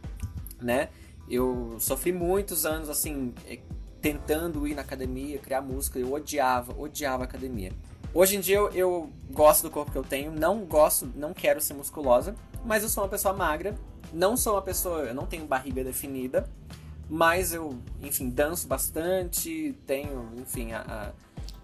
né? 0.60 0.88
Eu 1.28 1.76
sofri 1.80 2.12
muitos 2.12 2.64
anos, 2.64 2.88
assim, 2.88 3.34
é, 3.46 3.58
tentando 4.00 4.66
ir 4.66 4.74
na 4.74 4.82
academia, 4.82 5.38
criar 5.38 5.60
música, 5.60 5.98
eu 5.98 6.12
odiava, 6.12 6.74
odiava 6.78 7.24
a 7.24 7.26
academia. 7.26 7.72
Hoje 8.14 8.36
em 8.36 8.40
dia 8.40 8.56
eu, 8.56 8.68
eu 8.72 9.10
gosto 9.30 9.62
do 9.62 9.70
corpo 9.70 9.90
que 9.90 9.96
eu 9.96 10.04
tenho, 10.04 10.30
não 10.30 10.66
gosto, 10.66 11.10
não 11.16 11.32
quero 11.32 11.62
ser 11.62 11.72
musculosa, 11.72 12.34
mas 12.62 12.82
eu 12.82 12.88
sou 12.90 13.02
uma 13.02 13.08
pessoa 13.08 13.32
magra, 13.32 13.74
não 14.12 14.36
sou 14.36 14.54
uma 14.54 14.62
pessoa, 14.62 14.98
eu 15.04 15.14
não 15.14 15.24
tenho 15.24 15.46
barriga 15.46 15.82
definida, 15.82 16.46
mas 17.08 17.54
eu, 17.54 17.74
enfim, 18.02 18.28
danço 18.28 18.68
bastante, 18.68 19.74
tenho, 19.86 20.30
enfim, 20.36 20.72
a, 20.72 20.80
a 20.80 21.12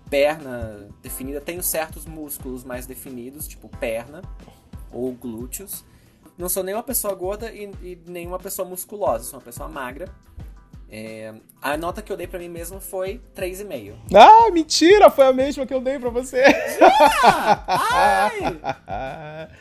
perna 0.09 0.89
definida, 1.03 1.39
tenho 1.39 1.63
certos 1.63 2.07
músculos 2.07 2.65
mais 2.65 2.87
definidos, 2.87 3.47
tipo 3.47 3.69
perna 3.69 4.23
ou 4.91 5.13
glúteos. 5.13 5.85
Não 6.39 6.49
sou 6.49 6.63
nem 6.63 6.75
uma 6.75 6.83
pessoa 6.83 7.15
gorda 7.15 7.53
e, 7.53 7.65
e 7.83 7.99
nem 8.07 8.27
uma 8.27 8.39
pessoa 8.39 8.67
musculosa, 8.67 9.25
sou 9.25 9.39
uma 9.39 9.45
pessoa 9.45 9.69
magra. 9.69 10.09
É, 10.91 11.35
a 11.61 11.77
nota 11.77 12.01
que 12.01 12.11
eu 12.11 12.17
dei 12.17 12.27
pra 12.27 12.39
mim 12.39 12.49
mesmo 12.49 12.81
foi 12.81 13.21
3,5. 13.37 13.93
Ah, 14.15 14.51
mentira! 14.51 15.11
Foi 15.11 15.27
a 15.27 15.33
mesma 15.33 15.67
que 15.67 15.75
eu 15.75 15.81
dei 15.81 15.99
pra 15.99 16.09
você. 16.11 16.43
Ai! 17.67 19.49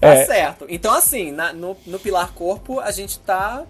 Tá 0.00 0.08
É. 0.08 0.26
certo. 0.26 0.66
Então, 0.68 0.92
assim, 0.92 1.30
na- 1.32 1.52
no, 1.52 1.76
no 1.86 1.98
pilar 1.98 2.32
corpo, 2.32 2.78
a 2.80 2.90
gente 2.90 3.18
tá 3.20 3.64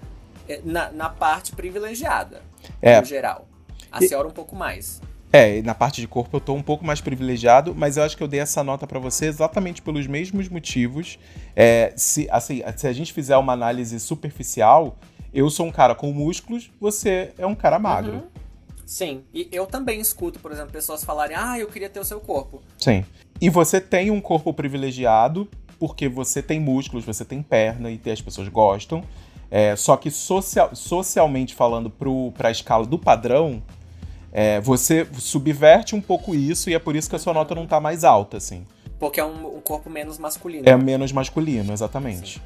é, 0.49 0.61
na, 0.65 0.91
na 0.91 1.09
parte 1.09 1.53
privilegiada, 1.55 2.43
É. 2.83 2.99
no 2.99 3.07
geral. 3.07 3.47
A 3.93 4.03
E- 4.03 4.09
senhora 4.09 4.27
um 4.27 4.31
pouco 4.33 4.57
mais. 4.57 5.01
É, 5.33 5.63
na 5.63 5.75
parte 5.75 6.01
de 6.01 6.09
corpo 6.09 6.37
eu 6.37 6.41
tô 6.41 6.55
um 6.55 6.63
pouco 6.63 6.85
mais 6.85 7.01
privilegiado, 7.01 7.75
mas 7.75 7.97
eu 7.99 8.03
acho 8.03 8.17
que 8.17 8.23
eu 8.23 8.27
dei 8.29 8.41
essa 8.41 8.65
nota 8.65 8.87
pra 8.87 8.99
você 8.99 9.27
exatamente 9.27 9.81
pelos 9.83 10.07
mesmos 10.07 10.49
motivos. 10.49 11.19
É, 11.55 11.93
se, 11.95 12.27
assim, 12.31 12.63
se 12.77 12.87
a 12.89 12.93
gente 12.93 13.13
fizer 13.13 13.37
uma 13.37 13.53
análise 13.53 14.01
superficial, 14.01 14.97
eu 15.35 15.51
sou 15.51 15.67
um 15.67 15.73
cara 15.73 15.95
com 15.95 16.13
músculos, 16.13 16.71
você 16.81 17.33
é 17.37 17.47
um 17.47 17.55
cara 17.55 17.79
magro. 17.79 18.15
Uhum. 18.15 18.23
Sim. 18.87 19.23
E 19.33 19.49
eu 19.51 19.67
também 19.67 20.01
escuto, 20.01 20.39
por 20.39 20.53
exemplo, 20.53 20.71
pessoas 20.71 21.03
falarem: 21.03 21.37
Ah, 21.37 21.59
eu 21.59 21.67
queria 21.69 21.89
ter 21.89 22.01
o 22.01 22.05
seu 22.05 22.21
corpo. 22.21 22.63
Sim. 22.79 23.05
E 23.41 23.49
você 23.51 23.81
tem 23.81 24.11
um 24.11 24.21
corpo 24.21 24.53
privilegiado 24.53 25.49
porque 25.79 26.09
você 26.09 26.43
tem 26.43 26.61
músculos, 26.61 27.05
você 27.05 27.25
tem 27.25 27.43
perna 27.43 27.91
e 27.91 28.01
as 28.11 28.21
pessoas 28.21 28.49
gostam. 28.49 29.03
É, 29.51 29.77
só 29.77 29.97
que 29.97 30.11
social- 30.11 30.75
socialmente 30.75 31.55
falando 31.55 31.89
pro, 31.91 32.33
pra 32.33 32.51
escala 32.51 32.85
do 32.87 32.99
padrão, 32.99 33.63
é, 34.33 34.61
você 34.61 35.07
subverte 35.19 35.95
um 35.95 36.01
pouco 36.01 36.35
isso 36.35 36.69
e 36.69 36.75
é 36.75 36.79
por 36.79 36.97
isso 36.97 37.09
que 37.09 37.17
a 37.17 37.19
sua 37.19 37.33
nota 37.33 37.55
não 37.55 37.67
tá 37.67 37.81
mais 37.81 38.05
alta, 38.05 38.37
assim. 38.37 38.67
Porque 38.99 39.21
é 39.21 39.25
um, 39.25 39.57
um 39.57 39.61
corpo 39.61 39.89
menos 39.91 40.19
masculino. 40.19 40.69
É 40.69 40.77
menos 40.77 41.13
masculino, 41.13 41.73
exatamente. 41.73 42.43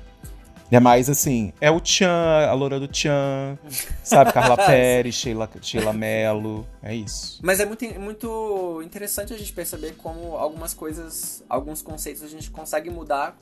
É 0.70 0.78
mais 0.78 1.08
assim, 1.08 1.52
é 1.62 1.70
o 1.70 1.80
Tchan, 1.80 2.46
a 2.46 2.52
loura 2.52 2.78
do 2.78 2.86
Tchan, 2.86 3.58
sabe? 4.04 4.32
Carla 4.32 4.54
Pérez, 4.66 5.14
Sheila, 5.14 5.48
Sheila 5.62 5.92
Mello, 5.94 6.66
é 6.82 6.94
isso. 6.94 7.40
Mas 7.42 7.58
é 7.58 7.64
muito, 7.64 7.84
muito 7.98 8.82
interessante 8.84 9.32
a 9.32 9.38
gente 9.38 9.52
perceber 9.52 9.94
como 9.96 10.36
algumas 10.36 10.74
coisas, 10.74 11.42
alguns 11.48 11.80
conceitos 11.80 12.22
a 12.22 12.28
gente 12.28 12.50
consegue 12.50 12.90
mudar 12.90 13.38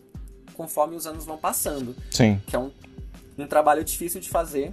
conforme 0.54 0.94
os 0.94 1.04
anos 1.06 1.24
vão 1.24 1.36
passando. 1.36 1.96
Sim, 2.12 2.40
Que 2.46 2.54
é 2.54 2.58
um, 2.60 2.70
um 3.36 3.46
trabalho 3.46 3.82
difícil 3.82 4.20
de 4.20 4.28
fazer. 4.28 4.72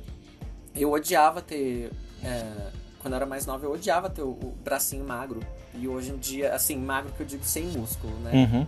Eu 0.76 0.92
odiava 0.92 1.42
ter. 1.42 1.92
é, 2.24 2.44
quando 3.00 3.14
eu 3.14 3.18
era 3.18 3.26
mais 3.26 3.46
nova, 3.48 3.66
eu 3.66 3.72
odiava 3.74 4.10
ter 4.12 4.22
o, 4.22 4.30
o 4.30 4.56
bracinho 4.64 5.04
magro. 5.06 5.40
E 5.76 5.88
hoje 5.88 6.12
em 6.12 6.18
dia, 6.18 6.54
assim, 6.54 6.78
magro 6.78 7.12
que 7.14 7.22
eu 7.22 7.26
digo 7.26 7.44
sem 7.44 7.64
músculo, 7.66 8.14
né? 8.20 8.32
uhum. 8.32 8.68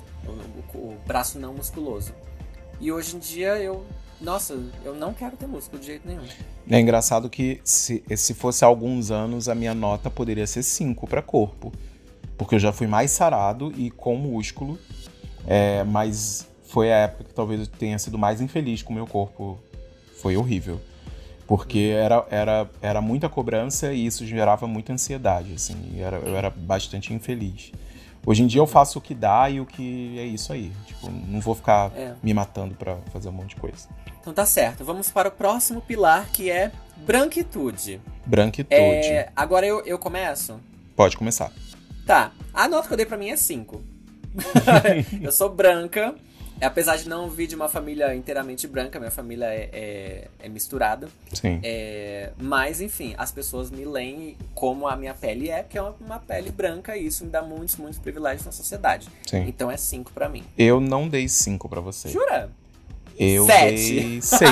O, 0.73 0.77
o- 0.77 0.93
o 0.93 0.97
braço 1.05 1.37
não 1.39 1.53
musculoso. 1.53 2.13
E 2.79 2.91
hoje 2.91 3.15
em 3.15 3.19
dia 3.19 3.57
eu. 3.57 3.85
Nossa, 4.19 4.57
eu 4.83 4.95
não 4.95 5.13
quero 5.13 5.35
ter 5.35 5.45
músculo 5.45 5.79
de 5.79 5.87
jeito 5.87 6.07
nenhum. 6.07 6.23
É 6.69 6.79
engraçado 6.79 7.29
que 7.29 7.59
se, 7.63 8.03
se 8.15 8.33
fosse 8.33 8.63
há 8.63 8.67
alguns 8.67 9.11
anos, 9.11 9.49
a 9.49 9.55
minha 9.55 9.73
nota 9.73 10.09
poderia 10.09 10.47
ser 10.47 10.63
5 10.63 11.05
para 11.05 11.21
corpo. 11.21 11.71
Porque 12.37 12.55
eu 12.55 12.59
já 12.59 12.71
fui 12.71 12.87
mais 12.87 13.11
sarado 13.11 13.73
e 13.77 13.91
com 13.91 14.15
músculo. 14.15 14.79
É, 15.47 15.83
mas 15.83 16.47
foi 16.63 16.91
a 16.91 16.97
época 16.97 17.25
que 17.25 17.33
talvez 17.33 17.61
eu 17.61 17.67
tenha 17.67 17.99
sido 17.99 18.17
mais 18.17 18.41
infeliz 18.41 18.81
com 18.81 18.91
o 18.93 18.95
meu 18.95 19.05
corpo. 19.05 19.59
Foi 20.21 20.35
horrível. 20.37 20.79
Porque 21.47 21.93
era, 21.95 22.25
era, 22.31 22.69
era 22.81 23.01
muita 23.01 23.29
cobrança 23.29 23.93
e 23.93 24.05
isso 24.05 24.25
gerava 24.25 24.65
muita 24.65 24.93
ansiedade, 24.93 25.53
assim. 25.53 25.99
Era, 25.99 26.17
eu 26.17 26.35
era 26.35 26.49
bastante 26.49 27.13
infeliz. 27.13 27.71
Hoje 28.25 28.41
em 28.43 28.47
dia 28.47 28.59
eu 28.59 28.65
faço 28.67 28.97
o 28.97 29.01
que 29.01 29.13
dá 29.13 29.49
e 29.49 29.59
o 29.59 29.65
que 29.65 30.17
é 30.17 30.23
isso 30.25 30.51
aí. 30.51 30.71
Tipo, 30.87 31.09
não 31.11 31.39
vou 31.39 31.53
ficar 31.53 31.91
É. 31.95 32.13
me 32.23 32.33
matando 32.33 32.73
pra 32.75 32.97
fazer 33.13 33.29
um 33.29 33.33
monte 33.33 33.49
de 33.49 33.55
coisa. 33.57 33.87
Então 34.19 34.33
tá 34.33 34.45
certo. 34.45 34.83
Vamos 34.83 35.09
para 35.11 35.27
o 35.29 35.31
próximo 35.31 35.79
pilar 35.81 36.27
que 36.31 36.49
é 36.49 36.71
branquitude. 36.97 38.01
Branquitude. 38.25 38.75
É, 38.75 39.31
agora 39.35 39.65
eu, 39.67 39.85
eu 39.85 39.99
começo? 39.99 40.59
Pode 40.95 41.15
começar. 41.15 41.51
Tá. 42.05 42.31
A 42.53 42.67
nota 42.67 42.87
que 42.87 42.93
eu 42.93 42.97
dei 42.97 43.05
pra 43.05 43.17
mim 43.17 43.29
é 43.29 43.37
5. 43.37 43.81
eu 45.21 45.31
sou 45.31 45.49
branca. 45.49 46.15
Apesar 46.61 46.95
de 46.95 47.07
não 47.09 47.29
vir 47.29 47.47
de 47.47 47.55
uma 47.55 47.67
família 47.67 48.15
inteiramente 48.15 48.65
branca, 48.67 48.97
minha 48.97 49.11
família 49.11 49.45
é, 49.45 49.69
é- 49.73 50.27
é 50.39 50.49
misturada. 50.49 51.07
Sim. 51.33 51.59
É, 51.63 52.31
mas, 52.37 52.79
enfim, 52.79 53.13
as 53.17 53.31
pessoas 53.31 53.69
me 53.69 53.83
leem 53.85 54.37
como 54.53 54.87
a 54.87 54.95
minha 54.95 55.13
pele 55.13 55.49
é, 55.49 55.63
que 55.63 55.77
é 55.77 55.81
uma, 55.81 55.95
uma 55.99 56.19
pele 56.19 56.51
branca, 56.51 56.95
e 56.95 57.05
isso 57.07 57.25
me 57.25 57.29
dá 57.29 57.41
muitos, 57.41 57.75
muitos 57.75 57.99
privilégios 57.99 58.45
na 58.45 58.51
sociedade. 58.51 59.07
Sim. 59.27 59.43
Então 59.47 59.69
é 59.69 59.75
5 59.77 60.11
pra 60.13 60.29
mim. 60.29 60.43
Eu 60.57 60.79
não 60.79 61.07
dei 61.09 61.27
5 61.27 61.67
pra 61.67 61.81
você. 61.81 62.07
Jura? 62.09 62.49
Eu 63.17 63.45
Sete. 63.45 63.93
dei 63.93 64.21
6. 64.21 64.49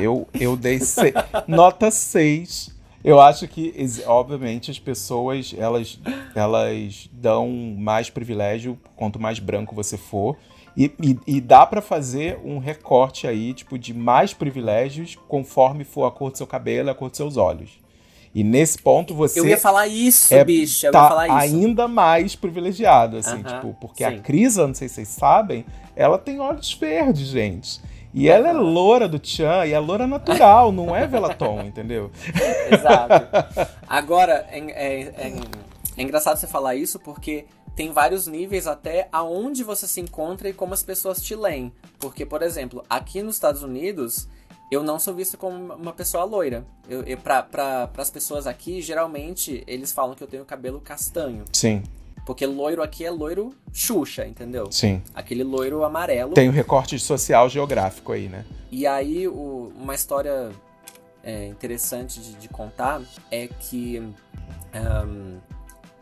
eu, 0.00 0.28
eu 0.38 0.56
dei 0.56 0.80
6. 0.80 1.12
Nota 1.46 1.90
6. 1.90 2.70
Eu 3.04 3.20
acho 3.20 3.48
que, 3.48 3.74
obviamente, 4.06 4.70
as 4.70 4.78
pessoas, 4.78 5.52
elas, 5.58 5.98
elas 6.34 7.10
dão 7.12 7.48
mais 7.76 8.08
privilégio 8.08 8.78
quanto 8.96 9.18
mais 9.18 9.38
branco 9.40 9.74
você 9.74 9.96
for. 9.98 10.36
E, 10.76 10.90
e, 11.02 11.18
e 11.26 11.40
dá 11.40 11.66
pra 11.66 11.82
fazer 11.82 12.38
um 12.44 12.58
recorte 12.58 13.26
aí, 13.26 13.52
tipo, 13.52 13.78
de 13.78 13.92
mais 13.92 14.32
privilégios 14.32 15.16
conforme 15.28 15.84
for 15.84 16.04
a 16.06 16.10
cor 16.10 16.30
do 16.30 16.38
seu 16.38 16.46
cabelo 16.46 16.88
e 16.88 16.90
a 16.90 16.94
cor 16.94 17.08
dos 17.10 17.16
seus 17.18 17.36
olhos. 17.36 17.78
E 18.34 18.42
nesse 18.42 18.78
ponto 18.78 19.14
você 19.14 19.38
Eu 19.38 19.46
ia 19.46 19.58
falar 19.58 19.86
isso, 19.86 20.32
é, 20.32 20.42
bicho. 20.42 20.86
Eu 20.86 20.88
ia 20.88 20.92
tá 20.92 21.08
falar 21.08 21.26
isso. 21.26 21.36
ainda 21.56 21.86
mais 21.86 22.34
privilegiado, 22.34 23.18
assim, 23.18 23.42
Aham, 23.44 23.60
tipo, 23.60 23.76
porque 23.78 24.02
sim. 24.04 24.16
a 24.16 24.18
Crisa, 24.20 24.66
não 24.66 24.72
sei 24.74 24.88
se 24.88 24.94
vocês 24.94 25.08
sabem, 25.08 25.66
ela 25.94 26.16
tem 26.16 26.40
olhos 26.40 26.72
verdes, 26.72 27.28
gente. 27.28 27.78
E 28.14 28.28
ela 28.28 28.48
é 28.48 28.52
loura 28.52 29.06
do 29.08 29.18
Tchan, 29.18 29.66
e 29.66 29.72
é 29.72 29.78
loura 29.78 30.06
natural, 30.06 30.72
não 30.72 30.96
é 30.96 31.06
Velaton, 31.06 31.60
entendeu? 31.68 32.10
Exato. 32.70 33.26
Agora, 33.86 34.46
é, 34.50 34.58
é- 34.58 35.00
é- 35.28 35.34
é 35.96 36.02
engraçado 36.02 36.38
você 36.38 36.46
falar 36.46 36.74
isso 36.74 36.98
porque 36.98 37.44
tem 37.76 37.90
vários 37.92 38.26
níveis 38.26 38.66
até 38.66 39.08
aonde 39.10 39.64
você 39.64 39.86
se 39.86 40.00
encontra 40.00 40.48
e 40.48 40.52
como 40.52 40.74
as 40.74 40.82
pessoas 40.82 41.20
te 41.22 41.34
leem. 41.34 41.72
Porque, 41.98 42.24
por 42.26 42.42
exemplo, 42.42 42.84
aqui 42.88 43.22
nos 43.22 43.36
Estados 43.36 43.62
Unidos, 43.62 44.28
eu 44.70 44.82
não 44.82 44.98
sou 44.98 45.14
visto 45.14 45.36
como 45.38 45.74
uma 45.74 45.92
pessoa 45.92 46.24
loira. 46.24 46.64
Eu, 46.88 47.02
eu, 47.04 47.16
para 47.18 47.90
as 47.96 48.10
pessoas 48.10 48.46
aqui, 48.46 48.80
geralmente, 48.82 49.62
eles 49.66 49.92
falam 49.92 50.14
que 50.14 50.22
eu 50.22 50.28
tenho 50.28 50.44
cabelo 50.44 50.80
castanho. 50.80 51.44
Sim, 51.52 51.82
Porque 52.26 52.46
loiro 52.46 52.82
aqui 52.82 53.04
é 53.04 53.10
loiro 53.10 53.54
Xuxa, 53.72 54.26
entendeu? 54.26 54.70
sim. 54.70 55.02
Aquele 55.14 55.42
loiro 55.42 55.82
amarelo. 55.84 56.34
Tem 56.34 56.48
o 56.48 56.52
recorte 56.52 56.98
social 56.98 57.48
geográfico 57.48 58.12
aí, 58.12 58.28
né? 58.28 58.44
E 58.70 58.86
aí, 58.86 59.26
o- 59.28 59.72
uma 59.76 59.94
história 59.94 60.50
é, 61.24 61.46
interessante 61.48 62.20
de, 62.20 62.34
de 62.34 62.48
contar 62.48 63.00
é 63.30 63.46
que 63.48 64.02
ahn, 64.72 65.38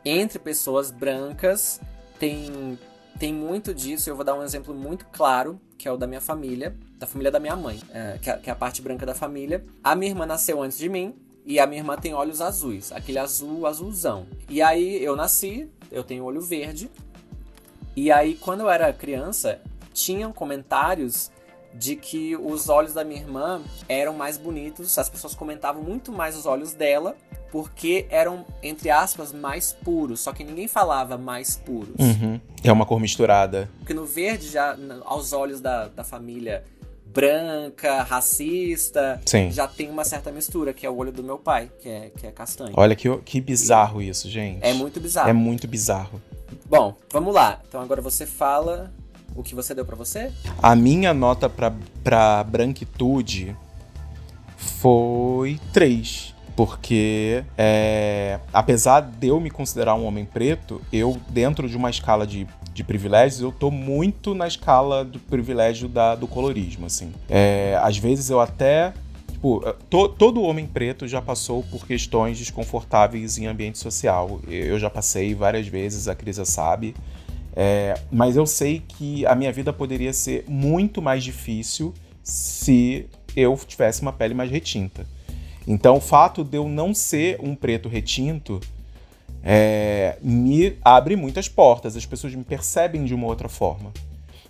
entre 0.05 0.39
pessoas 0.39 0.91
brancas 0.91 1.81
tem, 2.19 2.79
tem 3.19 3.33
muito 3.33 3.75
disso. 3.75 4.09
Eu 4.09 4.17
vou 4.17 4.25
dar 4.25 4.35
um 4.35 4.43
exemplo 4.43 4.75
muito 4.75 5.07
claro, 5.07 5.61
que 5.77 5.89
é 5.89 5.93
o 5.93 5.97
da 5.97 6.07
minha 6.07 6.21
família, 6.21 6.77
da 6.99 7.07
família 7.07 7.31
da 7.31 7.41
minha 7.41 7.57
mãe, 7.57 7.81
é, 7.93 8.19
é, 8.23 8.37
que 8.39 8.51
é 8.51 8.53
a 8.53 8.57
parte 8.57 8.83
branca 8.83 9.07
da 9.07 9.15
família. 9.15 9.65
A 9.83 9.95
minha 9.95 10.11
irmã 10.11 10.27
nasceu 10.27 10.63
antes 10.63 10.79
de 10.79 10.89
mim. 10.89 11.15
E 11.47 11.59
a 11.59 11.67
minha 11.67 11.81
irmã 11.81 11.97
tem 11.97 12.13
olhos 12.13 12.43
azuis, 12.43 12.93
aquele 12.93 13.19
azul 13.19 13.67
azulzão. 13.67 14.27
E 14.49 14.61
aí 14.61 15.03
eu 15.03 15.17
nasci, 15.17 15.69
eu 15.91 16.05
tenho 16.05 16.23
olho 16.23 16.41
verde. 16.41 16.91
E 17.97 18.13
aí, 18.13 18.37
quando 18.37 18.61
eu 18.61 18.71
era 18.71 18.93
criança, 18.93 19.61
tinham 19.93 20.33
comentários 20.33 21.31
de 21.75 21.97
que 21.97 22.37
os 22.37 22.69
olhos 22.69 22.95
da 22.95 23.05
minha 23.05 23.21
irmã 23.21 23.63
eram 23.89 24.15
mais 24.15 24.37
bonitos, 24.37 24.99
as 24.99 25.09
pessoas 25.09 25.35
comentavam 25.35 25.83
muito 25.83 26.13
mais 26.13 26.37
os 26.37 26.47
olhos 26.47 26.73
dela, 26.73 27.17
porque 27.51 28.07
eram, 28.11 28.45
entre 28.63 28.91
aspas, 28.91 29.33
mais 29.33 29.73
puros, 29.73 30.21
só 30.21 30.33
que 30.33 30.45
ninguém 30.45 30.69
falava 30.69 31.19
mais 31.19 31.57
puros. 31.57 31.95
Uhum. 31.99 32.41
É 32.63 32.73
uma 32.73 32.87
cor 32.87 33.01
misturada. 33.01 33.69
Porque 33.79 33.95
no 33.95 34.05
verde, 34.05 34.49
já 34.49 34.77
aos 35.05 35.33
olhos 35.33 35.61
da, 35.61 35.89
da 35.89 36.05
família 36.05 36.65
branca, 37.13 38.03
racista, 38.03 39.21
Sim. 39.27 39.51
já 39.51 39.67
tem 39.67 39.91
uma 39.91 40.05
certa 40.05 40.31
mistura, 40.31 40.73
que 40.73 40.87
é 40.87 40.91
o 40.91 40.97
olho 40.97 41.11
do 41.11 41.25
meu 41.25 41.39
pai, 41.39 41.71
que 41.81 41.89
é, 41.89 42.11
que 42.11 42.27
é 42.27 42.31
castanho. 42.31 42.73
Olha 42.77 42.95
que, 42.95 43.15
que 43.19 43.41
bizarro 43.41 44.01
isso, 44.01 44.31
gente. 44.31 44.61
É 44.63 44.73
muito 44.73 45.01
bizarro. 45.01 45.29
É 45.29 45.33
muito 45.33 45.67
bizarro. 45.67 46.23
Bom, 46.67 46.95
vamos 47.11 47.35
lá. 47.35 47.61
Então 47.69 47.81
agora 47.81 48.01
você 48.01 48.27
fala 48.27 48.93
o 49.35 49.43
que 49.43 49.55
você 49.55 49.75
deu 49.75 49.85
para 49.85 49.97
você? 49.97 50.31
A 50.63 50.75
minha 50.77 51.15
nota 51.15 51.49
pra, 51.49 51.73
pra 52.03 52.45
branquitude 52.45 53.57
foi 54.57 55.59
3. 55.73 56.35
Porque, 56.57 57.43
é, 57.57 58.39
apesar 58.53 59.01
de 59.01 59.29
eu 59.29 59.41
me 59.41 59.51
considerar 59.51 59.95
um 59.95 60.05
homem 60.05 60.27
preto, 60.27 60.83
eu, 60.93 61.19
dentro 61.31 61.67
de 61.67 61.77
uma 61.77 61.89
escala 61.89 62.27
de, 62.27 62.47
de 62.75 62.85
privilégios, 62.85 63.41
eu 63.41 63.51
tô 63.51 63.71
muito 63.71 64.35
na 64.35 64.47
escala 64.47 65.03
do 65.03 65.19
privilégio 65.19 65.89
da, 65.89 66.15
do 66.15 66.27
colorismo, 66.27 66.85
assim. 66.85 67.13
É, 67.31 67.79
às 67.83 67.97
vezes 67.97 68.29
eu 68.29 68.41
até 68.41 68.93
Tipo, 69.41 69.63
to, 69.89 70.07
todo 70.11 70.43
homem 70.43 70.67
preto 70.67 71.09
já 71.09 71.23
passou 71.23 71.63
por 71.63 71.87
questões 71.87 72.37
desconfortáveis 72.37 73.39
em 73.39 73.47
ambiente 73.47 73.79
social. 73.79 74.39
Eu 74.47 74.79
já 74.79 74.91
passei 74.91 75.35
várias 75.35 75.67
vezes, 75.67 76.09
a 76.09 76.15
Crisa 76.15 76.45
sabe. 76.45 76.95
É, 77.55 77.95
mas 78.11 78.37
eu 78.37 78.47
sei 78.47 78.83
que 78.87 79.27
a 79.27 79.35
minha 79.35 79.53
vida 79.53 79.73
poderia 79.73 80.13
ser 80.13 80.45
muito 80.49 81.03
mais 81.03 81.25
difícil 81.25 81.93
se 82.23 83.07
eu 83.37 83.57
tivesse 83.67 84.03
uma 84.03 84.13
pele 84.13 84.35
mais 84.35 84.51
retinta. 84.51 85.07
Então, 85.67 85.97
o 85.97 86.01
fato 86.01 86.43
de 86.43 86.57
eu 86.57 86.69
não 86.69 86.95
ser 86.95 87.39
um 87.41 87.55
preto 87.55 87.89
retinto 87.89 88.61
é, 89.43 90.17
me 90.23 90.77
abre 90.83 91.17
muitas 91.17 91.49
portas. 91.49 91.97
As 91.97 92.07
pessoas 92.07 92.35
me 92.35 92.45
percebem 92.45 93.05
de 93.05 93.15
uma 93.15 93.27
outra 93.27 93.49
forma. 93.49 93.93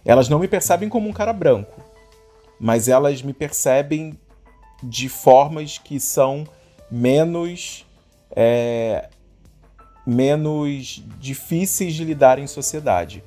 Elas 0.04 0.28
não 0.28 0.38
me 0.38 0.48
percebem 0.48 0.88
como 0.88 1.08
um 1.08 1.12
cara 1.12 1.32
branco, 1.32 1.80
mas 2.58 2.88
elas 2.88 3.22
me 3.22 3.32
percebem 3.32 4.18
de 4.82 5.08
formas 5.08 5.76
que 5.76 6.00
são 6.00 6.44
menos 6.90 7.84
é, 8.34 9.08
menos 10.10 11.02
difíceis 11.18 11.94
de 11.94 12.04
lidar 12.04 12.38
em 12.38 12.46
sociedade. 12.46 13.22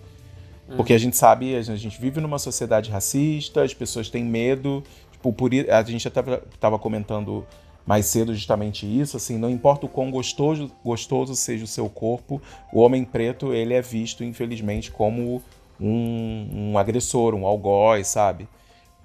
Porque 0.75 0.93
a 0.93 0.97
gente 0.97 1.15
sabe, 1.15 1.55
a 1.55 1.61
gente 1.61 1.99
vive 1.99 2.19
numa 2.19 2.39
sociedade 2.39 2.89
racista, 2.89 3.63
as 3.63 3.73
pessoas 3.73 4.09
têm 4.09 4.23
medo. 4.23 4.83
Tipo, 5.11 5.31
por, 5.31 5.51
a 5.69 5.83
gente 5.83 6.07
até 6.07 6.21
estava 6.53 6.79
comentando 6.79 7.45
mais 7.85 8.05
cedo 8.05 8.33
justamente 8.33 8.85
isso, 8.85 9.17
assim, 9.17 9.37
não 9.37 9.49
importa 9.49 9.85
o 9.85 9.89
quão 9.89 10.09
gostoso, 10.09 10.71
gostoso 10.85 11.35
seja 11.35 11.65
o 11.65 11.67
seu 11.67 11.89
corpo, 11.89 12.41
o 12.71 12.79
homem 12.79 13.03
preto, 13.03 13.53
ele 13.53 13.73
é 13.73 13.81
visto, 13.81 14.23
infelizmente, 14.23 14.89
como 14.89 15.43
um, 15.79 16.71
um 16.71 16.77
agressor, 16.77 17.35
um 17.35 17.45
algoz, 17.45 18.07
sabe? 18.07 18.47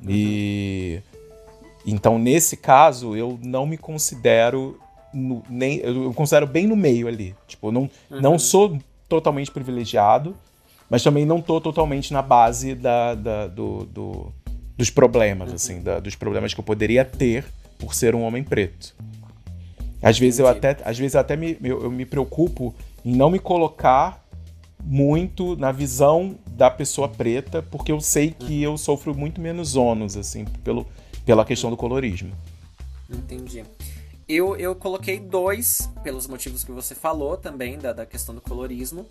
E... 0.07 1.01
Então, 1.85 2.19
nesse 2.19 2.57
caso, 2.57 3.17
eu 3.17 3.39
não 3.43 3.67
me 3.67 3.77
considero 3.77 4.79
no, 5.13 5.43
nem 5.49 5.79
eu 5.79 6.13
considero 6.15 6.47
bem 6.47 6.67
no 6.67 6.77
meio 6.77 7.09
ali. 7.09 7.35
Tipo, 7.47 7.71
não, 7.71 7.83
uhum. 8.11 8.21
não 8.21 8.39
sou 8.39 8.79
totalmente 9.09 9.51
privilegiado, 9.51 10.37
mas 10.89 11.03
também 11.03 11.25
não 11.25 11.41
tô 11.41 11.61
totalmente 11.61 12.13
na 12.13 12.23
base 12.23 12.75
da, 12.75 13.15
da 13.15 13.47
do, 13.47 13.85
do, 13.87 14.33
dos 14.77 14.91
problemas, 14.91 15.51
uhum. 15.51 15.55
assim, 15.55 15.83
da, 15.83 16.01
dos 16.01 16.15
problemas 16.15 16.55
que 16.55 16.61
eu 16.61 16.65
poderia 16.65 17.05
ter 17.05 17.45
por 17.79 17.95
ser 17.95 18.15
um 18.15 18.23
homem 18.23 18.43
preto. 18.43 18.95
Às 20.03 20.19
vezes 20.19 20.39
eu 20.39 20.47
até, 20.47 20.77
às 20.85 20.99
vezes 20.99 21.15
eu 21.15 21.21
até 21.21 21.37
me, 21.37 21.59
eu, 21.63 21.83
eu 21.83 21.91
me 21.91 22.07
preocupo 22.07 22.75
em 23.05 23.15
não 23.15 23.31
me 23.31 23.39
colocar 23.39 24.25
muito 24.83 25.57
na 25.57 25.73
visão 25.73 26.37
da 26.47 26.71
pessoa 26.71 27.09
preta, 27.09 27.63
porque 27.63 27.91
eu 27.91 28.01
sei 28.01 28.31
que 28.31 28.63
eu 28.63 28.79
sofro 28.79 29.15
muito 29.15 29.41
menos 29.41 29.77
ônus, 29.77 30.17
assim, 30.17 30.45
pelo, 30.63 30.87
pela 31.25 31.45
questão 31.45 31.71
do 31.71 31.77
colorismo. 31.77 32.33
Entendi. 33.11 33.65
Eu, 34.29 34.55
eu 34.57 34.75
coloquei 34.75 35.19
dois, 35.19 35.91
pelos 36.03 36.27
motivos 36.27 36.63
que 36.63 36.71
você 36.71 36.95
falou 36.95 37.37
também, 37.39 37.79
da, 37.79 37.95
da 37.95 38.05
questão 38.05 38.35
do 38.35 38.43
colorismo. 38.43 39.07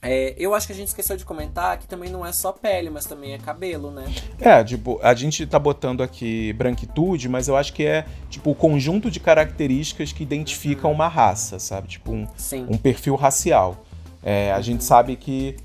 É, 0.00 0.34
eu 0.38 0.54
acho 0.54 0.66
que 0.66 0.72
a 0.72 0.76
gente 0.76 0.88
esqueceu 0.88 1.16
de 1.16 1.24
comentar 1.24 1.78
que 1.78 1.88
também 1.88 2.10
não 2.10 2.24
é 2.24 2.30
só 2.30 2.52
pele, 2.52 2.90
mas 2.90 3.06
também 3.06 3.32
é 3.32 3.38
cabelo, 3.38 3.90
né? 3.90 4.04
É, 4.38 4.62
tipo, 4.62 5.00
a 5.02 5.14
gente 5.14 5.46
tá 5.46 5.58
botando 5.58 6.02
aqui 6.02 6.52
branquitude, 6.52 7.28
mas 7.28 7.48
eu 7.48 7.56
acho 7.56 7.72
que 7.72 7.84
é, 7.84 8.04
tipo, 8.28 8.50
o 8.50 8.54
conjunto 8.54 9.10
de 9.10 9.18
características 9.18 10.12
que 10.12 10.22
identificam 10.22 10.90
uhum. 10.90 10.96
uma 10.96 11.08
raça, 11.08 11.58
sabe? 11.58 11.88
Tipo, 11.88 12.12
um, 12.12 12.28
um 12.68 12.76
perfil 12.76 13.16
racial. 13.16 13.82
É, 14.22 14.52
a 14.52 14.56
uhum. 14.56 14.62
gente 14.62 14.84
sabe 14.84 15.16
que 15.16 15.56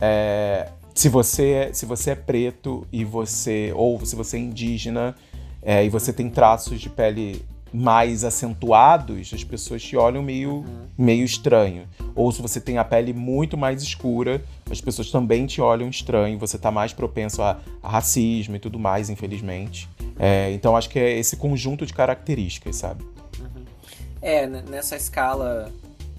é, 0.00 0.70
se, 0.94 1.08
você, 1.08 1.70
se 1.74 1.84
você 1.84 2.12
é 2.12 2.14
preto 2.14 2.86
e 2.92 3.04
você, 3.04 3.72
ou 3.74 4.02
se 4.06 4.14
você 4.16 4.36
é 4.36 4.40
indígena 4.40 5.14
é, 5.60 5.84
e 5.84 5.88
você 5.88 6.12
tem 6.12 6.30
traços 6.30 6.80
de 6.80 6.88
pele 6.88 7.44
mais 7.72 8.24
acentuados, 8.24 9.32
as 9.32 9.44
pessoas 9.44 9.82
te 9.82 9.96
olham 9.96 10.22
meio, 10.22 10.56
uhum. 10.56 10.86
meio 10.96 11.24
estranho. 11.24 11.86
Ou 12.14 12.32
se 12.32 12.40
você 12.40 12.60
tem 12.60 12.78
a 12.78 12.84
pele 12.84 13.12
muito 13.12 13.56
mais 13.56 13.82
escura, 13.82 14.42
as 14.70 14.80
pessoas 14.80 15.10
também 15.10 15.46
te 15.46 15.60
olham 15.60 15.88
estranho, 15.88 16.38
você 16.38 16.56
está 16.56 16.70
mais 16.70 16.92
propenso 16.92 17.42
a, 17.42 17.58
a, 17.82 17.88
racismo 17.88 18.56
e 18.56 18.58
tudo 18.58 18.78
mais, 18.78 19.10
infelizmente. 19.10 19.88
É, 20.18 20.50
então 20.52 20.76
acho 20.76 20.88
que 20.88 20.98
é 20.98 21.18
esse 21.18 21.36
conjunto 21.36 21.86
de 21.86 21.92
características, 21.92 22.76
sabe? 22.76 23.04
Uhum. 23.38 23.64
É, 24.20 24.46
nessa 24.46 24.96
escala 24.96 25.70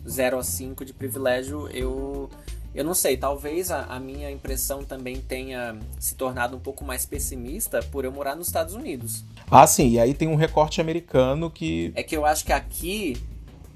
0 0.07 0.37
a 0.39 0.43
5 0.43 0.85
de 0.85 0.93
privilégio, 0.93 1.67
eu 1.69 2.29
eu 2.73 2.83
não 2.83 2.93
sei, 2.93 3.17
talvez 3.17 3.71
a, 3.71 3.83
a, 3.85 3.99
minha 3.99 4.29
impressão 4.29 4.83
também 4.83 5.17
tenha 5.19 5.77
se 5.99 6.15
tornado 6.15 6.55
um 6.55 6.59
pouco 6.59 6.85
mais 6.85 7.05
pessimista 7.05 7.81
por 7.91 8.05
eu 8.05 8.11
morar 8.11 8.35
nos 8.35 8.47
Estados 8.47 8.75
Unidos. 8.75 9.23
Ah, 9.49 9.65
sim, 9.65 9.89
e 9.89 9.99
aí 9.99 10.13
tem 10.13 10.27
um 10.27 10.35
recorte 10.35 10.79
americano 10.79 11.49
que. 11.49 11.91
É 11.95 12.03
que 12.03 12.15
eu 12.15 12.25
acho 12.25 12.45
que 12.45 12.53
aqui 12.53 13.17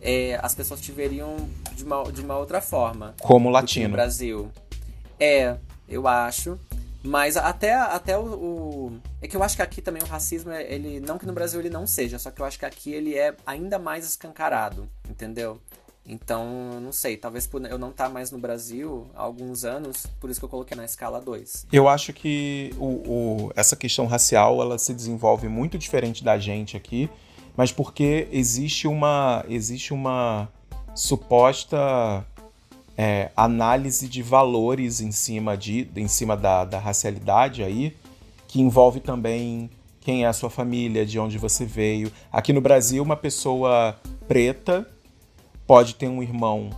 é, 0.02 0.40
as 0.42 0.54
pessoas 0.54 0.80
te 0.80 0.92
veriam 0.92 1.36
de 1.76 1.84
uma, 1.84 2.04
de 2.12 2.22
uma 2.22 2.38
outra 2.38 2.62
forma. 2.62 3.16
Como 3.22 3.50
latino. 3.50 3.88
no 3.88 3.94
Brasil. 3.94 4.52
É, 5.20 5.58
eu 5.88 6.08
acho. 6.08 6.60
Mas 7.04 7.36
até, 7.36 7.74
até 7.74 8.18
o, 8.18 8.22
o, 8.22 9.00
É 9.22 9.28
que 9.28 9.36
eu 9.36 9.44
acho 9.44 9.58
que 9.58 9.62
aqui 9.62 9.82
também 9.82 10.02
o 10.02 10.06
racismo, 10.06 10.52
ele. 10.54 11.02
Não 11.02 11.18
que 11.18 11.26
no 11.26 11.34
Brasil 11.34 11.60
ele 11.60 11.70
não 11.70 11.86
seja, 11.86 12.18
só 12.18 12.32
que 12.32 12.42
eu 12.42 12.46
acho 12.46 12.58
que 12.58 12.66
aqui 12.66 12.94
ele 12.94 13.18
é 13.18 13.36
ainda 13.46 13.78
mais 13.78 14.06
escancarado, 14.06 14.88
entendeu? 15.10 15.60
Então, 16.06 16.82
não 16.82 16.92
sei, 16.92 17.16
talvez 17.16 17.48
por 17.48 17.64
eu 17.66 17.78
não 17.78 17.90
estar 17.90 18.08
tá 18.08 18.10
mais 18.10 18.30
no 18.30 18.38
Brasil 18.38 19.08
há 19.16 19.22
alguns 19.22 19.64
anos, 19.64 20.06
por 20.20 20.30
isso 20.30 20.40
que 20.40 20.46
eu 20.46 20.50
coloquei 20.50 20.76
na 20.76 20.84
escala 20.84 21.22
2. 21.22 21.68
Eu 21.72 21.88
acho 21.88 22.12
que 22.12 22.72
o, 22.78 22.86
o, 22.86 23.52
essa 23.56 23.76
questão 23.76 24.06
racial 24.06 24.62
ela 24.62 24.78
se 24.78 24.94
desenvolve 24.94 25.48
muito 25.48 25.78
diferente 25.78 26.22
da 26.22 26.38
gente 26.38 26.76
aqui, 26.76 27.10
mas 27.56 27.72
porque 27.72 28.28
existe 28.32 28.86
uma, 28.86 29.46
existe 29.48 29.94
uma 29.94 30.50
suposta 30.94 32.26
é, 32.98 33.32
análise 33.36 34.10
de 34.10 34.22
valores 34.22 35.00
em 35.00 35.12
cima, 35.12 35.56
de, 35.56 35.90
em 35.96 36.08
cima 36.10 36.36
da, 36.36 36.66
da 36.66 36.80
racialidade 36.80 37.64
aí, 37.64 37.96
que 38.48 38.60
envolve 38.60 39.00
também 39.00 39.70
quem 40.02 40.26
é 40.26 40.28
a 40.28 40.34
sua 40.34 40.50
família, 40.50 41.06
de 41.06 41.18
onde 41.18 41.38
você 41.38 41.66
veio. 41.66 42.12
Aqui 42.30 42.52
no 42.52 42.60
Brasil, 42.60 43.02
uma 43.02 43.16
pessoa 43.16 43.98
preta 44.28 44.86
pode 45.66 45.96
ter 45.96 46.08
um 46.08 46.22
irmão 46.22 46.70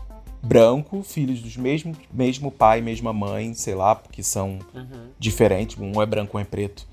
branco, 0.41 1.01
filhos 1.01 1.41
dos 1.41 1.57
mesmos 1.57 1.97
mesmo 2.13 2.51
pai, 2.51 2.79
mesma 2.81 3.11
mãe, 3.11 3.53
sei 3.53 3.73
lá, 3.73 3.95
porque 3.95 4.21
são 4.21 4.59
uhum. 4.73 5.09
diferentes, 5.17 5.77
um 5.79 6.01
é 6.01 6.05
branco, 6.05 6.37
um 6.37 6.39
é 6.39 6.43
preto. 6.43 6.87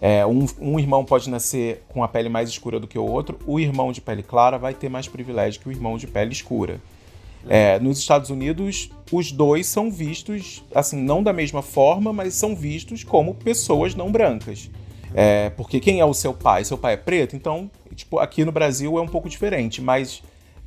É, 0.00 0.26
um, 0.26 0.46
um, 0.60 0.78
irmão 0.80 1.04
pode 1.04 1.30
nascer 1.30 1.84
com 1.88 2.02
a 2.02 2.08
pele 2.08 2.28
mais 2.28 2.48
escura 2.48 2.80
do 2.80 2.88
que 2.88 2.98
o 2.98 3.04
outro, 3.04 3.38
o 3.46 3.58
irmão 3.58 3.92
de 3.92 4.00
pele 4.00 4.22
clara 4.22 4.58
vai 4.58 4.74
ter 4.74 4.88
mais 4.88 5.06
privilégio 5.06 5.60
que 5.60 5.68
o 5.68 5.72
irmão 5.72 5.96
de 5.96 6.06
pele 6.06 6.32
escura. 6.32 6.80
Uhum. 7.44 7.50
É, 7.50 7.78
nos 7.78 7.98
Estados 7.98 8.28
Unidos, 8.28 8.90
os 9.10 9.32
dois 9.32 9.66
são 9.66 9.90
vistos, 9.90 10.62
assim, 10.74 11.00
não 11.00 11.22
da 11.22 11.32
mesma 11.32 11.62
forma, 11.62 12.12
mas 12.12 12.34
são 12.34 12.54
vistos 12.54 13.04
como 13.04 13.34
pessoas 13.34 13.94
não 13.94 14.10
brancas. 14.10 14.68
É, 15.14 15.50
porque 15.50 15.78
quem 15.78 16.00
é 16.00 16.04
o 16.04 16.14
seu 16.14 16.34
pai? 16.34 16.64
Seu 16.64 16.76
pai 16.76 16.94
é 16.94 16.96
preto? 16.96 17.36
Então, 17.36 17.70
tipo, 17.94 18.18
aqui 18.18 18.44
no 18.44 18.52
Brasil 18.52 18.98
é 18.98 19.00
um 19.00 19.08
pouco 19.08 19.28
diferente, 19.28 19.80
mas 19.80 20.22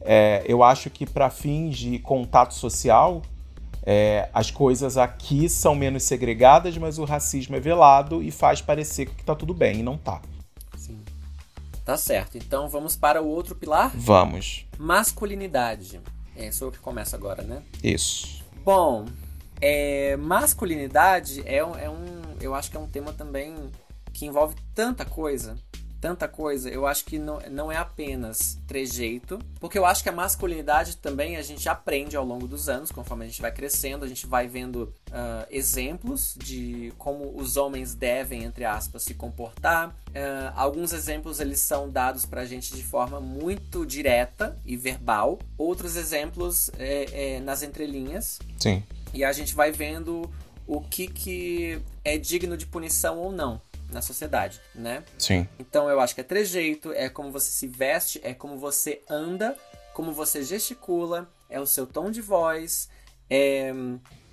é, 0.06 0.44
eu 0.48 0.64
acho 0.64 0.90
que 0.90 1.06
para 1.06 1.30
fins 1.30 1.78
de 1.78 2.00
contato 2.00 2.54
social, 2.54 3.22
é, 3.84 4.30
as 4.34 4.52
coisas 4.52 4.98
aqui 4.98 5.50
são 5.50 5.76
menos 5.76 6.04
segregadas, 6.04 6.78
mas 6.78 6.98
o 6.98 7.06
racismo 7.06 7.56
é 7.56 7.60
velado 7.60 8.22
e 8.22 8.32
faz 8.32 8.62
parecer 8.62 9.08
que 9.08 9.24
tá 9.24 9.36
tudo 9.36 9.54
bem, 9.54 9.80
e 9.80 9.84
não 9.84 9.98
tá. 9.98 10.22
Sim. 10.78 11.00
Tá 11.84 11.98
certo. 11.98 12.38
Então 12.38 12.70
vamos 12.70 12.96
para 12.96 13.22
o 13.22 13.28
outro 13.28 13.56
pilar? 13.56 13.92
Vamos. 13.96 14.66
Masculinidade. 14.78 16.00
É, 16.36 16.52
sou 16.52 16.68
eu 16.68 16.72
que 16.72 16.80
começo 16.80 17.16
agora, 17.16 17.44
né? 17.44 17.62
Isso. 17.84 18.44
Bom, 18.64 19.06
é, 19.62 20.16
masculinidade 20.18 21.42
é, 21.46 21.58
é 21.58 21.90
um. 21.90 22.06
Eu 22.42 22.54
acho 22.54 22.70
que 22.70 22.78
é 22.78 22.80
um 22.80 22.88
tema 22.88 23.14
também 23.14 23.56
que 24.14 24.26
envolve 24.26 24.56
tanta 24.74 25.06
coisa 25.06 25.56
tanta 26.06 26.28
coisa, 26.28 26.70
eu 26.70 26.86
acho 26.86 27.04
que 27.04 27.18
não, 27.18 27.40
não 27.50 27.72
é 27.72 27.78
apenas 27.78 28.60
trejeito, 28.68 29.40
porque 29.60 29.76
eu 29.76 29.88
acho 29.88 30.04
que 30.04 30.10
a 30.10 30.12
masculinidade 30.12 30.98
também 30.98 31.36
a 31.36 31.42
gente 31.42 31.68
aprende 31.68 32.16
ao 32.16 32.24
longo 32.24 32.48
dos 32.48 32.70
anos, 32.70 32.92
conforme 32.92 33.26
a 33.26 33.28
gente 33.28 33.42
vai 33.42 33.52
crescendo, 33.52 34.06
a 34.06 34.08
gente 34.08 34.28
vai 34.28 34.48
vendo 34.48 34.94
uh, 35.10 35.48
exemplos 35.50 36.36
de 36.38 36.94
como 37.00 37.36
os 37.36 37.58
homens 37.58 37.96
devem, 37.96 38.44
entre 38.44 38.66
aspas, 38.66 39.02
se 39.02 39.16
comportar. 39.16 39.90
Uh, 39.90 40.54
alguns 40.56 40.94
exemplos 40.94 41.40
eles 41.40 41.60
são 41.62 41.90
dados 41.90 42.24
pra 42.24 42.46
gente 42.46 42.76
de 42.76 42.84
forma 42.84 43.20
muito 43.20 43.84
direta 43.84 44.56
e 44.64 44.78
verbal, 44.78 45.40
outros 45.58 45.96
exemplos 45.96 46.70
é, 46.78 47.38
é 47.38 47.40
nas 47.40 47.64
entrelinhas. 47.64 48.38
Sim. 48.60 48.84
E 49.12 49.24
a 49.24 49.34
gente 49.34 49.56
vai 49.56 49.72
vendo 49.72 50.30
o 50.68 50.82
que, 50.82 51.08
que 51.08 51.82
é 52.04 52.16
digno 52.16 52.56
de 52.56 52.68
punição 52.68 53.18
ou 53.18 53.32
não 53.32 53.60
na 53.92 54.02
sociedade, 54.02 54.60
né? 54.74 55.04
Sim. 55.18 55.48
Então 55.60 55.90
eu 55.90 56.00
acho 56.00 56.14
que 56.16 56.22
é 56.22 56.24
trejeito, 56.24 56.92
é 56.94 57.10
como 57.10 57.32
você 57.32 57.50
se 57.50 57.68
veste, 57.68 58.20
é 58.24 58.34
como 58.34 58.58
você 58.58 59.02
anda, 59.10 59.56
como 59.94 60.12
você 60.12 60.44
gesticula, 60.44 61.30
é 61.50 61.60
o 61.60 61.66
seu 61.66 61.88
tom 61.88 62.12
de 62.12 62.22
voz, 62.22 62.90
é... 63.30 63.72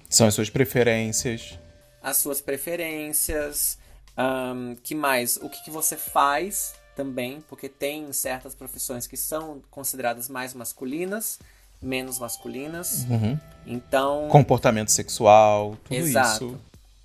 São 0.09 0.26
as 0.26 0.34
suas 0.34 0.50
preferências. 0.50 1.59
As 2.03 2.18
suas 2.18 2.40
preferências. 2.40 3.78
Um, 4.18 4.76
que 4.82 4.94
mais? 4.94 5.36
O 5.36 5.48
que, 5.48 5.64
que 5.64 5.70
você 5.70 5.96
faz 5.96 6.74
também, 6.94 7.40
porque 7.48 7.68
tem 7.68 8.12
certas 8.12 8.55
profissões 8.55 9.07
que 9.07 9.16
são 9.16 9.62
consideradas 9.70 10.28
mais 10.28 10.53
masculinas, 10.53 11.38
menos 11.80 12.18
masculinas. 12.18 13.07
Uhum. 13.09 13.38
Então. 13.66 14.28
Comportamento 14.28 14.90
sexual, 14.90 15.76
tudo 15.84 15.96
Exato. 15.96 16.44
isso. 16.46 16.61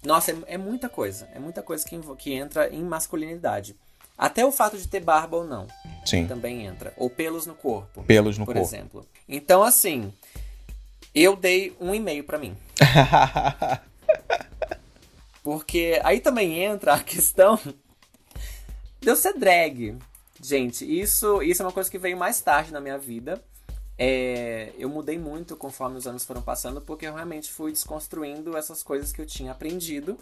Nossa, 0.08 0.32
é, 0.32 0.36
é, 0.48 0.58
muita 0.58 0.88
coisa. 0.88 1.28
É 1.36 1.40
muita 1.40 1.62
coisa 1.62 1.86
que, 1.86 2.00
que 2.18 2.34
entra 2.34 2.74
em 2.74 2.82
masculinidade. 2.82 3.76
Até 4.18 4.46
o 4.46 4.54
fato 4.54 4.78
de 4.78 4.88
ter 4.88 5.02
barba 5.02 5.36
ou 5.36 5.44
não. 5.44 5.68
Sim. 6.06 6.26
Também 6.26 6.66
entra. 6.66 6.94
Ou 6.96 7.10
pelos 7.10 7.46
no 7.46 7.54
corpo. 7.54 8.04
Pelos 8.04 8.38
no 8.38 8.46
por 8.46 8.54
corpo. 8.54 8.70
Por 8.70 8.76
exemplo. 8.76 9.06
Então, 9.28 9.62
assim, 9.62 10.14
eu 11.14 11.36
dei 11.36 11.76
um 11.78 11.94
e-mail 11.94 12.24
para 12.24 12.40
mim. 12.40 12.56
Porque 15.44 16.00
aí 16.06 16.22
também 16.22 16.64
entra 16.64 16.94
a 16.94 17.04
questão 17.04 17.60
de 19.02 19.10
eu 19.10 19.16
ser 19.18 19.34
drag. 19.34 19.98
Gente, 20.42 20.86
isso, 20.86 21.44
isso 21.44 21.62
é 21.62 21.66
uma 21.66 21.72
coisa 21.74 21.92
que 21.92 21.98
veio 21.98 22.16
mais 22.16 22.40
tarde 22.40 22.72
na 22.72 22.80
minha 22.80 22.98
vida. 22.98 23.44
É, 23.98 24.72
eu 24.78 24.90
mudei 24.90 25.18
muito 25.18 25.56
conforme 25.56 25.98
os 25.98 26.06
anos 26.06 26.24
foram 26.24 26.42
passando, 26.42 26.80
porque 26.82 27.08
eu 27.08 27.14
realmente 27.14 27.52
fui 27.52 27.72
desconstruindo 27.72 28.56
essas 28.56 28.84
coisas 28.84 29.12
que 29.12 29.20
eu 29.22 29.26
tinha 29.26 29.52
aprendido. 29.52 30.18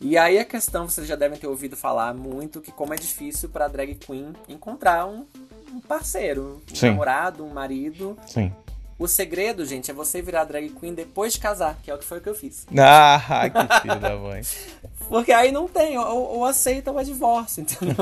E 0.00 0.16
aí 0.18 0.38
a 0.38 0.44
questão, 0.44 0.88
vocês 0.88 1.06
já 1.06 1.16
devem 1.16 1.38
ter 1.38 1.46
ouvido 1.46 1.76
falar 1.76 2.12
muito, 2.14 2.60
que 2.60 2.70
como 2.70 2.92
é 2.92 2.96
difícil 2.96 3.48
para 3.48 3.68
drag 3.68 3.94
queen 3.94 4.34
encontrar 4.48 5.06
um, 5.06 5.26
um 5.72 5.80
parceiro, 5.80 6.62
um 6.70 6.74
Sim. 6.74 6.88
namorado, 6.88 7.44
um 7.44 7.50
marido. 7.50 8.16
Sim. 8.26 8.52
O 8.98 9.06
segredo, 9.06 9.64
gente, 9.66 9.90
é 9.90 9.94
você 9.94 10.22
virar 10.22 10.44
drag 10.44 10.70
queen 10.70 10.94
depois 10.94 11.34
de 11.34 11.40
casar, 11.40 11.78
que 11.82 11.90
é 11.90 11.94
o 11.94 11.98
que 11.98 12.04
foi 12.04 12.18
o 12.18 12.20
que 12.20 12.28
eu 12.28 12.34
fiz. 12.34 12.66
Ah, 12.78 13.20
que 13.50 13.80
filho 13.82 14.00
da 14.00 14.16
mãe. 14.16 14.42
Porque 15.08 15.32
aí 15.32 15.52
não 15.52 15.68
tem, 15.68 15.96
ou, 15.98 16.38
ou 16.38 16.44
aceita 16.44 16.90
ou 16.90 16.98
é 16.98 17.04
divórcio, 17.04 17.62
entendeu? 17.62 17.94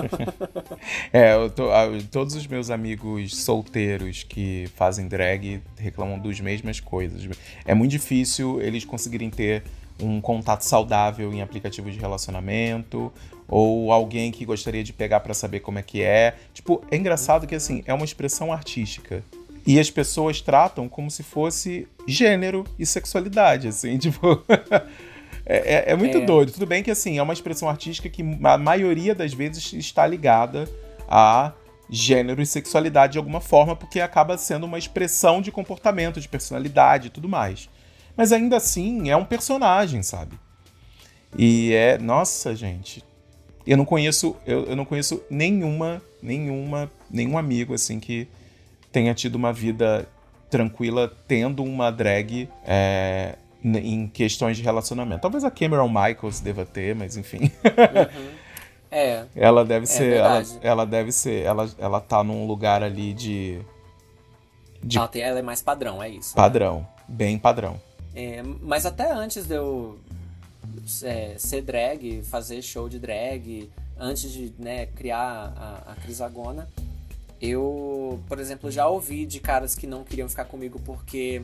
é, 1.12 1.48
tô, 1.50 1.68
todos 2.10 2.34
os 2.34 2.46
meus 2.46 2.70
amigos 2.70 3.36
solteiros 3.36 4.22
que 4.22 4.68
fazem 4.74 5.06
drag 5.06 5.62
reclamam 5.76 6.18
das 6.18 6.40
mesmas 6.40 6.80
coisas. 6.80 7.28
É 7.64 7.74
muito 7.74 7.90
difícil 7.90 8.60
eles 8.60 8.84
conseguirem 8.84 9.30
ter 9.30 9.62
um 10.00 10.20
contato 10.20 10.62
saudável 10.62 11.32
em 11.32 11.40
aplicativos 11.40 11.92
de 11.92 12.00
relacionamento 12.00 13.12
ou 13.48 13.92
alguém 13.92 14.32
que 14.32 14.44
gostaria 14.44 14.82
de 14.82 14.92
pegar 14.92 15.20
para 15.20 15.34
saber 15.34 15.60
como 15.60 15.78
é 15.78 15.82
que 15.82 16.02
é. 16.02 16.34
Tipo, 16.52 16.82
é 16.90 16.96
engraçado 16.96 17.46
que 17.46 17.54
assim, 17.54 17.82
é 17.86 17.94
uma 17.94 18.04
expressão 18.04 18.52
artística. 18.52 19.22
E 19.66 19.80
as 19.80 19.90
pessoas 19.90 20.40
tratam 20.40 20.88
como 20.88 21.10
se 21.10 21.22
fosse 21.22 21.88
gênero 22.06 22.64
e 22.78 22.84
sexualidade, 22.84 23.68
assim, 23.68 23.96
tipo. 23.98 24.42
É, 25.46 25.90
é, 25.90 25.92
é, 25.92 25.96
muito 25.96 26.18
é. 26.18 26.24
doido. 26.24 26.52
Tudo 26.52 26.66
bem 26.66 26.82
que 26.82 26.90
assim, 26.90 27.18
é 27.18 27.22
uma 27.22 27.32
expressão 27.32 27.68
artística 27.68 28.08
que 28.08 28.22
a 28.42 28.58
maioria 28.58 29.14
das 29.14 29.34
vezes 29.34 29.72
está 29.74 30.06
ligada 30.06 30.68
a 31.08 31.52
gênero 31.88 32.40
e 32.40 32.46
sexualidade 32.46 33.12
de 33.12 33.18
alguma 33.18 33.40
forma, 33.40 33.76
porque 33.76 34.00
acaba 34.00 34.38
sendo 34.38 34.64
uma 34.64 34.78
expressão 34.78 35.42
de 35.42 35.52
comportamento, 35.52 36.20
de 36.20 36.28
personalidade 36.28 37.08
e 37.08 37.10
tudo 37.10 37.28
mais. 37.28 37.68
Mas 38.16 38.32
ainda 38.32 38.56
assim, 38.56 39.10
é 39.10 39.16
um 39.16 39.24
personagem, 39.24 40.02
sabe? 40.02 40.38
E 41.36 41.72
é. 41.72 41.98
Nossa, 41.98 42.54
gente. 42.54 43.04
Eu 43.66 43.76
não 43.76 43.84
conheço. 43.84 44.36
Eu, 44.46 44.64
eu 44.64 44.76
não 44.76 44.84
conheço 44.84 45.22
nenhuma, 45.28 46.02
nenhuma, 46.22 46.90
nenhum 47.10 47.36
amigo 47.36 47.74
assim 47.74 47.98
que 47.98 48.28
tenha 48.92 49.12
tido 49.14 49.34
uma 49.34 49.52
vida 49.52 50.06
tranquila 50.48 51.12
tendo 51.26 51.64
uma 51.64 51.90
drag 51.90 52.48
é, 52.64 53.36
em 53.64 54.06
questões 54.06 54.56
de 54.56 54.62
relacionamento. 54.62 55.22
Talvez 55.22 55.42
a 55.42 55.50
Cameron 55.50 55.88
Michaels 55.88 56.40
deva 56.40 56.66
ter, 56.66 56.94
mas 56.94 57.16
enfim. 57.16 57.50
Uhum. 57.64 58.44
É. 58.94 59.26
Ela 59.34 59.64
deve 59.64 59.86
ser. 59.86 60.18
Ela, 60.18 60.42
ela, 60.62 60.86
deve 60.86 61.10
ser. 61.10 61.42
Ela, 61.42 61.68
ela 61.78 62.00
tá 62.00 62.22
num 62.22 62.46
lugar 62.46 62.80
ali 62.80 63.12
de. 63.12 63.60
de 64.80 64.96
ela, 64.96 65.08
tem, 65.08 65.20
ela 65.20 65.40
é 65.40 65.42
mais 65.42 65.60
padrão, 65.60 66.00
é 66.00 66.08
isso. 66.08 66.32
Padrão. 66.32 66.78
Né? 66.78 66.86
Bem 67.08 67.36
padrão. 67.36 67.80
É, 68.14 68.40
mas 68.62 68.86
até 68.86 69.10
antes 69.10 69.46
de 69.46 69.54
eu 69.56 69.98
é, 71.02 71.34
ser 71.36 71.62
drag, 71.62 72.22
fazer 72.22 72.62
show 72.62 72.88
de 72.88 73.00
drag, 73.00 73.68
antes 73.98 74.30
de 74.30 74.54
né, 74.58 74.86
criar 74.86 75.52
a, 75.56 75.92
a 75.92 75.94
Crisagona, 75.96 76.68
eu, 77.40 78.20
por 78.28 78.38
exemplo, 78.38 78.70
já 78.70 78.86
ouvi 78.86 79.26
de 79.26 79.40
caras 79.40 79.74
que 79.74 79.88
não 79.88 80.04
queriam 80.04 80.28
ficar 80.28 80.44
comigo 80.44 80.80
porque 80.84 81.42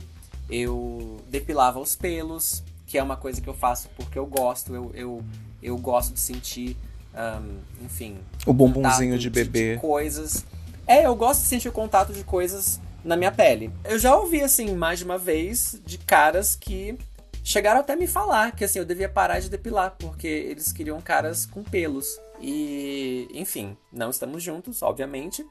eu 0.50 1.20
depilava 1.28 1.78
os 1.78 1.94
pelos, 1.94 2.62
que 2.86 2.98
é 2.98 3.02
uma 3.02 3.16
coisa 3.16 3.40
que 3.40 3.48
eu 3.48 3.54
faço 3.54 3.88
porque 3.96 4.18
eu 4.18 4.26
gosto, 4.26 4.74
eu, 4.74 4.90
eu, 4.94 5.24
eu 5.62 5.78
gosto 5.78 6.12
de 6.14 6.20
sentir, 6.20 6.76
um, 7.14 7.84
enfim... 7.84 8.18
O 8.44 8.52
bumbumzinho 8.52 9.18
de 9.18 9.30
bebê. 9.30 9.74
De 9.74 9.80
coisas. 9.80 10.44
É, 10.86 11.06
eu 11.06 11.14
gosto 11.14 11.42
de 11.42 11.46
sentir 11.46 11.68
o 11.68 11.72
contato 11.72 12.12
de 12.12 12.24
coisas 12.24 12.80
na 13.04 13.16
minha 13.16 13.30
pele. 13.30 13.72
Eu 13.84 13.98
já 13.98 14.16
ouvi, 14.16 14.42
assim, 14.42 14.74
mais 14.74 14.98
de 14.98 15.04
uma 15.04 15.18
vez, 15.18 15.80
de 15.86 15.98
caras 15.98 16.56
que 16.56 16.98
chegaram 17.44 17.80
até 17.80 17.94
me 17.94 18.06
falar 18.06 18.52
que, 18.52 18.64
assim, 18.64 18.78
eu 18.78 18.84
devia 18.84 19.08
parar 19.08 19.38
de 19.38 19.48
depilar, 19.48 19.94
porque 19.98 20.26
eles 20.26 20.72
queriam 20.72 21.00
caras 21.00 21.46
com 21.46 21.62
pelos. 21.62 22.18
E, 22.40 23.28
enfim, 23.34 23.76
não 23.92 24.10
estamos 24.10 24.42
juntos, 24.42 24.82
obviamente, 24.82 25.46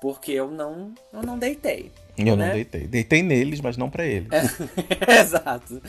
porque 0.00 0.32
eu 0.32 0.50
não, 0.50 0.92
eu 1.12 1.22
não 1.22 1.38
deitei. 1.38 1.90
Eu 2.16 2.36
né? 2.36 2.46
não 2.46 2.54
deitei. 2.54 2.86
Deitei 2.86 3.22
neles, 3.22 3.60
mas 3.60 3.76
não 3.76 3.90
para 3.90 4.04
eles. 4.04 4.28
É, 4.32 5.20
exato. 5.20 5.82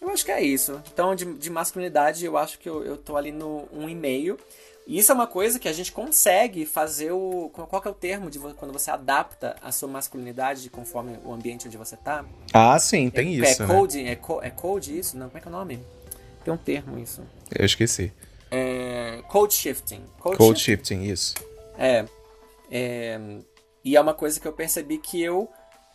Eu 0.00 0.08
acho 0.10 0.24
que 0.24 0.32
é 0.32 0.42
isso. 0.42 0.80
Então, 0.92 1.14
de, 1.14 1.24
de 1.34 1.50
masculinidade, 1.50 2.24
eu 2.24 2.36
acho 2.36 2.58
que 2.58 2.68
eu, 2.68 2.84
eu 2.84 2.96
tô 2.96 3.16
ali 3.16 3.30
no 3.30 3.68
1,5. 3.74 4.38
E 4.86 4.98
isso 4.98 5.12
é 5.12 5.14
uma 5.14 5.26
coisa 5.26 5.58
que 5.58 5.68
a 5.68 5.72
gente 5.72 5.92
consegue 5.92 6.64
fazer 6.64 7.12
o. 7.12 7.50
Qual 7.52 7.80
que 7.80 7.86
é 7.86 7.90
o 7.90 7.94
termo 7.94 8.30
de 8.30 8.38
quando 8.38 8.72
você 8.72 8.90
adapta 8.90 9.54
a 9.62 9.70
sua 9.70 9.88
masculinidade 9.88 10.68
conforme 10.70 11.18
o 11.24 11.32
ambiente 11.32 11.68
onde 11.68 11.76
você 11.76 11.96
tá? 11.96 12.24
Ah, 12.52 12.78
sim, 12.78 13.10
tem 13.10 13.28
é, 13.28 13.30
isso. 13.50 13.62
É 13.62 13.66
code, 13.66 14.02
né? 14.02 14.10
é, 14.12 14.16
co, 14.16 14.42
é 14.42 14.50
code 14.50 14.98
isso? 14.98 15.16
Não, 15.16 15.28
como 15.28 15.38
é 15.38 15.40
que 15.40 15.46
é 15.46 15.50
o 15.50 15.52
nome? 15.52 15.80
Tem 16.42 16.52
um 16.52 16.56
termo 16.56 16.98
isso. 16.98 17.22
Eu 17.56 17.66
esqueci. 17.66 18.12
É, 18.50 19.22
code 19.28 19.54
shifting. 19.54 20.02
Code, 20.18 20.38
code 20.38 20.58
shifting. 20.58 20.94
shifting, 20.96 21.12
isso. 21.12 21.34
É, 21.78 22.04
é. 22.70 23.18
E 23.84 23.96
é 23.96 24.00
uma 24.00 24.14
coisa 24.14 24.38
que 24.38 24.46
eu 24.46 24.52
percebi 24.52 24.98
que 24.98 25.20
eu 25.20 25.48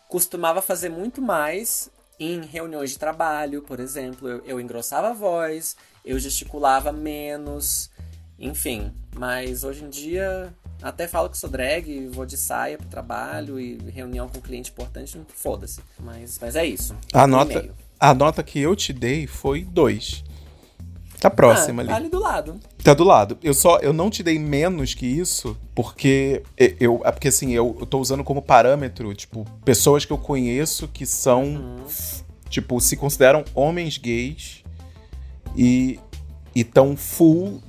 costumava 0.08 0.60
fazer 0.60 0.88
muito 0.88 1.22
mais 1.22 1.90
em 2.18 2.40
reuniões 2.44 2.90
de 2.90 2.98
trabalho, 2.98 3.62
por 3.62 3.80
exemplo. 3.80 4.28
Eu, 4.28 4.44
eu 4.44 4.60
engrossava 4.60 5.10
a 5.10 5.12
voz, 5.12 5.76
eu 6.04 6.18
gesticulava 6.18 6.92
menos, 6.92 7.90
enfim. 8.38 8.92
Mas 9.14 9.64
hoje 9.64 9.84
em 9.84 9.88
dia, 9.88 10.52
até 10.82 11.06
falo 11.06 11.30
que 11.30 11.38
sou 11.38 11.48
drag, 11.48 12.08
vou 12.08 12.26
de 12.26 12.36
saia 12.36 12.76
pro 12.76 12.88
trabalho 12.88 13.58
e 13.58 13.78
reunião 13.90 14.28
com 14.28 14.40
cliente 14.40 14.70
importante, 14.70 15.20
foda-se. 15.28 15.80
Mas, 15.98 16.38
mas 16.40 16.56
é 16.56 16.64
isso. 16.66 16.94
A 17.12 17.26
nota, 17.26 17.74
a 17.98 18.14
nota 18.14 18.42
que 18.42 18.60
eu 18.60 18.74
te 18.74 18.92
dei 18.92 19.26
foi 19.26 19.64
dois. 19.64 20.24
Tá 21.20 21.30
próxima 21.30 21.80
ah, 21.80 21.84
ali. 21.84 21.88
Tá 21.88 21.96
ali 21.96 22.08
do 22.08 22.18
lado. 22.18 22.60
Tá 22.82 22.94
do 22.94 23.04
lado. 23.04 23.38
Eu 23.42 23.54
só 23.54 23.78
eu 23.78 23.92
não 23.92 24.10
te 24.10 24.22
dei 24.22 24.38
menos 24.38 24.94
que 24.94 25.06
isso, 25.06 25.56
porque 25.74 26.42
eu 26.78 27.00
é 27.04 27.10
porque 27.10 27.28
assim, 27.28 27.52
eu, 27.52 27.76
eu 27.80 27.86
tô 27.86 27.98
usando 27.98 28.22
como 28.22 28.42
parâmetro, 28.42 29.14
tipo, 29.14 29.44
pessoas 29.64 30.04
que 30.04 30.12
eu 30.12 30.18
conheço 30.18 30.88
que 30.88 31.06
são 31.06 31.44
uhum. 31.44 31.84
tipo, 32.48 32.80
se 32.80 32.96
consideram 32.96 33.44
homens 33.54 33.98
gays 33.98 34.62
e 35.56 35.98
e 36.54 36.64
tão 36.64 36.96
full 36.96 37.62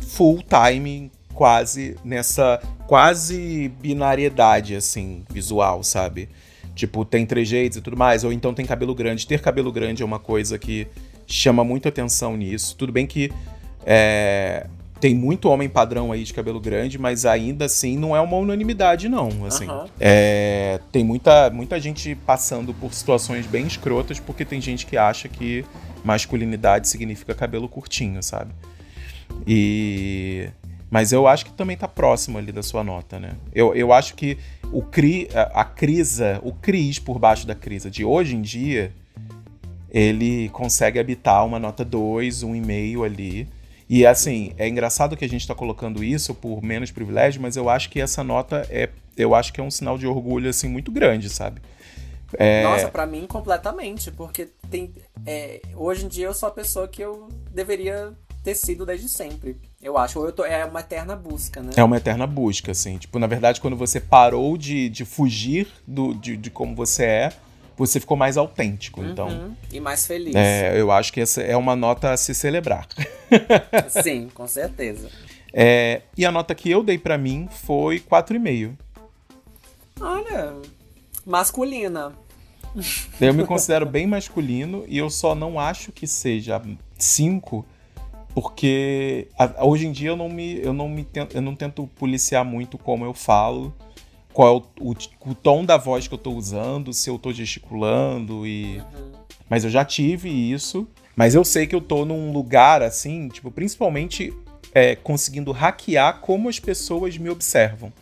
full 0.00 0.42
time 0.42 1.10
quase 1.34 1.96
nessa 2.04 2.60
quase 2.86 3.72
binariedade 3.80 4.74
assim, 4.74 5.24
visual, 5.30 5.82
sabe? 5.82 6.28
Tipo, 6.74 7.04
tem 7.04 7.26
trejeitos 7.26 7.78
e 7.78 7.80
tudo 7.80 7.96
mais, 7.96 8.24
ou 8.24 8.32
então 8.32 8.54
tem 8.54 8.64
cabelo 8.64 8.94
grande. 8.94 9.26
Ter 9.26 9.40
cabelo 9.40 9.72
grande 9.72 10.02
é 10.02 10.06
uma 10.06 10.18
coisa 10.18 10.58
que 10.58 10.86
chama 11.32 11.64
muito 11.64 11.88
atenção 11.88 12.36
nisso. 12.36 12.76
Tudo 12.76 12.92
bem 12.92 13.06
que 13.06 13.30
é, 13.86 14.66
tem 15.00 15.14
muito 15.14 15.48
homem 15.48 15.68
padrão 15.68 16.12
aí 16.12 16.24
de 16.24 16.34
cabelo 16.34 16.60
grande, 16.60 16.98
mas 16.98 17.24
ainda 17.24 17.64
assim 17.64 17.96
não 17.96 18.14
é 18.14 18.20
uma 18.20 18.36
unanimidade, 18.36 19.08
não. 19.08 19.28
Assim, 19.46 19.66
uhum. 19.66 19.86
é, 19.98 20.78
tem 20.92 21.02
muita, 21.02 21.48
muita 21.50 21.80
gente 21.80 22.14
passando 22.14 22.74
por 22.74 22.92
situações 22.92 23.46
bem 23.46 23.66
escrotas, 23.66 24.20
porque 24.20 24.44
tem 24.44 24.60
gente 24.60 24.84
que 24.84 24.96
acha 24.96 25.28
que 25.28 25.64
masculinidade 26.04 26.88
significa 26.88 27.34
cabelo 27.34 27.68
curtinho, 27.68 28.22
sabe? 28.22 28.52
E. 29.46 30.48
Mas 30.90 31.12
eu 31.12 31.28
acho 31.28 31.44
que 31.44 31.52
também 31.52 31.76
tá 31.76 31.86
próximo 31.86 32.36
ali 32.36 32.50
da 32.50 32.64
sua 32.64 32.82
nota, 32.82 33.20
né? 33.20 33.36
Eu, 33.54 33.76
eu 33.76 33.92
acho 33.92 34.14
que 34.14 34.36
o 34.72 34.82
cri, 34.82 35.28
a, 35.32 35.60
a 35.60 35.64
crisa, 35.64 36.40
o 36.42 36.52
cris 36.52 36.98
por 36.98 37.16
baixo 37.16 37.46
da 37.46 37.54
crisa 37.54 37.88
de 37.88 38.04
hoje 38.04 38.34
em 38.34 38.42
dia, 38.42 38.92
ele 39.90 40.48
consegue 40.50 40.98
habitar 40.98 41.44
uma 41.44 41.58
nota 41.58 41.84
2, 41.84 42.44
1,5 42.44 43.04
ali 43.04 43.48
e 43.92 44.06
assim, 44.06 44.52
é 44.56 44.68
engraçado 44.68 45.16
que 45.16 45.24
a 45.24 45.28
gente 45.28 45.40
está 45.40 45.52
colocando 45.52 46.04
isso 46.04 46.32
por 46.32 46.62
menos 46.62 46.92
privilégio, 46.92 47.42
mas 47.42 47.56
eu 47.56 47.68
acho 47.68 47.90
que 47.90 48.00
essa 48.00 48.22
nota 48.22 48.64
é, 48.70 48.88
eu 49.16 49.34
acho 49.34 49.52
que 49.52 49.60
é 49.60 49.64
um 49.64 49.70
sinal 49.70 49.98
de 49.98 50.06
orgulho 50.06 50.48
assim 50.48 50.68
muito 50.68 50.92
grande, 50.92 51.28
sabe? 51.28 51.60
É... 52.34 52.62
Nossa, 52.62 52.86
para 52.86 53.04
mim 53.04 53.26
completamente, 53.26 54.12
porque 54.12 54.48
tem, 54.70 54.94
é, 55.26 55.60
hoje 55.74 56.04
em 56.04 56.08
dia 56.08 56.26
eu 56.26 56.34
sou 56.34 56.48
a 56.48 56.52
pessoa 56.52 56.86
que 56.86 57.02
eu 57.02 57.26
deveria 57.52 58.12
ter 58.44 58.54
sido 58.54 58.86
desde 58.86 59.08
sempre. 59.08 59.56
Eu 59.82 59.98
acho, 59.98 60.20
ou 60.20 60.26
eu 60.26 60.30
tô, 60.30 60.44
é 60.44 60.64
uma 60.64 60.78
eterna 60.78 61.16
busca, 61.16 61.60
né? 61.60 61.72
É 61.74 61.82
uma 61.82 61.96
eterna 61.96 62.28
busca, 62.28 62.70
assim. 62.70 62.96
Tipo, 62.96 63.18
na 63.18 63.26
verdade, 63.26 63.60
quando 63.60 63.76
você 63.76 63.98
parou 63.98 64.56
de, 64.56 64.88
de 64.88 65.04
fugir 65.04 65.66
do, 65.84 66.14
de, 66.14 66.36
de 66.36 66.48
como 66.48 66.76
você 66.76 67.04
é, 67.04 67.32
você 67.80 67.98
ficou 67.98 68.14
mais 68.14 68.36
autêntico. 68.36 69.02
Então, 69.02 69.28
uhum. 69.28 69.34
Então, 69.34 69.56
e 69.72 69.80
mais 69.80 70.06
feliz. 70.06 70.34
É, 70.34 70.78
eu 70.78 70.92
acho 70.92 71.10
que 71.10 71.20
essa 71.20 71.40
é 71.40 71.56
uma 71.56 71.74
nota 71.74 72.12
a 72.12 72.16
se 72.16 72.34
celebrar. 72.34 72.86
Sim, 74.02 74.28
com 74.34 74.46
certeza. 74.46 75.08
É, 75.50 76.02
e 76.14 76.26
a 76.26 76.30
nota 76.30 76.54
que 76.54 76.70
eu 76.70 76.82
dei 76.82 76.98
para 76.98 77.16
mim 77.16 77.48
foi 77.50 77.98
4,5. 77.98 78.76
Olha, 79.98 80.54
masculina. 81.24 82.12
Eu 83.18 83.32
me 83.32 83.44
considero 83.48 83.86
bem 83.86 84.06
masculino 84.06 84.84
e 84.86 84.98
eu 84.98 85.08
só 85.08 85.34
não 85.34 85.58
acho 85.58 85.90
que 85.90 86.06
seja 86.06 86.60
5 86.98 87.64
porque 88.34 89.26
a, 89.36 89.64
hoje 89.64 89.86
em 89.86 89.92
dia 89.92 90.10
eu 90.10 90.16
não 90.16 90.28
me 90.28 90.60
eu 90.60 90.72
não 90.72 90.88
me 90.88 91.04
eu 91.34 91.42
não 91.42 91.56
tento 91.56 91.88
policiar 91.98 92.44
muito 92.44 92.78
como 92.78 93.04
eu 93.04 93.12
falo 93.12 93.74
qual 94.32 94.48
é 94.48 94.82
o, 94.82 94.90
o, 94.90 95.30
o, 95.30 95.34
tom 95.34 95.64
da 95.64 95.76
voz 95.76 96.06
que 96.06 96.14
eu 96.14 96.18
tô 96.18 96.32
usando, 96.32 96.92
se 96.92 97.10
eu 97.10 97.18
tô 97.18 97.32
gesticulando 97.32 98.46
e. 98.46 98.78
Uhum. 98.78 99.12
Mas 99.48 99.64
eu 99.64 99.70
já 99.70 99.84
tive 99.84 100.28
isso. 100.28 100.86
Mas 101.16 101.34
eu 101.34 101.44
sei 101.44 101.66
que 101.66 101.74
eu 101.74 101.80
tô 101.80 102.04
num 102.04 102.32
lugar 102.32 102.82
assim, 102.82 103.28
tipo, 103.28 103.50
principalmente 103.50 104.32
é, 104.72 104.94
conseguindo 104.94 105.52
hackear 105.52 106.20
como 106.20 106.48
as 106.48 106.58
pessoas 106.58 107.18
me 107.18 107.28
observam. 107.28 107.92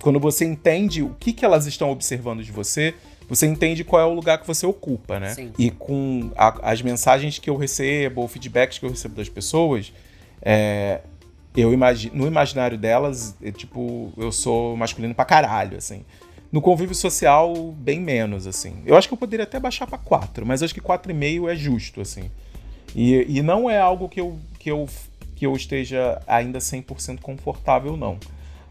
Quando 0.00 0.20
você 0.20 0.44
entende 0.44 1.02
o 1.02 1.14
que, 1.18 1.32
que 1.32 1.44
elas 1.44 1.66
estão 1.66 1.90
observando 1.90 2.44
de 2.44 2.52
você, 2.52 2.94
você 3.28 3.46
entende 3.46 3.84
qual 3.84 4.00
é 4.00 4.04
o 4.04 4.14
lugar 4.14 4.38
que 4.38 4.46
você 4.46 4.64
ocupa, 4.64 5.18
né? 5.18 5.34
Sim. 5.34 5.52
E 5.58 5.70
com 5.70 6.30
a, 6.36 6.70
as 6.70 6.80
mensagens 6.80 7.38
que 7.38 7.50
eu 7.50 7.56
recebo, 7.56 8.22
ou 8.22 8.28
feedbacks 8.28 8.78
que 8.78 8.86
eu 8.86 8.90
recebo 8.90 9.16
das 9.16 9.28
pessoas, 9.28 9.92
é, 10.40 11.00
eu 11.60 11.72
imagino, 11.72 12.16
no 12.16 12.26
imaginário 12.26 12.78
delas, 12.78 13.36
é, 13.42 13.50
tipo, 13.50 14.12
eu 14.16 14.30
sou 14.30 14.76
masculino 14.76 15.14
pra 15.14 15.24
caralho, 15.24 15.78
assim. 15.78 16.04
No 16.50 16.62
convívio 16.62 16.94
social, 16.94 17.54
bem 17.72 18.00
menos, 18.00 18.46
assim. 18.46 18.82
Eu 18.86 18.96
acho 18.96 19.08
que 19.08 19.14
eu 19.14 19.18
poderia 19.18 19.44
até 19.44 19.58
baixar 19.60 19.86
para 19.86 19.98
4, 19.98 20.46
mas 20.46 20.62
acho 20.62 20.72
que 20.72 20.80
4,5 20.80 21.50
é 21.50 21.56
justo, 21.56 22.00
assim. 22.00 22.30
E, 22.94 23.38
e 23.38 23.42
não 23.42 23.68
é 23.68 23.78
algo 23.78 24.08
que 24.08 24.20
eu, 24.20 24.38
que 24.58 24.70
eu, 24.70 24.88
que 25.36 25.46
eu 25.46 25.54
esteja 25.54 26.20
ainda 26.26 26.58
100% 26.58 27.20
confortável, 27.20 27.96
não. 27.96 28.18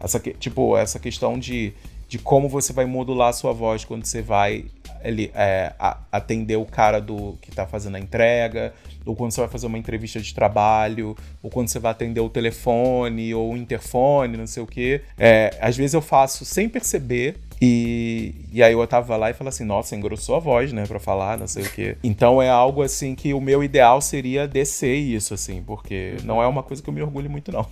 Essa, 0.00 0.18
tipo, 0.18 0.76
essa 0.76 0.98
questão 0.98 1.38
de, 1.38 1.72
de 2.08 2.18
como 2.18 2.48
você 2.48 2.72
vai 2.72 2.86
modular 2.86 3.28
a 3.28 3.32
sua 3.32 3.52
voz 3.52 3.84
quando 3.84 4.04
você 4.04 4.22
vai 4.22 4.64
ele, 5.02 5.30
é, 5.34 5.72
a, 5.78 5.98
atender 6.12 6.56
o 6.56 6.64
cara 6.64 7.00
do 7.00 7.36
que 7.40 7.50
está 7.50 7.66
fazendo 7.66 7.96
a 7.96 8.00
entrega, 8.00 8.72
ou 9.04 9.16
quando 9.16 9.32
você 9.32 9.40
vai 9.40 9.48
fazer 9.48 9.66
uma 9.66 9.78
entrevista 9.78 10.20
de 10.20 10.34
trabalho, 10.34 11.16
ou 11.42 11.50
quando 11.50 11.68
você 11.68 11.78
vai 11.78 11.92
atender 11.92 12.20
o 12.20 12.28
telefone 12.28 13.34
ou 13.34 13.52
o 13.52 13.56
interfone, 13.56 14.36
não 14.36 14.46
sei 14.46 14.62
o 14.62 14.66
quê. 14.66 15.02
É, 15.18 15.56
às 15.60 15.76
vezes 15.76 15.94
eu 15.94 16.02
faço 16.02 16.44
sem 16.44 16.68
perceber. 16.68 17.36
E, 17.60 18.34
e 18.52 18.62
aí 18.62 18.72
eu 18.72 18.86
tava 18.86 19.16
lá 19.16 19.30
e 19.30 19.34
falei 19.34 19.48
assim, 19.48 19.64
nossa, 19.64 19.96
engrossou 19.96 20.36
a 20.36 20.38
voz, 20.38 20.72
né, 20.72 20.86
pra 20.86 21.00
falar, 21.00 21.36
não 21.36 21.48
sei 21.48 21.64
o 21.64 21.70
quê. 21.70 21.96
Então 22.04 22.40
é 22.40 22.48
algo 22.48 22.82
assim 22.82 23.16
que 23.16 23.34
o 23.34 23.40
meu 23.40 23.64
ideal 23.64 24.00
seria 24.00 24.46
descer 24.46 24.94
isso, 24.94 25.34
assim, 25.34 25.62
porque 25.66 26.16
não 26.22 26.40
é 26.40 26.46
uma 26.46 26.62
coisa 26.62 26.80
que 26.82 26.88
eu 26.88 26.94
me 26.94 27.02
orgulho 27.02 27.28
muito, 27.28 27.50
não. 27.50 27.66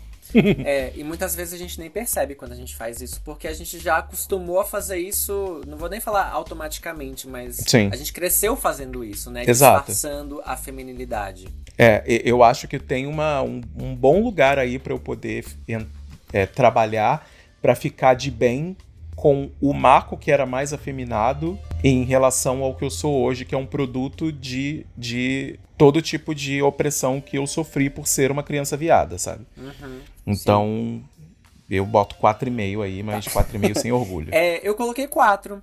É, 0.64 0.92
e 0.94 1.04
muitas 1.04 1.34
vezes 1.34 1.54
a 1.54 1.58
gente 1.58 1.78
nem 1.78 1.90
percebe 1.90 2.34
quando 2.34 2.52
a 2.52 2.56
gente 2.56 2.74
faz 2.76 3.00
isso, 3.00 3.20
porque 3.24 3.48
a 3.48 3.54
gente 3.54 3.78
já 3.78 3.98
acostumou 3.98 4.60
a 4.60 4.64
fazer 4.64 4.98
isso, 4.98 5.60
não 5.66 5.76
vou 5.76 5.88
nem 5.88 6.00
falar 6.00 6.30
automaticamente, 6.30 7.28
mas 7.28 7.56
Sim. 7.66 7.88
a 7.92 7.96
gente 7.96 8.12
cresceu 8.12 8.56
fazendo 8.56 9.04
isso, 9.04 9.30
né? 9.30 9.44
Exato. 9.46 9.92
Disfarçando 9.92 10.42
a 10.44 10.56
feminilidade. 10.56 11.48
É, 11.78 12.02
eu 12.06 12.42
acho 12.42 12.66
que 12.66 12.78
tem 12.78 13.06
uma, 13.06 13.42
um, 13.42 13.60
um 13.78 13.94
bom 13.94 14.22
lugar 14.22 14.58
aí 14.58 14.78
para 14.78 14.92
eu 14.92 14.98
poder 14.98 15.44
é, 16.32 16.46
trabalhar 16.46 17.28
para 17.60 17.74
ficar 17.74 18.14
de 18.14 18.30
bem 18.30 18.76
com 19.14 19.50
o 19.60 19.72
Marco, 19.72 20.16
que 20.16 20.30
era 20.30 20.44
mais 20.44 20.72
afeminado, 20.72 21.58
em 21.86 22.02
relação 22.02 22.64
ao 22.64 22.74
que 22.74 22.84
eu 22.84 22.90
sou 22.90 23.22
hoje, 23.22 23.44
que 23.44 23.54
é 23.54 23.58
um 23.58 23.64
produto 23.64 24.32
de, 24.32 24.84
de 24.96 25.56
todo 25.78 26.02
tipo 26.02 26.34
de 26.34 26.60
opressão 26.60 27.20
que 27.20 27.38
eu 27.38 27.46
sofri 27.46 27.88
por 27.88 28.08
ser 28.08 28.32
uma 28.32 28.42
criança 28.42 28.76
viada, 28.76 29.16
sabe? 29.18 29.46
Uhum, 29.56 30.00
então, 30.26 30.64
sim. 30.66 31.04
eu 31.70 31.86
boto 31.86 32.16
4,5 32.16 32.82
aí, 32.82 33.04
mas 33.04 33.26
4,5 33.26 33.78
sem 33.78 33.92
orgulho. 33.94 34.34
É, 34.34 34.68
eu 34.68 34.74
coloquei 34.74 35.06
4. 35.06 35.62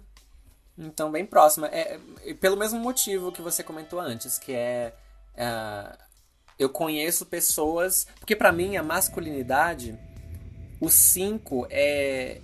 Então, 0.78 1.12
bem 1.12 1.26
próxima. 1.26 1.68
É, 1.68 2.00
é, 2.26 2.34
pelo 2.36 2.56
mesmo 2.56 2.80
motivo 2.80 3.30
que 3.30 3.42
você 3.42 3.62
comentou 3.62 4.00
antes, 4.00 4.40
que 4.40 4.54
é. 4.54 4.94
é 5.36 5.98
eu 6.58 6.70
conheço 6.70 7.26
pessoas. 7.26 8.08
Porque 8.18 8.34
para 8.34 8.54
mim, 8.54 8.78
a 8.78 8.84
masculinidade, 8.84 10.00
o 10.80 10.88
5 10.88 11.68
é 11.70 12.40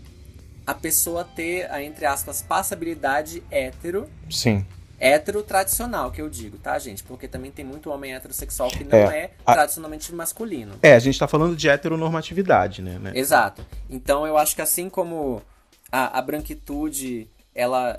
a 0.70 0.74
pessoa 0.74 1.24
ter 1.24 1.70
a, 1.72 1.82
entre 1.84 2.06
aspas, 2.06 2.42
passabilidade 2.42 3.44
hétero. 3.50 4.08
Sim 4.30 4.66
hétero 5.00 5.42
tradicional, 5.42 6.12
que 6.12 6.22
eu 6.22 6.30
digo, 6.30 6.58
tá, 6.58 6.78
gente? 6.78 7.04
Porque 7.04 7.26
também 7.26 7.50
tem 7.50 7.64
muito 7.64 7.90
homem 7.90 8.14
heterossexual 8.14 8.70
que 8.70 8.84
não 8.84 8.98
é, 8.98 9.18
é 9.18 9.32
a... 9.46 9.54
tradicionalmente 9.54 10.14
masculino. 10.14 10.74
É, 10.84 10.94
a 10.94 11.00
gente 11.00 11.18
tá 11.18 11.26
falando 11.26 11.56
de 11.56 11.70
heteronormatividade, 11.70 12.82
né? 12.82 13.00
né? 13.00 13.14
Exato. 13.16 13.66
Então 13.90 14.28
eu 14.28 14.38
acho 14.38 14.54
que 14.54 14.62
assim 14.62 14.90
como 14.90 15.42
a, 15.90 16.20
a 16.20 16.22
branquitude, 16.22 17.30
ela. 17.56 17.98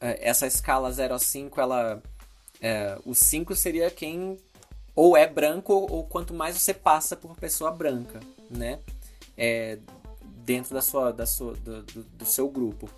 É, 0.00 0.28
essa 0.28 0.46
escala 0.46 0.90
0 0.90 1.14
a 1.14 1.18
5, 1.18 1.60
ela. 1.60 2.02
É, 2.62 2.96
o 3.04 3.14
5 3.14 3.54
seria 3.54 3.90
quem 3.90 4.38
ou 4.94 5.16
é 5.16 5.26
branco 5.26 5.72
ou 5.72 6.02
quanto 6.04 6.34
mais 6.34 6.56
você 6.56 6.74
passa 6.74 7.14
por 7.14 7.36
pessoa 7.36 7.70
branca, 7.70 8.20
né? 8.50 8.78
É, 9.36 9.78
dentro 10.48 10.72
da 10.72 10.80
sua, 10.80 11.12
da 11.12 11.26
sua, 11.26 11.52
do, 11.56 11.82
do, 11.82 12.02
do 12.02 12.24
seu 12.24 12.48
grupo. 12.48 12.88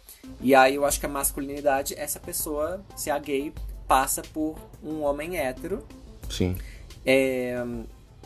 E 0.40 0.55
aí 0.55 0.76
eu 0.76 0.84
acho 0.84 1.01
que 1.01 1.07
a 1.07 1.09
masculinidade, 1.09 1.94
essa 1.98 2.20
pessoa, 2.20 2.80
se 2.94 3.11
a 3.11 3.18
gay, 3.18 3.53
passa 3.88 4.22
por 4.22 4.57
um 4.80 5.03
homem 5.03 5.36
hétero. 5.36 5.84
Sim. 6.30 6.57
É, 7.05 7.57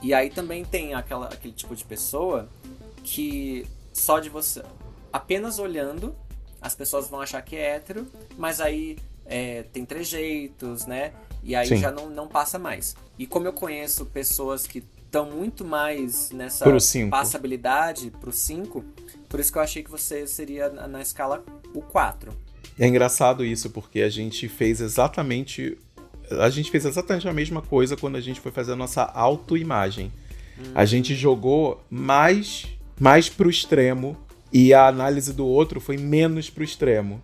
e 0.02 0.12
aí 0.12 0.28
também 0.28 0.62
tem 0.62 0.92
aquela, 0.92 1.28
aquele 1.28 1.54
tipo 1.54 1.74
de 1.74 1.82
pessoa 1.86 2.50
que 3.02 3.66
só 3.94 4.20
de 4.20 4.28
você. 4.28 4.62
Apenas 5.10 5.58
olhando, 5.58 6.14
as 6.60 6.74
pessoas 6.74 7.08
vão 7.08 7.22
achar 7.22 7.40
que 7.40 7.56
é 7.56 7.76
hétero, 7.76 8.06
mas 8.36 8.60
aí 8.60 8.98
é, 9.24 9.62
tem 9.72 9.86
trejeitos, 9.86 10.84
né? 10.84 11.14
E 11.42 11.56
aí 11.56 11.68
Sim. 11.68 11.76
já 11.78 11.90
não, 11.90 12.10
não 12.10 12.28
passa 12.28 12.58
mais. 12.58 12.94
E 13.18 13.26
como 13.26 13.46
eu 13.46 13.54
conheço 13.54 14.04
pessoas 14.04 14.66
que 14.66 14.82
estão 15.14 15.30
muito 15.30 15.64
mais 15.64 16.30
nessa 16.32 16.64
passabilidade 17.08 18.10
pro 18.20 18.32
5, 18.32 18.84
por 19.28 19.38
isso 19.38 19.52
que 19.52 19.58
eu 19.58 19.62
achei 19.62 19.82
que 19.82 19.90
você 19.90 20.26
seria 20.26 20.68
na 20.68 21.00
escala 21.00 21.44
o 21.72 21.80
4. 21.80 22.32
É 22.78 22.86
engraçado 22.88 23.44
isso, 23.44 23.70
porque 23.70 24.00
a 24.00 24.08
gente 24.08 24.48
fez 24.48 24.80
exatamente. 24.80 25.78
A 26.30 26.50
gente 26.50 26.70
fez 26.70 26.84
exatamente 26.84 27.28
a 27.28 27.32
mesma 27.32 27.62
coisa 27.62 27.96
quando 27.96 28.16
a 28.16 28.20
gente 28.20 28.40
foi 28.40 28.50
fazer 28.50 28.72
a 28.72 28.76
nossa 28.76 29.02
autoimagem. 29.04 30.12
Hum. 30.58 30.72
A 30.74 30.84
gente 30.84 31.14
jogou 31.14 31.80
mais, 31.88 32.66
mais 32.98 33.28
pro 33.28 33.48
extremo 33.48 34.16
e 34.52 34.74
a 34.74 34.88
análise 34.88 35.32
do 35.32 35.46
outro 35.46 35.80
foi 35.80 35.96
menos 35.96 36.50
pro 36.50 36.64
extremo. 36.64 37.22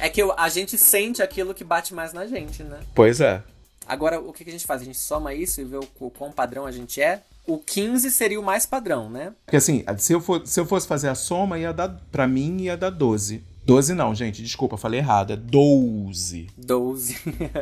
É, 0.00 0.06
é 0.06 0.08
que 0.08 0.20
a 0.36 0.48
gente 0.48 0.76
sente 0.76 1.22
aquilo 1.22 1.54
que 1.54 1.62
bate 1.62 1.94
mais 1.94 2.12
na 2.12 2.26
gente, 2.26 2.64
né? 2.64 2.80
Pois 2.92 3.20
é. 3.20 3.42
Agora, 3.88 4.20
o 4.20 4.32
que 4.32 4.48
a 4.48 4.52
gente 4.52 4.66
faz? 4.66 4.82
A 4.82 4.84
gente 4.84 4.98
soma 4.98 5.34
isso 5.34 5.60
e 5.60 5.64
vê 5.64 5.78
o, 5.78 5.88
o 5.98 6.10
quão 6.10 6.30
padrão 6.30 6.66
a 6.66 6.70
gente 6.70 7.00
é? 7.00 7.22
o 7.48 7.56
15 7.56 8.10
seria 8.10 8.38
o 8.38 8.42
mais 8.42 8.66
padrão, 8.66 9.08
né? 9.08 9.32
Porque 9.46 9.56
assim, 9.56 9.82
se 9.96 10.12
eu, 10.12 10.20
for, 10.20 10.46
se 10.46 10.60
eu 10.60 10.66
fosse 10.66 10.86
fazer 10.86 11.08
a 11.08 11.14
soma, 11.14 11.58
ia 11.58 11.72
dar, 11.72 11.88
pra 12.12 12.28
mim 12.28 12.60
ia 12.60 12.76
dar 12.76 12.90
12. 12.90 13.42
12 13.64 13.94
não, 13.94 14.14
gente, 14.14 14.42
desculpa, 14.42 14.76
falei 14.76 15.00
errado, 15.00 15.32
é 15.32 15.36
12. 15.36 16.48
12. 16.58 17.16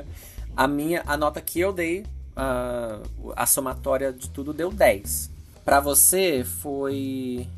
a 0.57 0.67
minha, 0.67 1.05
a 1.07 1.17
nota 1.17 1.41
que 1.41 1.61
eu 1.61 1.73
dei, 1.73 2.01
uh, 2.01 3.33
a 3.37 3.47
somatória 3.47 4.13
de 4.13 4.29
tudo 4.29 4.53
deu 4.53 4.73
10. 4.73 5.31
Para 5.65 5.79
você 5.79 6.45
foi 6.45 7.49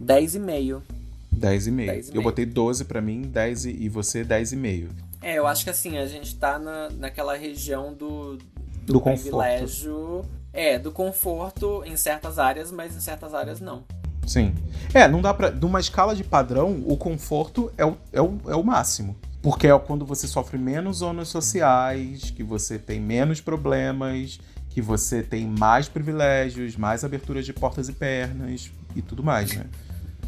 10,5. 0.00 0.82
10,5. 1.36 2.14
Eu 2.14 2.22
botei 2.22 2.46
12 2.46 2.84
para 2.84 3.00
mim, 3.00 3.22
10 3.22 3.66
e 3.66 3.88
você 3.88 4.24
10,5. 4.24 5.07
É, 5.20 5.34
eu 5.34 5.46
acho 5.46 5.64
que 5.64 5.70
assim, 5.70 5.98
a 5.98 6.06
gente 6.06 6.36
tá 6.36 6.58
na, 6.58 6.88
naquela 6.90 7.36
região 7.36 7.92
do, 7.92 8.36
do, 8.86 8.94
do 8.94 9.00
privilégio. 9.00 9.94
Conforto. 9.94 10.38
É, 10.52 10.78
do 10.78 10.90
conforto 10.90 11.82
em 11.84 11.96
certas 11.96 12.38
áreas, 12.38 12.72
mas 12.72 12.96
em 12.96 13.00
certas 13.00 13.34
áreas 13.34 13.60
não. 13.60 13.84
Sim. 14.26 14.54
É, 14.92 15.08
não 15.08 15.20
dá 15.20 15.32
pra. 15.32 15.50
Numa 15.50 15.80
escala 15.80 16.14
de 16.14 16.24
padrão, 16.24 16.82
o 16.86 16.96
conforto 16.96 17.72
é 17.76 17.84
o, 17.84 17.96
é 18.12 18.20
o, 18.20 18.38
é 18.46 18.54
o 18.54 18.62
máximo. 18.62 19.16
Porque 19.42 19.66
é 19.66 19.78
quando 19.78 20.04
você 20.04 20.26
sofre 20.26 20.58
menos 20.58 20.98
zonas 20.98 21.28
sociais, 21.28 22.30
que 22.30 22.42
você 22.42 22.78
tem 22.78 23.00
menos 23.00 23.40
problemas, 23.40 24.40
que 24.68 24.82
você 24.82 25.22
tem 25.22 25.46
mais 25.46 25.88
privilégios, 25.88 26.76
mais 26.76 27.04
aberturas 27.04 27.46
de 27.46 27.52
portas 27.52 27.88
e 27.88 27.92
pernas 27.92 28.70
e 28.94 29.02
tudo 29.02 29.22
mais, 29.22 29.56
né? 29.56 29.66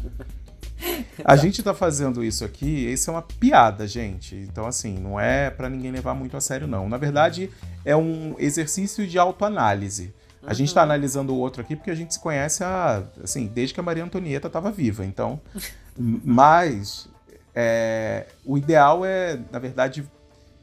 A 1.23 1.35
gente 1.35 1.61
tá 1.61 1.73
fazendo 1.73 2.23
isso 2.23 2.43
aqui, 2.43 2.91
isso 2.91 3.09
é 3.09 3.13
uma 3.13 3.21
piada, 3.21 3.87
gente. 3.87 4.35
Então, 4.35 4.65
assim, 4.65 4.97
não 4.97 5.19
é 5.19 5.49
para 5.49 5.69
ninguém 5.69 5.91
levar 5.91 6.13
muito 6.13 6.35
a 6.35 6.41
sério, 6.41 6.67
não. 6.67 6.89
Na 6.89 6.97
verdade, 6.97 7.49
é 7.85 7.95
um 7.95 8.35
exercício 8.39 9.05
de 9.07 9.17
autoanálise. 9.17 10.13
A 10.43 10.47
uhum. 10.49 10.53
gente 10.55 10.73
tá 10.73 10.81
analisando 10.81 11.33
o 11.33 11.37
outro 11.37 11.61
aqui 11.61 11.75
porque 11.75 11.91
a 11.91 11.95
gente 11.95 12.13
se 12.13 12.19
conhece 12.19 12.63
há, 12.63 13.03
assim, 13.23 13.47
desde 13.47 13.73
que 13.73 13.79
a 13.79 13.83
Maria 13.83 14.03
Antonieta 14.03 14.47
estava 14.47 14.71
viva. 14.71 15.05
Então, 15.05 15.39
mas 15.97 17.07
é, 17.53 18.25
o 18.45 18.57
ideal 18.57 19.05
é, 19.05 19.39
na 19.51 19.59
verdade, 19.59 20.03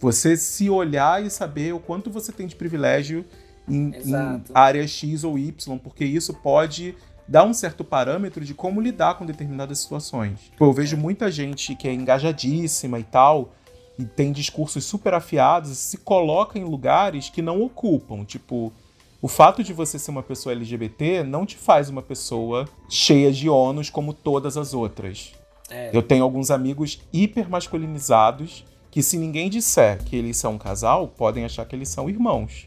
você 0.01 0.37
se 0.37 0.69
olhar 0.69 1.25
e 1.25 1.31
saber 1.31 1.73
o 1.75 1.79
quanto 1.79 2.11
você 2.11 2.33
tem 2.33 2.47
de 2.47 2.57
privilégio 2.57 3.25
em, 3.69 3.93
em 4.05 4.43
área 4.55 4.87
X 4.87 5.25
ou 5.25 5.39
Y, 5.39 5.79
porque 5.79 6.05
isso 6.05 6.35
pode 6.35 6.97
dá 7.29 7.45
um 7.45 7.53
certo 7.53 7.85
parâmetro 7.85 8.45
de 8.45 8.55
como 8.55 8.81
lidar 8.81 9.19
com 9.19 9.27
determinadas 9.27 9.79
situações. 9.79 10.41
Tipo, 10.51 10.65
eu 10.65 10.73
vejo 10.73 10.97
muita 10.97 11.31
gente 11.31 11.75
que 11.75 11.87
é 11.87 11.93
engajadíssima 11.93 12.99
e 12.99 13.05
tal, 13.05 13.53
e 13.99 14.05
tem 14.05 14.33
discursos 14.33 14.85
super 14.85 15.13
afiados, 15.13 15.77
se 15.77 15.99
coloca 15.99 16.59
em 16.59 16.65
lugares 16.65 17.29
que 17.29 17.43
não 17.43 17.61
ocupam. 17.61 18.25
Tipo, 18.25 18.73
o 19.21 19.29
fato 19.29 19.63
de 19.63 19.73
você 19.73 19.99
ser 19.99 20.11
uma 20.11 20.23
pessoa 20.23 20.55
LGBT 20.55 21.23
não 21.25 21.45
te 21.45 21.57
faz 21.57 21.91
uma 21.91 22.01
pessoa 22.01 22.67
cheia 22.89 23.31
de 23.31 23.49
ônus 23.49 23.91
como 23.91 24.15
todas 24.15 24.57
as 24.57 24.73
outras. 24.73 25.33
É. 25.69 25.91
Eu 25.93 26.03
tenho 26.03 26.25
alguns 26.25 26.51
amigos 26.51 27.01
hiper 27.13 27.51
masculinizados 27.51 28.65
que, 28.91 29.03
se 29.03 29.19
ninguém 29.19 29.51
disser 29.51 30.03
que 30.03 30.17
eles 30.17 30.39
são 30.39 30.55
um 30.55 30.59
casal, 30.59 31.09
podem 31.09 31.45
achar 31.45 31.67
que 31.67 31.77
eles 31.77 31.91
são 31.91 32.09
irmãos. 32.09 32.65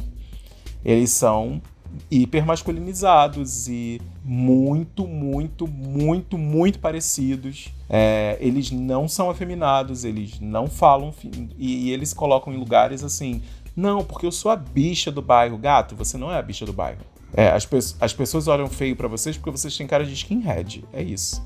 Eles 0.83 1.11
são 1.11 1.61
hiper 2.09 2.45
masculinizados 2.45 3.67
e 3.67 4.01
muito, 4.23 5.07
muito, 5.07 5.67
muito, 5.67 6.37
muito 6.37 6.79
parecidos. 6.79 7.69
É, 7.89 8.37
eles 8.39 8.71
não 8.71 9.07
são 9.07 9.29
afeminados, 9.29 10.03
eles 10.03 10.39
não 10.39 10.67
falam 10.67 11.13
e, 11.57 11.87
e 11.87 11.91
eles 11.91 12.13
colocam 12.13 12.53
em 12.53 12.57
lugares 12.57 13.03
assim. 13.03 13.41
Não, 13.75 14.03
porque 14.03 14.25
eu 14.25 14.31
sou 14.31 14.51
a 14.51 14.55
bicha 14.55 15.11
do 15.11 15.21
bairro. 15.21 15.57
Gato, 15.57 15.95
você 15.95 16.17
não 16.17 16.31
é 16.31 16.37
a 16.37 16.41
bicha 16.41 16.65
do 16.65 16.73
bairro. 16.73 16.99
É, 17.33 17.49
as, 17.49 17.65
pe 17.65 17.77
as 17.99 18.13
pessoas 18.13 18.47
olham 18.47 18.67
feio 18.67 18.95
para 18.95 19.07
vocês 19.07 19.37
porque 19.37 19.51
vocês 19.51 19.75
têm 19.75 19.87
cara 19.87 20.05
de 20.05 20.13
skinhead. 20.13 20.83
É 20.91 21.01
isso. 21.01 21.41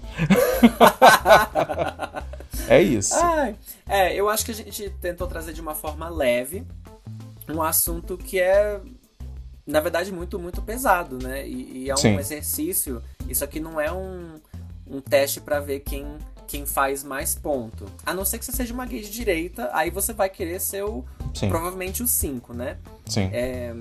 é 2.67 2.81
isso. 2.81 3.13
Ai, 3.15 3.55
é, 3.87 4.15
eu 4.15 4.27
acho 4.27 4.45
que 4.45 4.51
a 4.51 4.55
gente 4.55 4.89
tentou 5.01 5.27
trazer 5.27 5.53
de 5.53 5.61
uma 5.61 5.75
forma 5.75 6.09
leve 6.09 6.65
um 7.53 7.61
assunto 7.61 8.17
que 8.17 8.39
é 8.39 8.79
na 9.65 9.79
verdade, 9.79 10.11
muito, 10.11 10.37
muito 10.37 10.61
pesado, 10.61 11.17
né? 11.21 11.47
E, 11.47 11.83
e 11.83 11.89
é 11.89 11.93
um 11.93 11.97
Sim. 11.97 12.17
exercício. 12.17 13.01
Isso 13.27 13.43
aqui 13.43 13.59
não 13.59 13.81
é 13.81 13.91
um, 13.91 14.35
um 14.87 15.01
teste 15.01 15.41
para 15.41 15.59
ver 15.59 15.79
quem, 15.79 16.05
quem 16.47 16.65
faz 16.65 17.03
mais 17.03 17.33
ponto. 17.33 17.85
A 18.05 18.13
não 18.13 18.23
ser 18.23 18.37
que 18.37 18.45
você 18.45 18.51
seja 18.51 18.73
uma 18.73 18.85
gay 18.85 19.01
de 19.01 19.09
direita, 19.09 19.69
aí 19.73 19.89
você 19.89 20.13
vai 20.13 20.29
querer 20.29 20.59
ser 20.61 20.83
o. 20.83 21.03
Sim. 21.33 21.49
Provavelmente 21.49 22.03
o 22.03 22.07
5, 22.07 22.53
né? 22.53 22.77
Sim. 23.07 23.29
É, 23.33 23.73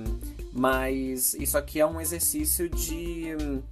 mas 0.53 1.35
isso 1.35 1.59
aqui 1.59 1.81
é 1.81 1.87
um 1.87 2.01
exercício 2.01 2.69
de 2.69 3.37
hum, 3.41 3.63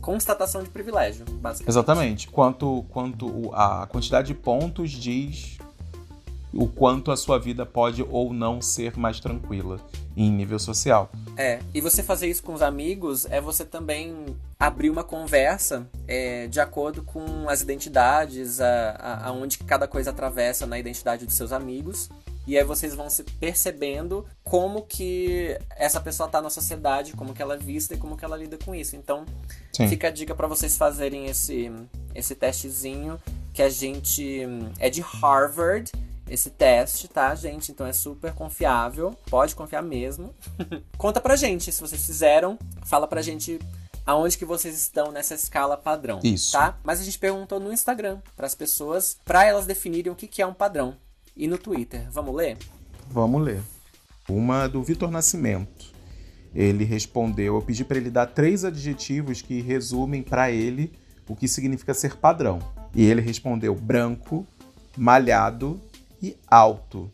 constatação 0.00 0.62
de 0.62 0.68
privilégio, 0.68 1.24
basicamente. 1.24 1.68
Exatamente. 1.68 2.28
Quanto, 2.28 2.84
quanto 2.90 3.50
a 3.54 3.86
quantidade 3.86 4.28
de 4.28 4.34
pontos 4.34 4.90
diz 4.90 5.58
o 6.52 6.68
quanto 6.68 7.10
a 7.10 7.16
sua 7.16 7.38
vida 7.38 7.64
pode 7.64 8.02
ou 8.02 8.32
não 8.32 8.60
ser 8.60 8.96
mais 8.96 9.18
tranquila 9.18 9.80
em 10.16 10.30
nível 10.30 10.58
social. 10.58 11.10
É, 11.36 11.60
e 11.72 11.80
você 11.80 12.02
fazer 12.02 12.28
isso 12.28 12.42
com 12.42 12.52
os 12.52 12.62
amigos 12.62 13.24
é 13.26 13.40
você 13.40 13.64
também 13.64 14.26
abrir 14.58 14.90
uma 14.90 15.02
conversa 15.02 15.88
é, 16.06 16.46
de 16.46 16.60
acordo 16.60 17.02
com 17.02 17.48
as 17.48 17.62
identidades, 17.62 18.60
aonde 19.22 19.58
cada 19.58 19.88
coisa 19.88 20.10
atravessa 20.10 20.66
na 20.66 20.78
identidade 20.78 21.24
dos 21.24 21.34
seus 21.34 21.52
amigos. 21.52 22.10
E 22.46 22.58
aí 22.58 22.64
vocês 22.64 22.94
vão 22.94 23.08
se 23.08 23.22
percebendo 23.22 24.26
como 24.42 24.82
que 24.82 25.56
essa 25.76 26.00
pessoa 26.00 26.28
tá 26.28 26.42
na 26.42 26.50
sociedade, 26.50 27.12
como 27.12 27.32
que 27.32 27.40
ela 27.40 27.54
é 27.54 27.58
vista 27.58 27.94
e 27.94 27.96
como 27.96 28.16
que 28.16 28.24
ela 28.24 28.36
lida 28.36 28.58
com 28.58 28.74
isso. 28.74 28.96
Então, 28.96 29.24
Sim. 29.72 29.86
fica 29.88 30.08
a 30.08 30.10
dica 30.10 30.34
para 30.34 30.48
vocês 30.48 30.76
fazerem 30.76 31.26
esse, 31.26 31.70
esse 32.14 32.34
testezinho 32.34 33.18
que 33.52 33.62
a 33.62 33.68
gente 33.68 34.40
é 34.80 34.90
de 34.90 35.00
Harvard 35.00 35.92
esse 36.32 36.48
teste, 36.48 37.08
tá, 37.08 37.34
gente? 37.34 37.70
Então 37.70 37.86
é 37.86 37.92
super 37.92 38.32
confiável. 38.32 39.14
Pode 39.28 39.54
confiar 39.54 39.82
mesmo. 39.82 40.34
Conta 40.96 41.20
pra 41.20 41.36
gente 41.36 41.70
se 41.70 41.80
vocês 41.80 42.06
fizeram. 42.06 42.58
Fala 42.84 43.06
pra 43.06 43.20
gente 43.20 43.58
aonde 44.06 44.38
que 44.38 44.44
vocês 44.44 44.74
estão 44.74 45.12
nessa 45.12 45.34
escala 45.34 45.76
padrão. 45.76 46.20
Isso. 46.24 46.52
Tá? 46.52 46.78
Mas 46.82 47.00
a 47.00 47.04
gente 47.04 47.18
perguntou 47.18 47.60
no 47.60 47.70
Instagram 47.70 48.18
para 48.34 48.46
as 48.46 48.54
pessoas, 48.54 49.18
para 49.26 49.44
elas 49.44 49.66
definirem 49.66 50.10
o 50.10 50.16
que, 50.16 50.26
que 50.26 50.40
é 50.40 50.46
um 50.46 50.54
padrão. 50.54 50.96
E 51.36 51.46
no 51.46 51.58
Twitter. 51.58 52.10
Vamos 52.10 52.34
ler? 52.34 52.56
Vamos 53.10 53.42
ler. 53.42 53.60
Uma 54.26 54.66
do 54.66 54.82
Vitor 54.82 55.10
Nascimento. 55.10 55.92
Ele 56.54 56.84
respondeu, 56.84 57.56
eu 57.56 57.62
pedi 57.62 57.84
para 57.84 57.96
ele 57.96 58.10
dar 58.10 58.26
três 58.26 58.64
adjetivos 58.64 59.40
que 59.40 59.60
resumem 59.60 60.22
para 60.22 60.50
ele 60.50 60.92
o 61.26 61.36
que 61.36 61.48
significa 61.48 61.94
ser 61.94 62.16
padrão. 62.16 62.58
E 62.94 63.04
ele 63.04 63.20
respondeu 63.20 63.74
branco, 63.74 64.46
malhado 64.96 65.80
e 66.22 66.36
alto. 66.46 67.10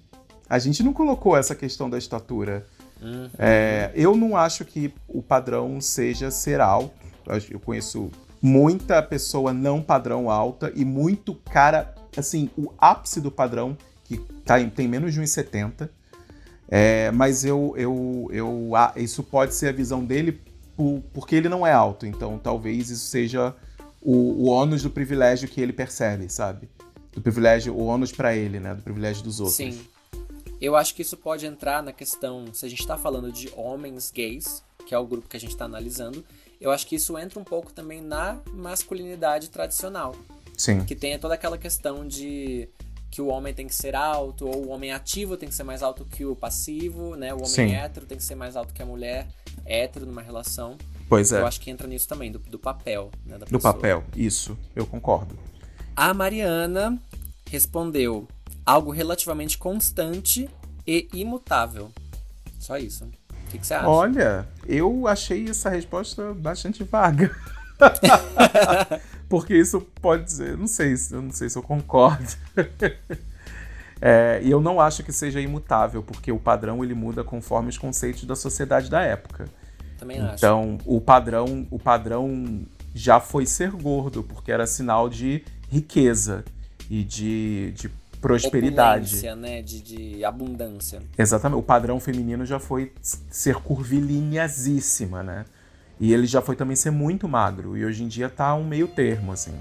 A 0.48 0.58
gente 0.58 0.82
não 0.82 0.92
colocou 0.92 1.36
essa 1.36 1.54
questão 1.54 1.88
da 1.88 1.98
estatura. 1.98 2.66
Uhum. 3.00 3.30
É, 3.38 3.90
eu 3.94 4.16
não 4.16 4.36
acho 4.36 4.64
que 4.64 4.92
o 5.06 5.22
padrão 5.22 5.80
seja 5.80 6.30
ser 6.30 6.60
alto. 6.60 6.92
Eu 7.50 7.60
conheço 7.60 8.10
muita 8.40 9.02
pessoa 9.02 9.52
não 9.52 9.82
padrão 9.82 10.30
alta 10.30 10.72
e 10.74 10.84
muito 10.84 11.34
cara, 11.34 11.94
assim, 12.16 12.50
o 12.56 12.72
ápice 12.78 13.20
do 13.20 13.30
padrão, 13.30 13.76
que 14.04 14.18
tá, 14.44 14.56
tem 14.70 14.88
menos 14.88 15.12
de 15.12 15.20
1,70. 15.20 15.88
É, 16.70 17.10
mas 17.10 17.44
eu, 17.44 17.74
eu, 17.76 18.28
eu, 18.30 18.70
isso 18.96 19.22
pode 19.22 19.54
ser 19.54 19.68
a 19.68 19.72
visão 19.72 20.04
dele 20.04 20.40
por, 20.76 21.02
porque 21.12 21.34
ele 21.34 21.48
não 21.48 21.66
é 21.66 21.72
alto. 21.72 22.06
Então 22.06 22.38
talvez 22.38 22.90
isso 22.90 23.06
seja 23.06 23.54
o, 24.00 24.44
o 24.44 24.48
ônus 24.48 24.82
do 24.82 24.90
privilégio 24.90 25.48
que 25.48 25.60
ele 25.60 25.72
percebe, 25.72 26.28
sabe? 26.30 26.68
Do 27.18 27.22
privilégio, 27.22 27.74
o 27.74 27.84
ônus 27.84 28.12
para 28.12 28.34
ele, 28.34 28.60
né? 28.60 28.74
Do 28.74 28.82
privilégio 28.82 29.22
dos 29.22 29.40
outros. 29.40 29.56
Sim. 29.56 29.78
Eu 30.60 30.74
acho 30.76 30.94
que 30.94 31.02
isso 31.02 31.16
pode 31.16 31.46
entrar 31.46 31.82
na 31.82 31.92
questão, 31.92 32.46
se 32.52 32.64
a 32.64 32.68
gente 32.68 32.80
está 32.80 32.96
falando 32.96 33.30
de 33.30 33.52
homens 33.56 34.10
gays, 34.10 34.62
que 34.86 34.94
é 34.94 34.98
o 34.98 35.06
grupo 35.06 35.28
que 35.28 35.36
a 35.36 35.40
gente 35.40 35.50
está 35.50 35.64
analisando, 35.64 36.24
eu 36.60 36.70
acho 36.70 36.86
que 36.86 36.96
isso 36.96 37.16
entra 37.18 37.38
um 37.38 37.44
pouco 37.44 37.72
também 37.72 38.00
na 38.00 38.38
masculinidade 38.52 39.50
tradicional. 39.50 40.14
Sim. 40.56 40.84
Que 40.84 40.94
tem 40.96 41.18
toda 41.18 41.34
aquela 41.34 41.58
questão 41.58 42.06
de 42.06 42.68
que 43.10 43.22
o 43.22 43.28
homem 43.28 43.54
tem 43.54 43.66
que 43.66 43.74
ser 43.74 43.94
alto, 43.94 44.46
ou 44.46 44.66
o 44.66 44.68
homem 44.68 44.92
ativo 44.92 45.36
tem 45.36 45.48
que 45.48 45.54
ser 45.54 45.62
mais 45.62 45.82
alto 45.82 46.04
que 46.04 46.24
o 46.24 46.36
passivo, 46.36 47.16
né? 47.16 47.32
O 47.32 47.38
homem 47.38 47.48
Sim. 47.48 47.72
hétero 47.72 48.06
tem 48.06 48.18
que 48.18 48.24
ser 48.24 48.34
mais 48.34 48.54
alto 48.56 48.74
que 48.74 48.82
a 48.82 48.86
mulher 48.86 49.26
hétero 49.64 50.06
numa 50.06 50.22
relação. 50.22 50.76
Pois 51.08 51.32
é. 51.32 51.40
Eu 51.40 51.46
acho 51.46 51.60
que 51.60 51.70
entra 51.70 51.86
nisso 51.86 52.06
também, 52.06 52.30
do, 52.30 52.38
do 52.38 52.58
papel, 52.58 53.10
né? 53.24 53.38
do 53.38 53.60
papel, 53.60 54.04
isso, 54.14 54.58
eu 54.76 54.86
concordo. 54.86 55.38
A 55.96 56.12
Mariana 56.12 57.00
respondeu 57.50 58.28
algo 58.64 58.90
relativamente 58.90 59.56
constante 59.56 60.48
e 60.86 61.08
imutável. 61.12 61.90
Só 62.58 62.76
isso. 62.76 63.04
O 63.04 63.50
que, 63.50 63.58
que 63.58 63.66
você 63.66 63.74
acha? 63.74 63.88
Olha, 63.88 64.48
eu 64.66 65.06
achei 65.06 65.48
essa 65.48 65.70
resposta 65.70 66.34
bastante 66.34 66.84
vaga. 66.84 67.34
Porque 69.28 69.54
isso 69.54 69.80
pode 70.00 70.24
dizer, 70.24 70.56
não 70.56 70.66
sei, 70.66 70.94
eu 71.10 71.22
não 71.22 71.30
sei 71.30 71.48
se 71.48 71.56
eu 71.56 71.62
concordo. 71.62 72.26
é, 74.00 74.40
e 74.42 74.50
eu 74.50 74.60
não 74.60 74.80
acho 74.80 75.02
que 75.02 75.12
seja 75.12 75.40
imutável, 75.40 76.02
porque 76.02 76.32
o 76.32 76.38
padrão 76.38 76.82
ele 76.82 76.94
muda 76.94 77.22
conforme 77.22 77.68
os 77.68 77.76
conceitos 77.76 78.24
da 78.24 78.34
sociedade 78.34 78.88
da 78.88 79.02
época. 79.02 79.44
Também 79.98 80.18
acho. 80.18 80.34
Então, 80.36 80.78
o 80.86 80.98
padrão, 80.98 81.66
o 81.70 81.78
padrão 81.78 82.66
já 82.94 83.20
foi 83.20 83.44
ser 83.44 83.70
gordo, 83.70 84.22
porque 84.22 84.50
era 84.50 84.66
sinal 84.66 85.10
de 85.10 85.44
riqueza 85.68 86.42
e 86.90 87.04
de, 87.04 87.72
de 87.72 87.90
prosperidade. 88.20 89.06
Opulência, 89.06 89.36
né? 89.36 89.62
De, 89.62 89.80
de 89.80 90.24
abundância. 90.24 91.02
Exatamente. 91.16 91.58
O 91.58 91.62
padrão 91.62 92.00
feminino 92.00 92.44
já 92.44 92.58
foi 92.58 92.92
ser 93.30 93.56
curvilíneasíssima, 93.56 95.22
né? 95.22 95.44
E 96.00 96.12
ele 96.12 96.26
já 96.26 96.40
foi 96.40 96.54
também 96.56 96.76
ser 96.76 96.90
muito 96.90 97.28
magro. 97.28 97.76
E 97.76 97.84
hoje 97.84 98.04
em 98.04 98.08
dia 98.08 98.28
tá 98.28 98.54
um 98.54 98.64
meio 98.64 98.88
termo, 98.88 99.32
assim. 99.32 99.54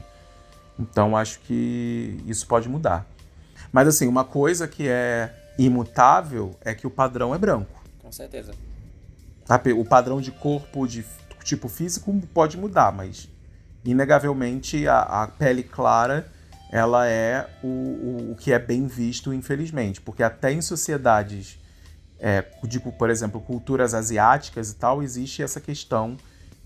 Então 0.80 1.17
acho 1.17 1.39
que 1.39 2.21
isso 2.28 2.45
pode 2.45 2.69
mudar. 2.69 3.05
Mas 3.71 3.88
assim, 3.88 4.07
uma 4.07 4.23
coisa 4.23 4.67
que 4.67 4.88
é 4.88 5.34
imutável 5.57 6.55
é 6.61 6.75
que 6.75 6.86
o 6.86 6.89
padrão 6.89 7.34
é 7.34 7.38
branco. 7.38 7.84
Com 7.99 8.11
certeza. 8.11 8.53
O 9.75 9.86
padrão 9.86 10.21
de 10.21 10.32
corpo, 10.32 10.88
de 10.88 11.05
tipo 11.43 11.67
físico, 11.67 12.13
pode 12.34 12.57
mudar, 12.57 12.91
mas 12.91 13.30
inegavelmente 13.84 14.88
a, 14.88 14.99
a 14.99 15.28
pele 15.28 15.63
clara 15.63 16.30
ela 16.72 17.07
é 17.07 17.49
o, 17.63 17.68
o, 17.68 18.32
o, 18.32 18.36
que 18.36 18.51
é 18.51 18.59
bem 18.59 18.88
visto, 18.88 19.34
infelizmente. 19.34 20.01
Porque 20.01 20.24
até 20.24 20.51
em 20.51 20.61
sociedades, 20.61 21.57
é, 22.20 22.43
de, 22.63 22.80
por 22.80 23.09
exemplo, 23.09 23.39
culturas 23.39 23.93
asiáticas 23.93 24.72
e 24.72 24.76
tal, 24.76 25.01
existe 25.01 25.41
essa 25.41 25.61
questão 25.61 26.18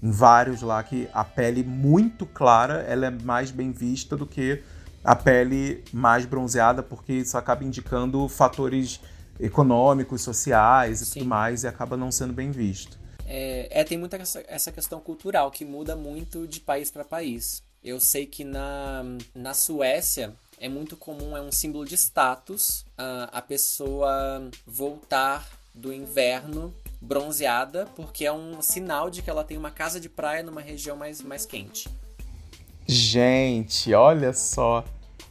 em 0.01 0.09
vários 0.09 0.61
lá 0.61 0.81
que 0.81 1.07
a 1.13 1.23
pele 1.23 1.63
muito 1.63 2.25
clara 2.25 2.81
ela 2.87 3.05
é 3.05 3.09
mais 3.11 3.51
bem 3.51 3.71
vista 3.71 4.17
do 4.17 4.25
que 4.25 4.63
a 5.03 5.15
pele 5.15 5.83
mais 5.93 6.25
bronzeada, 6.25 6.81
porque 6.81 7.13
isso 7.13 7.37
acaba 7.37 7.63
indicando 7.63 8.27
fatores 8.27 8.99
econômicos, 9.39 10.21
sociais 10.21 11.01
e 11.01 11.05
Sim. 11.05 11.19
tudo 11.19 11.29
mais, 11.29 11.63
e 11.63 11.67
acaba 11.67 11.97
não 11.97 12.11
sendo 12.11 12.33
bem 12.33 12.51
visto. 12.51 12.99
É, 13.25 13.81
é 13.81 13.83
tem 13.83 13.97
muita 13.97 14.17
essa, 14.17 14.43
essa 14.47 14.71
questão 14.71 14.99
cultural 14.99 15.49
que 15.49 15.65
muda 15.65 15.95
muito 15.95 16.47
de 16.47 16.59
país 16.59 16.91
para 16.91 17.03
país. 17.03 17.63
Eu 17.83 17.99
sei 17.99 18.25
que 18.25 18.43
na, 18.43 19.03
na 19.33 19.53
Suécia 19.53 20.33
é 20.59 20.69
muito 20.69 20.95
comum, 20.95 21.35
é 21.35 21.41
um 21.41 21.51
símbolo 21.51 21.83
de 21.83 21.95
status 21.95 22.85
a, 22.95 23.23
a 23.33 23.41
pessoa 23.41 24.49
voltar 24.65 25.49
do 25.73 25.91
inverno 25.91 26.71
bronzeada, 27.01 27.87
porque 27.95 28.25
é 28.25 28.31
um 28.31 28.61
sinal 28.61 29.09
de 29.09 29.23
que 29.23 29.29
ela 29.29 29.43
tem 29.43 29.57
uma 29.57 29.71
casa 29.71 29.99
de 29.99 30.07
praia 30.07 30.43
numa 30.43 30.61
região 30.61 30.95
mais, 30.95 31.21
mais 31.21 31.45
quente. 31.45 31.89
Gente, 32.85 33.93
olha 33.93 34.33
só. 34.33 34.83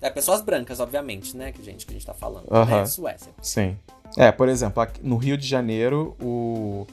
É, 0.03 0.11
pessoas 0.11 0.41
brancas, 0.41 0.81
obviamente, 0.81 1.37
né? 1.37 1.53
Que 1.53 1.63
gente 1.63 1.87
que 1.87 1.93
a 1.93 1.95
gente 1.95 2.07
tá 2.07 2.15
falando. 2.15 2.47
Uh 2.47 2.65
-huh. 2.65 2.67
né? 2.67 2.87
Suécia. 2.87 3.33
Sim. 3.41 3.79
É, 4.17 4.33
por 4.33 4.49
exemplo, 4.49 4.85
no 5.03 5.17
Rio 5.17 5.37
de 5.37 5.47
Janeiro, 5.47 6.17
o, 6.21 6.87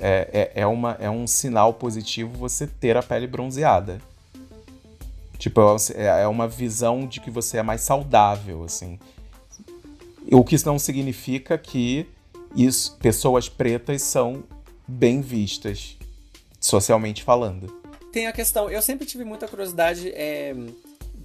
é, 0.00 0.50
é, 0.54 0.62
é, 0.62 0.66
uma, 0.66 0.96
é 0.98 1.10
um 1.10 1.26
sinal 1.26 1.74
positivo 1.74 2.30
você 2.38 2.66
ter 2.66 2.96
a 2.96 3.02
pele 3.02 3.26
bronzeada. 3.26 4.00
Tipo, 5.38 5.60
é, 5.94 6.22
é 6.22 6.26
uma 6.28 6.48
visão 6.48 7.06
de 7.06 7.20
que 7.20 7.30
você 7.30 7.58
é 7.58 7.62
mais 7.62 7.82
saudável, 7.82 8.64
assim. 8.64 8.98
O 10.30 10.42
que 10.42 10.56
não 10.64 10.78
significa 10.78 11.56
que 11.56 12.06
isso, 12.54 12.96
pessoas 12.96 13.48
pretas 13.48 14.02
são 14.02 14.42
bem 14.86 15.20
vistas, 15.20 15.96
socialmente 16.60 17.22
falando. 17.22 17.72
Tem 18.12 18.26
a 18.26 18.32
questão, 18.32 18.70
eu 18.70 18.80
sempre 18.80 19.06
tive 19.06 19.24
muita 19.24 19.46
curiosidade 19.46 20.10
é, 20.10 20.54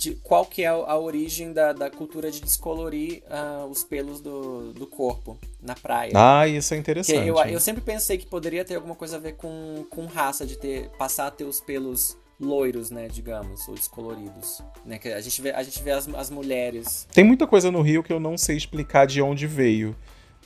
de 0.02 0.16
qual 0.16 0.46
que 0.46 0.64
é 0.64 0.68
a 0.68 0.98
origem 0.98 1.54
da, 1.54 1.72
da 1.74 1.90
cultura 1.90 2.30
de 2.32 2.42
descolorir 2.42 3.24
uh, 3.28 3.66
os 3.68 3.84
pelos 3.84 4.20
do, 4.20 4.74
do 4.74 4.88
corpo 4.88 5.38
na 5.62 5.76
praia. 5.76 6.12
Ah, 6.16 6.48
isso 6.48 6.74
é 6.74 6.78
interessante. 6.78 7.28
Eu, 7.28 7.38
eu 7.38 7.60
sempre 7.60 7.82
pensei 7.82 8.18
que 8.18 8.26
poderia 8.26 8.66
ter 8.66 8.76
alguma 8.76 8.96
coisa 8.96 9.18
a 9.18 9.20
ver 9.20 9.34
com, 9.34 9.86
com 9.90 10.06
raça, 10.06 10.46
de 10.46 10.58
ter 10.58 10.90
passar 10.98 11.28
a 11.28 11.32
ter 11.32 11.44
os 11.44 11.62
pelos 11.62 12.18
loiros, 12.42 12.90
né, 12.90 13.08
digamos, 13.08 13.68
ou 13.68 13.76
descoloridos, 13.76 14.62
né, 14.86 14.98
que 14.98 15.10
a 15.10 15.22
gente 15.22 15.42
vê, 15.42 15.52
a 15.52 15.64
gente 15.64 15.82
vê 15.82 15.92
as, 15.92 16.08
as 16.14 16.30
mulheres. 16.30 17.08
Tem 17.14 17.24
muita 17.24 17.46
coisa 17.46 17.72
no 17.72 17.82
Rio 17.82 18.04
que 18.04 18.12
eu 18.12 18.20
não 18.20 18.38
sei 18.38 18.58
explicar 18.58 19.06
de 19.06 19.22
onde 19.22 19.46
veio, 19.46 19.96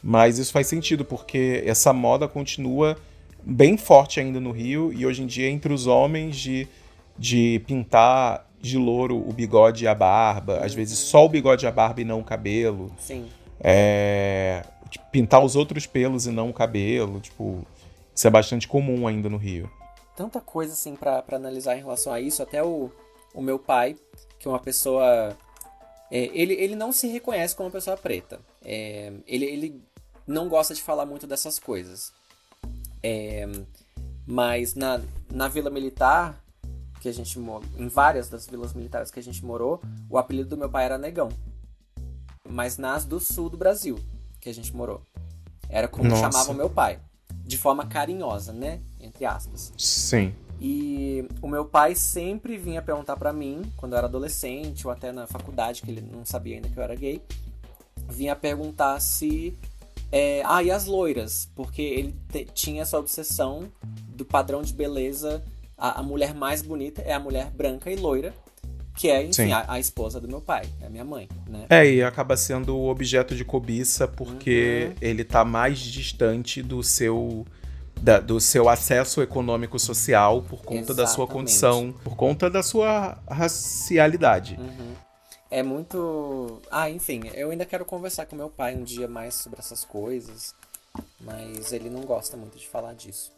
mas 0.04 0.38
isso 0.38 0.52
faz 0.52 0.68
sentido 0.68 1.06
porque 1.06 1.64
essa 1.66 1.94
moda 1.94 2.28
continua 2.28 2.98
bem 3.44 3.78
forte 3.78 4.20
ainda 4.20 4.40
no 4.40 4.52
Rio 4.52 4.92
e 4.94 5.06
hoje 5.06 5.24
em 5.24 5.26
dia 5.26 5.50
entre 5.50 5.72
os 5.72 5.88
homens 5.88 6.36
de, 6.36 6.68
de 7.18 7.62
pintar 7.66 8.46
de 8.60 8.78
louro 8.78 9.18
o 9.18 9.32
bigode 9.32 9.86
e 9.86 9.88
a 9.88 9.96
barba, 9.96 10.60
às 10.60 10.74
vezes 10.74 10.98
só 10.98 11.26
o 11.26 11.30
bigode 11.30 11.66
e 11.66 11.68
a 11.68 11.72
barba 11.72 12.02
e 12.02 12.04
não 12.04 12.20
o 12.20 12.24
cabelo. 12.24 12.92
Sim. 13.00 13.28
É, 13.60 14.64
pintar 15.12 15.44
os 15.44 15.56
outros 15.56 15.86
pelos 15.86 16.26
e 16.28 16.32
não 16.32 16.50
o 16.50 16.54
cabelo, 16.54 17.20
tipo, 17.20 17.66
isso 18.14 18.28
é 18.28 18.30
bastante 18.30 18.68
comum 18.68 19.08
ainda 19.08 19.30
no 19.30 19.38
Rio 19.38 19.70
tanta 20.16 20.40
coisa 20.40 20.74
assim 20.74 20.96
para 20.96 21.24
analisar 21.32 21.76
em 21.76 21.82
relação 21.82 22.12
a 22.14 22.20
isso. 22.20 22.42
Até 22.42 22.64
o, 22.64 22.92
o 23.34 23.42
meu 23.42 23.60
pai, 23.60 23.96
que 24.40 24.48
é 24.48 24.52
uma 24.52 24.60
pessoa. 24.60 25.36
É, 26.12 26.30
ele, 26.34 26.54
ele 26.54 26.76
não 26.76 26.92
se 26.92 27.08
reconhece 27.08 27.56
como 27.56 27.68
uma 27.68 27.74
pessoa 27.74 27.98
preta. 27.98 28.40
É, 28.64 29.12
ele, 29.28 29.46
ele 29.46 29.84
não 30.28 30.48
gosta 30.48 30.74
de 30.74 30.82
falar 30.82 31.06
muito 31.06 31.28
dessas 31.28 31.60
coisas. 31.60 32.14
É, 33.04 33.48
mas 34.26 34.74
na, 34.74 35.02
na 35.32 35.48
Vila 35.48 35.70
Militar, 35.70 36.44
que 37.00 37.10
a 37.10 37.14
gente 37.14 37.38
em 37.78 37.88
várias 37.88 38.30
das 38.30 38.48
vilas 38.48 38.74
militares 38.74 39.12
que 39.12 39.20
a 39.20 39.24
gente 39.24 39.46
morou, 39.46 39.80
o 40.10 40.18
apelido 40.18 40.50
do 40.50 40.58
meu 40.58 40.70
pai 40.70 40.86
era 40.86 40.98
Negão. 40.98 41.30
Mas 42.48 42.78
nas 42.78 43.06
do 43.06 43.20
sul 43.20 43.50
do 43.50 43.58
Brasil, 43.58 44.00
que 44.40 44.50
a 44.50 44.54
gente 44.54 44.76
morou. 44.76 45.02
Era 45.70 45.88
como 45.88 46.10
Nossa. 46.10 46.22
chamavam 46.22 46.56
meu 46.56 46.70
pai. 46.70 47.00
De 47.44 47.58
forma 47.58 47.86
carinhosa, 47.86 48.52
né? 48.52 48.82
Entre 49.16 49.26
aspas. 49.26 49.74
Sim. 49.78 50.34
E 50.60 51.28
o 51.42 51.48
meu 51.48 51.66
pai 51.66 51.96
sempre 51.96 52.58
vinha 52.58 52.82
perguntar 52.82 53.18
para 53.18 53.34
mim, 53.34 53.62
quando 53.76 53.94
eu 53.94 53.98
era 53.98 54.08
adolescente 54.08 54.86
ou 54.86 54.92
até 54.92 55.12
na 55.12 55.26
faculdade, 55.26 55.82
que 55.82 55.90
ele 55.90 56.02
não 56.02 56.26
sabia 56.26 56.56
ainda 56.56 56.70
que 56.70 56.78
eu 56.78 56.84
era 56.84 56.96
gay, 56.96 57.22
vinha 58.10 58.36
perguntar 58.36 59.00
se. 59.00 59.58
É, 60.12 60.44
ah, 60.46 60.62
e 60.64 60.72
as 60.72 60.86
loiras? 60.86 61.50
Porque 61.56 61.82
ele 61.82 62.16
te, 62.32 62.46
tinha 62.54 62.84
essa 62.84 62.98
obsessão 62.98 63.70
do 64.10 64.24
padrão 64.24 64.62
de 64.62 64.74
beleza. 64.74 65.44
A, 65.78 66.00
a, 66.00 66.04
mulher 66.04 66.34
mais 66.34 66.62
bonita 66.62 67.02
é 67.02 67.12
a 67.12 67.20
mulher 67.20 67.52
branca 67.52 67.92
e 67.92 67.98
loira, 67.98 68.34
que 68.96 69.10
é, 69.10 69.26
enfim, 69.26 69.52
a, 69.52 69.66
a, 69.68 69.78
esposa 69.78 70.22
do 70.22 70.28
meu 70.28 70.40
pai, 70.40 70.70
é 70.82 70.86
a 70.86 70.90
minha 70.90 71.04
mãe, 71.04 71.28
né? 71.50 71.66
É, 71.70 71.86
e 71.86 72.02
acaba 72.02 72.38
sendo 72.38 72.78
o 72.78 72.88
objeto 72.88 73.36
de 73.36 73.44
cobiça 73.44 74.08
porque 74.08 74.88
uhum. 74.88 74.96
ele 75.02 75.26
tá 75.26 75.44
mais 75.44 75.80
distante 75.80 76.64
do 76.64 76.82
seu 76.82 77.46
da, 78.06 78.20
do 78.20 78.40
seu 78.40 78.70
acesso 78.70 79.20
econômico 79.24 79.80
social 79.80 80.44
por 80.44 80.60
conta 80.60 80.92
Exatamente. 80.92 80.98
da 80.98 81.08
sua 81.08 81.26
condição, 81.26 81.92
por 82.04 82.16
conta 82.16 82.52
da 82.52 82.62
sua 82.62 83.18
racialidade. 83.28 84.56
Uhum. 84.60 84.94
É 85.50 85.64
muito. 85.64 86.62
Ah, 86.70 86.88
enfim, 86.88 87.24
eu 87.34 87.50
ainda 87.50 87.66
quero 87.66 87.84
conversar 87.84 88.28
com 88.28 88.36
meu 88.36 88.50
pai 88.50 88.76
um 88.76 88.84
dia 88.84 89.08
mais 89.08 89.34
sobre 89.34 89.60
essas 89.60 89.84
coisas, 89.84 90.54
mas 91.20 91.74
ele 91.74 91.90
não 91.90 92.02
gosta 92.02 92.38
muito 92.38 92.60
de 92.60 92.68
falar 92.68 92.94
disso. 92.94 93.32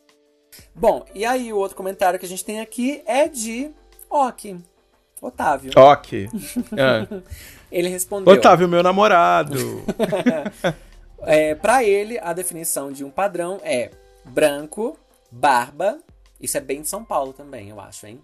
Bom, 0.75 1.05
e 1.15 1.23
aí 1.23 1.53
o 1.53 1.57
outro 1.57 1.77
comentário 1.77 2.19
que 2.19 2.25
a 2.25 2.29
gente 2.29 2.43
tem 2.43 2.59
aqui 2.59 3.01
é 3.05 3.29
de 3.29 3.71
Ok. 4.09 4.57
Otávio. 5.21 5.71
Ok. 5.77 6.29
É. 6.75 7.21
ele 7.71 7.87
respondeu. 7.87 8.33
Otávio, 8.33 8.67
meu 8.67 8.83
namorado. 8.83 9.55
é, 11.23 11.55
para 11.55 11.83
ele, 11.85 12.19
a 12.19 12.33
definição 12.33 12.91
de 12.91 13.05
um 13.05 13.09
padrão 13.09 13.59
é 13.63 13.91
branco, 14.27 14.97
barba, 15.31 15.99
isso 16.39 16.57
é 16.57 16.61
bem 16.61 16.81
de 16.81 16.89
São 16.89 17.03
Paulo 17.03 17.33
também, 17.33 17.69
eu 17.69 17.79
acho, 17.79 18.05
hein? 18.05 18.21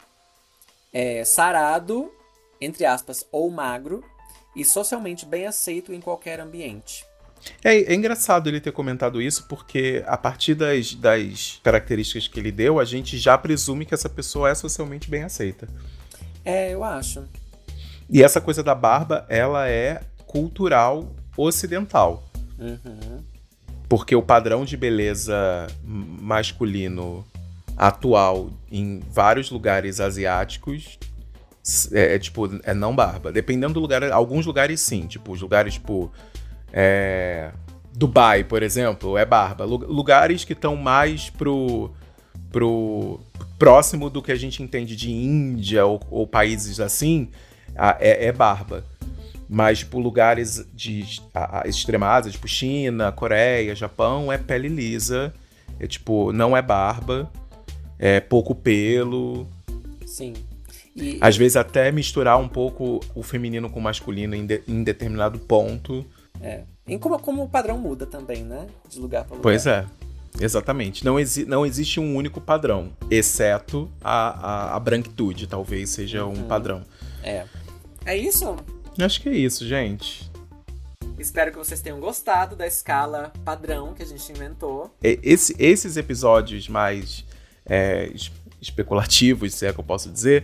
É, 0.91 1.24
sarado, 1.26 2.12
entre 2.62 2.86
aspas, 2.86 3.26
ou 3.32 3.49
magro, 3.49 4.04
e 4.56 4.64
socialmente 4.64 5.26
bem 5.26 5.47
aceito 5.47 5.91
em 5.93 5.99
qualquer 5.99 6.39
ambiente. 6.39 7.06
É, 7.64 7.76
é, 7.76 7.93
engraçado 7.93 8.47
ele 8.47 8.62
ter 8.62 8.72
comentado 8.72 9.22
isso, 9.22 9.47
porque 9.47 10.04
a 10.08 10.18
partir 10.18 10.56
das, 10.56 10.93
das 10.93 11.60
características 11.64 12.28
que 12.28 12.39
ele 12.39 12.51
deu, 12.51 12.80
a 12.80 12.86
gente 12.86 13.18
já 13.18 13.38
presume 13.38 13.86
que 13.86 13.93
essa 13.93 14.10
pessoa 14.10 14.49
é 14.49 14.56
socialmente 14.56 15.10
bem 15.10 15.24
aceita. 15.24 15.68
É, 16.45 16.74
eu 16.74 16.84
acho. 16.84 17.24
E 18.10 18.24
essa 18.24 18.39
coisa 18.39 18.64
da 18.64 18.76
barba, 18.76 19.26
ela 19.28 19.68
é 19.68 20.01
cultural 20.26 21.12
ocidental. 21.36 22.24
Uhum. 22.60 23.24
Porque 23.93 24.15
o 24.15 24.23
padrão 24.23 24.65
de 24.65 24.75
beleza 24.75 25.67
masculino 25.85 27.23
atual 27.77 28.49
em 28.71 29.01
vários 29.11 29.51
lugares 29.51 29.99
asiáticos 29.99 30.97
é, 31.91 32.15
é, 32.15 32.17
tipo, 32.17 32.49
é 32.63 32.73
não 32.73 32.95
barba. 32.95 33.31
Dependendo 33.31 33.75
do 33.75 33.79
lugar, 33.79 34.11
alguns 34.11 34.47
lugares 34.47 34.81
sim, 34.81 35.05
tipo, 35.05 35.31
os 35.31 35.39
lugares 35.39 35.75
tipo 35.75 36.11
é, 36.73 37.51
Dubai, 37.93 38.43
por 38.43 38.63
exemplo, 38.63 39.15
é 39.15 39.25
barba. 39.27 39.63
Lugares 39.63 40.43
que 40.43 40.53
estão 40.53 40.75
mais 40.75 41.29
pro 41.29 41.91
pro 42.51 43.19
próximo 43.59 44.09
do 44.09 44.23
que 44.23 44.31
a 44.31 44.35
gente 44.35 44.63
entende 44.63 44.95
de 44.95 45.11
Índia 45.11 45.85
ou, 45.85 46.01
ou 46.09 46.25
países 46.25 46.79
assim, 46.79 47.29
é, 47.99 48.25
é 48.25 48.31
barba 48.31 48.83
mas 49.54 49.80
tipo 49.80 49.99
lugares 49.99 50.66
de 50.74 51.06
a, 51.32 51.62
a, 51.62 51.68
extremados, 51.68 52.32
tipo 52.32 52.47
China, 52.47 53.12
Coreia, 53.12 53.76
Japão, 53.76 54.32
é 54.32 54.38
pele 54.38 54.68
lisa, 54.68 55.32
é 55.80 55.86
tipo 55.86 56.34
não 56.34 56.58
é 56.58 56.62
barba, 56.62 57.32
é 57.99 58.20
pouco 58.20 58.56
pelo. 58.56 59.45
Sim. 60.08 60.34
E... 60.95 61.20
Às 61.22 61.38
vezes 61.38 61.56
até 61.56 61.91
misturar 61.91 62.39
um 62.39 62.47
pouco 62.47 62.99
o 63.14 63.22
feminino 63.22 63.70
com 63.70 63.80
o 63.80 63.84
masculino 63.84 64.34
em, 64.34 64.43
de, 64.43 64.64
em 64.68 64.84
determinado 64.84 65.38
ponto. 65.38 66.04
É. 66.41 66.62
E 66.88 66.97
como, 66.97 67.20
como 67.20 67.43
o 67.43 67.47
padrão 67.47 67.78
muda 67.78 68.08
também, 68.08 68.43
né? 68.43 68.66
De 68.89 68.99
lugar 68.99 69.24
para 69.24 69.36
lugar. 69.36 69.43
Pois 69.43 69.68
é. 69.68 69.86
Exatamente. 70.41 71.06
Não, 71.06 71.20
exi 71.20 71.45
não 71.45 71.64
existe 71.64 71.99
um 71.99 72.16
único 72.16 72.41
padrão, 72.41 72.91
exceto 73.12 73.88
a, 74.04 74.72
a, 74.74 74.76
a 74.76 74.80
branquitude, 74.80 75.45
talvez 75.45 75.91
seja 75.91 76.26
um 76.26 76.30
uhum. 76.30 76.47
padrão. 76.47 76.82
É. 77.24 77.45
É 78.04 78.18
isso? 78.18 78.56
Acho 78.99 79.21
que 79.21 79.29
é 79.29 79.33
isso, 79.33 79.67
gente. 79.67 80.31
Espero 81.17 81.51
que 81.51 81.57
vocês 81.57 81.81
tenham 81.81 81.99
gostado 81.99 82.55
da 82.55 82.67
escala 82.67 83.31
padrão 83.45 83.93
que 83.93 84.03
a 84.03 84.05
gente 84.05 84.31
inventou. 84.31 84.93
Esse, 85.01 85.55
esses 85.57 85.95
episódios 85.95 86.67
mais 86.67 87.25
é, 87.65 88.11
especulativos, 88.61 89.53
se 89.53 89.65
é 89.65 89.73
que 89.73 89.79
eu 89.79 89.83
posso 89.83 90.09
dizer, 90.09 90.43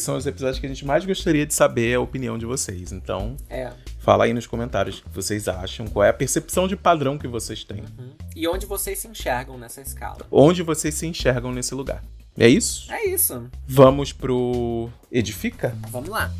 são 0.00 0.16
os 0.16 0.26
episódios 0.26 0.58
que 0.58 0.66
a 0.66 0.68
gente 0.68 0.84
mais 0.84 1.04
gostaria 1.04 1.44
de 1.44 1.54
saber 1.54 1.94
a 1.94 2.00
opinião 2.00 2.38
de 2.38 2.46
vocês. 2.46 2.90
Então, 2.90 3.36
é. 3.50 3.70
fala 3.98 4.24
aí 4.24 4.32
nos 4.32 4.46
comentários 4.46 4.98
o 4.98 5.02
que 5.02 5.10
vocês 5.10 5.46
acham, 5.46 5.86
qual 5.86 6.04
é 6.04 6.08
a 6.08 6.14
percepção 6.14 6.66
de 6.66 6.76
padrão 6.76 7.18
que 7.18 7.28
vocês 7.28 7.64
têm. 7.64 7.80
Uhum. 7.80 8.12
E 8.34 8.48
onde 8.48 8.66
vocês 8.66 8.98
se 8.98 9.08
enxergam 9.08 9.58
nessa 9.58 9.80
escala. 9.80 10.26
Onde 10.30 10.62
vocês 10.62 10.94
se 10.94 11.06
enxergam 11.06 11.52
nesse 11.52 11.74
lugar. 11.74 12.02
É 12.36 12.48
isso? 12.48 12.90
É 12.92 13.04
isso. 13.06 13.50
Vamos 13.66 14.12
pro 14.12 14.88
Edifica? 15.10 15.76
Vamos 15.90 16.08
lá. 16.08 16.32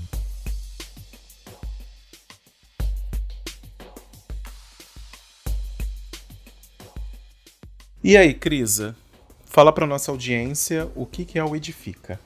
E 8.09 8.17
aí, 8.17 8.33
Crisa? 8.33 8.97
Fala 9.45 9.71
para 9.71 9.87
nossa 9.87 10.11
audiência 10.11 10.91
o 10.97 11.05
que, 11.05 11.27
que 11.27 11.39
é 11.39 11.45
o 11.45 11.55
Edifica. 11.55 12.19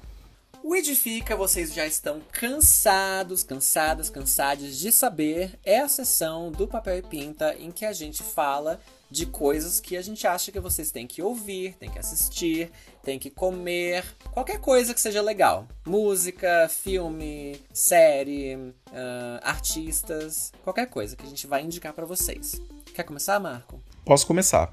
O 0.63 0.77
Edifica, 0.77 1.35
vocês 1.35 1.75
já 1.75 1.85
estão 1.85 2.23
cansados, 2.31 3.43
cansadas, 3.43 4.09
cansados 4.09 4.79
de 4.79 4.93
saber, 4.93 5.59
é 5.65 5.81
a 5.81 5.89
sessão 5.89 6.53
do 6.53 6.69
Papel 6.69 6.99
e 6.99 7.03
Pinta 7.03 7.57
em 7.59 7.73
que 7.73 7.85
a 7.85 7.93
gente 7.93 8.23
fala 8.23 8.81
de 9.11 9.27
coisas 9.27 9.81
que 9.81 9.97
a 9.97 10.03
gente 10.03 10.25
acha 10.25 10.53
que 10.53 10.61
vocês 10.61 10.93
têm 10.93 11.05
que 11.05 11.21
ouvir, 11.21 11.75
têm 11.75 11.91
que 11.91 11.99
assistir, 11.99 12.71
têm 13.03 13.19
que 13.19 13.29
comer, 13.29 14.05
qualquer 14.31 14.61
coisa 14.61 14.95
que 14.95 15.01
seja 15.01 15.21
legal. 15.21 15.67
Música, 15.85 16.69
filme, 16.69 17.61
série, 17.73 18.55
uh, 18.55 19.41
artistas, 19.43 20.53
qualquer 20.63 20.87
coisa 20.87 21.17
que 21.17 21.27
a 21.27 21.29
gente 21.29 21.45
vai 21.49 21.61
indicar 21.65 21.93
para 21.93 22.07
vocês. 22.07 22.63
Quer 22.95 23.03
começar, 23.03 23.41
Marco? 23.41 23.83
Posso 24.05 24.25
começar. 24.29 24.73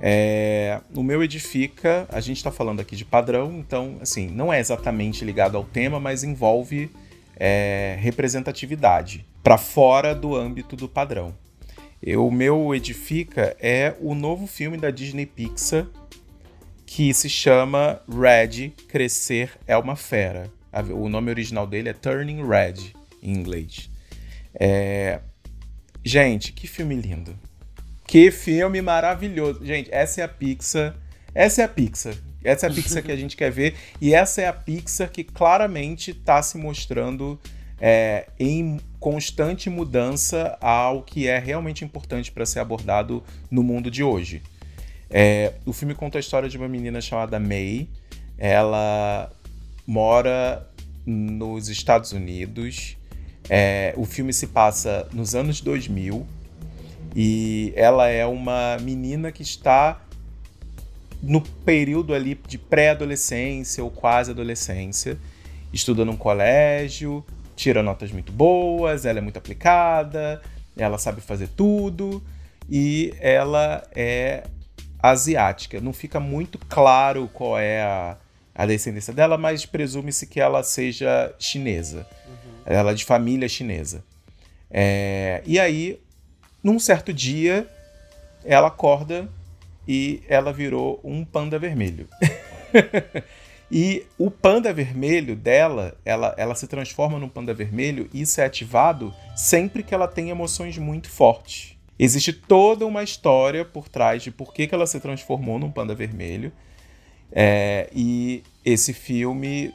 É, 0.00 0.80
o 0.94 1.02
meu 1.02 1.22
edifica, 1.22 2.06
a 2.10 2.20
gente 2.20 2.38
está 2.38 2.50
falando 2.50 2.80
aqui 2.80 2.96
de 2.96 3.04
padrão, 3.04 3.58
então, 3.58 3.98
assim, 4.00 4.28
não 4.28 4.52
é 4.52 4.58
exatamente 4.58 5.24
ligado 5.24 5.56
ao 5.56 5.64
tema, 5.64 6.00
mas 6.00 6.24
envolve 6.24 6.90
é, 7.36 7.96
representatividade 8.00 9.26
para 9.42 9.58
fora 9.58 10.14
do 10.14 10.34
âmbito 10.34 10.74
do 10.76 10.88
padrão. 10.88 11.34
o 12.16 12.30
meu 12.30 12.74
edifica 12.74 13.56
é 13.60 13.94
o 14.00 14.14
novo 14.14 14.46
filme 14.46 14.76
da 14.76 14.90
Disney 14.90 15.26
Pixar 15.26 15.86
que 16.90 17.14
se 17.14 17.28
chama 17.28 18.02
Red 18.08 18.70
Crescer 18.88 19.56
é 19.64 19.76
uma 19.76 19.94
Fera. 19.94 20.50
O 20.92 21.08
nome 21.08 21.30
original 21.30 21.64
dele 21.64 21.88
é 21.88 21.92
Turning 21.92 22.44
Red 22.44 22.92
em 23.22 23.32
inglês. 23.32 23.88
É... 24.52 25.20
Gente, 26.04 26.52
que 26.52 26.66
filme 26.66 26.96
lindo. 26.96 27.38
Que 28.10 28.32
filme 28.32 28.82
maravilhoso. 28.82 29.64
Gente, 29.64 29.88
essa 29.94 30.20
é 30.20 30.24
a 30.24 30.28
Pixar. 30.28 30.96
Essa 31.32 31.62
é 31.62 31.64
a 31.64 31.68
Pixar. 31.68 32.12
Essa 32.42 32.66
é 32.66 32.68
a 32.68 32.72
Pixar 32.72 33.04
que 33.04 33.12
a 33.12 33.16
gente 33.16 33.36
quer 33.36 33.52
ver. 33.52 33.76
E 34.00 34.12
essa 34.12 34.42
é 34.42 34.48
a 34.48 34.52
Pixar 34.52 35.08
que 35.08 35.22
claramente 35.22 36.10
está 36.10 36.42
se 36.42 36.58
mostrando 36.58 37.38
é, 37.80 38.26
em 38.36 38.80
constante 38.98 39.70
mudança 39.70 40.58
ao 40.60 41.04
que 41.04 41.28
é 41.28 41.38
realmente 41.38 41.84
importante 41.84 42.32
para 42.32 42.44
ser 42.44 42.58
abordado 42.58 43.22
no 43.48 43.62
mundo 43.62 43.88
de 43.88 44.02
hoje. 44.02 44.42
É, 45.08 45.52
o 45.64 45.72
filme 45.72 45.94
conta 45.94 46.18
a 46.18 46.20
história 46.20 46.48
de 46.48 46.56
uma 46.56 46.66
menina 46.66 47.00
chamada 47.00 47.38
May. 47.38 47.88
Ela 48.36 49.30
mora 49.86 50.68
nos 51.06 51.68
Estados 51.68 52.10
Unidos. 52.10 52.96
É, 53.48 53.94
o 53.96 54.04
filme 54.04 54.32
se 54.32 54.48
passa 54.48 55.08
nos 55.12 55.36
anos 55.36 55.60
2000 55.60 56.39
e 57.14 57.72
ela 57.76 58.08
é 58.08 58.24
uma 58.24 58.76
menina 58.80 59.32
que 59.32 59.42
está 59.42 60.00
no 61.22 61.40
período 61.40 62.14
ali 62.14 62.38
de 62.46 62.56
pré-adolescência 62.56 63.84
ou 63.84 63.90
quase 63.90 64.30
adolescência, 64.30 65.18
estuda 65.72 66.04
num 66.04 66.16
colégio, 66.16 67.24
tira 67.54 67.82
notas 67.82 68.10
muito 68.10 68.32
boas, 68.32 69.04
ela 69.04 69.18
é 69.18 69.22
muito 69.22 69.36
aplicada, 69.36 70.40
ela 70.76 70.98
sabe 70.98 71.20
fazer 71.20 71.48
tudo 71.48 72.22
e 72.68 73.12
ela 73.20 73.86
é 73.94 74.44
asiática. 75.02 75.80
Não 75.80 75.92
fica 75.92 76.18
muito 76.18 76.58
claro 76.68 77.28
qual 77.32 77.58
é 77.58 77.82
a, 77.82 78.16
a 78.54 78.66
descendência 78.66 79.12
dela, 79.12 79.36
mas 79.36 79.66
presume-se 79.66 80.26
que 80.26 80.40
ela 80.40 80.62
seja 80.62 81.34
chinesa. 81.38 82.06
Uhum. 82.26 82.52
Ela 82.64 82.92
é 82.92 82.94
de 82.94 83.04
família 83.04 83.48
chinesa. 83.48 84.02
É, 84.70 85.42
e 85.44 85.58
aí 85.58 86.00
num 86.62 86.78
certo 86.78 87.12
dia, 87.12 87.66
ela 88.44 88.68
acorda 88.68 89.28
e 89.86 90.22
ela 90.28 90.52
virou 90.52 91.00
um 91.02 91.24
panda 91.24 91.58
vermelho. 91.58 92.08
e 93.70 94.04
o 94.18 94.30
panda 94.30 94.72
vermelho 94.72 95.34
dela, 95.34 95.96
ela, 96.04 96.34
ela 96.36 96.54
se 96.54 96.66
transforma 96.66 97.18
num 97.18 97.28
panda 97.28 97.54
vermelho 97.54 98.08
e 98.12 98.22
isso 98.22 98.40
é 98.40 98.44
ativado 98.44 99.12
sempre 99.34 99.82
que 99.82 99.94
ela 99.94 100.06
tem 100.06 100.30
emoções 100.30 100.76
muito 100.78 101.08
fortes. 101.08 101.76
Existe 101.98 102.32
toda 102.32 102.86
uma 102.86 103.02
história 103.02 103.64
por 103.64 103.88
trás 103.88 104.22
de 104.22 104.30
por 104.30 104.54
que, 104.54 104.66
que 104.66 104.74
ela 104.74 104.86
se 104.86 105.00
transformou 105.00 105.58
num 105.58 105.70
panda 105.70 105.94
vermelho. 105.94 106.50
É, 107.32 107.88
e 107.94 108.42
esse 108.64 108.92
filme 108.92 109.72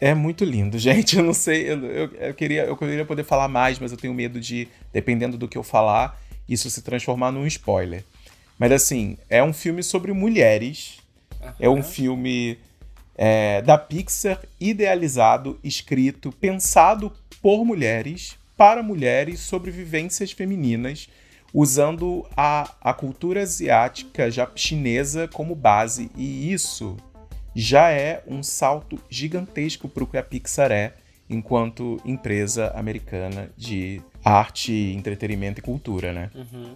é 0.00 0.14
muito 0.14 0.44
lindo, 0.44 0.78
gente. 0.80 1.16
Eu 1.16 1.24
não 1.24 1.34
sei, 1.34 1.70
eu, 1.70 1.84
eu, 1.84 2.14
eu, 2.14 2.34
queria, 2.34 2.64
eu 2.64 2.76
queria 2.76 3.04
poder 3.04 3.24
falar 3.24 3.48
mais, 3.48 3.78
mas 3.78 3.92
eu 3.92 3.98
tenho 3.98 4.14
medo 4.14 4.40
de, 4.40 4.66
dependendo 4.92 5.36
do 5.36 5.46
que 5.46 5.58
eu 5.58 5.62
falar, 5.62 6.20
isso 6.48 6.70
se 6.70 6.82
transformar 6.82 7.30
num 7.30 7.46
spoiler. 7.46 8.04
Mas 8.58 8.72
assim, 8.72 9.16
é 9.28 9.42
um 9.42 9.52
filme 9.52 9.82
sobre 9.82 10.12
mulheres. 10.12 10.98
Uhum. 11.40 11.52
É 11.60 11.68
um 11.68 11.82
filme 11.82 12.58
é, 13.16 13.62
da 13.62 13.78
Pixar, 13.78 14.40
idealizado, 14.58 15.58
escrito, 15.62 16.32
pensado 16.32 17.12
por 17.40 17.64
mulheres, 17.64 18.36
para 18.56 18.82
mulheres, 18.82 19.40
sobre 19.40 19.70
vivências 19.70 20.32
femininas, 20.32 21.08
usando 21.52 22.26
a, 22.36 22.74
a 22.80 22.92
cultura 22.92 23.42
asiática 23.42 24.30
já 24.30 24.50
chinesa 24.54 25.26
como 25.28 25.54
base. 25.54 26.10
E 26.14 26.52
isso 26.52 26.96
já 27.54 27.90
é 27.90 28.22
um 28.26 28.42
salto 28.42 28.98
gigantesco 29.08 29.88
para 29.88 30.04
o 30.04 30.06
que 30.06 30.16
a 30.16 30.22
Pixar 30.22 30.70
é 30.70 30.94
enquanto 31.28 32.00
empresa 32.04 32.72
americana 32.74 33.50
de 33.56 34.02
arte, 34.24 34.72
entretenimento 34.72 35.60
e 35.60 35.62
cultura, 35.62 36.12
né? 36.12 36.30
Uhum. 36.34 36.74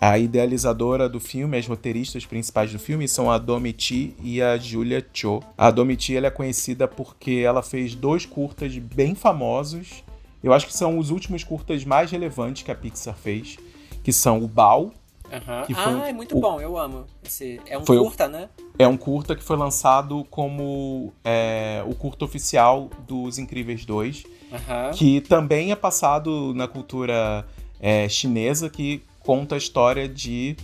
A 0.00 0.18
idealizadora 0.18 1.08
do 1.08 1.20
filme, 1.20 1.58
as 1.58 1.66
roteiristas 1.66 2.24
principais 2.24 2.72
do 2.72 2.78
filme 2.78 3.06
são 3.06 3.30
a 3.30 3.36
Domiti 3.36 4.14
e 4.22 4.40
a 4.40 4.56
Julia 4.56 5.04
Cho. 5.12 5.40
A 5.58 5.70
Domiti 5.70 6.16
ela 6.16 6.28
é 6.28 6.30
conhecida 6.30 6.88
porque 6.88 7.42
ela 7.44 7.62
fez 7.62 7.94
dois 7.94 8.24
curtas 8.24 8.78
bem 8.78 9.14
famosos. 9.14 10.02
Eu 10.42 10.54
acho 10.54 10.66
que 10.66 10.72
são 10.72 10.98
os 10.98 11.10
últimos 11.10 11.44
curtas 11.44 11.84
mais 11.84 12.10
relevantes 12.10 12.62
que 12.62 12.70
a 12.70 12.74
Pixar 12.74 13.14
fez, 13.14 13.58
que 14.02 14.12
são 14.12 14.42
o 14.42 14.48
Bao, 14.48 14.94
Uhum. 15.30 15.76
ah, 15.76 16.08
é 16.08 16.12
muito 16.12 16.36
o... 16.36 16.40
bom, 16.40 16.60
eu 16.60 16.76
amo. 16.76 17.06
Esse... 17.24 17.60
É 17.66 17.78
um 17.78 17.84
curta, 17.84 18.26
o... 18.26 18.28
né? 18.28 18.48
É 18.80 18.88
um 18.88 18.96
curta 18.96 19.36
que 19.36 19.42
foi 19.42 19.58
lançado 19.58 20.24
como 20.30 21.12
é, 21.22 21.84
o 21.86 21.94
curta 21.94 22.24
oficial 22.24 22.88
dos 23.06 23.38
Incríveis 23.38 23.84
2, 23.84 24.24
uhum. 24.24 24.90
que 24.94 25.20
também 25.20 25.70
é 25.70 25.76
passado 25.76 26.54
na 26.54 26.66
cultura 26.66 27.46
é, 27.78 28.08
chinesa, 28.08 28.70
que 28.70 29.02
conta 29.18 29.54
a 29.54 29.58
história 29.58 30.08
de 30.08 30.56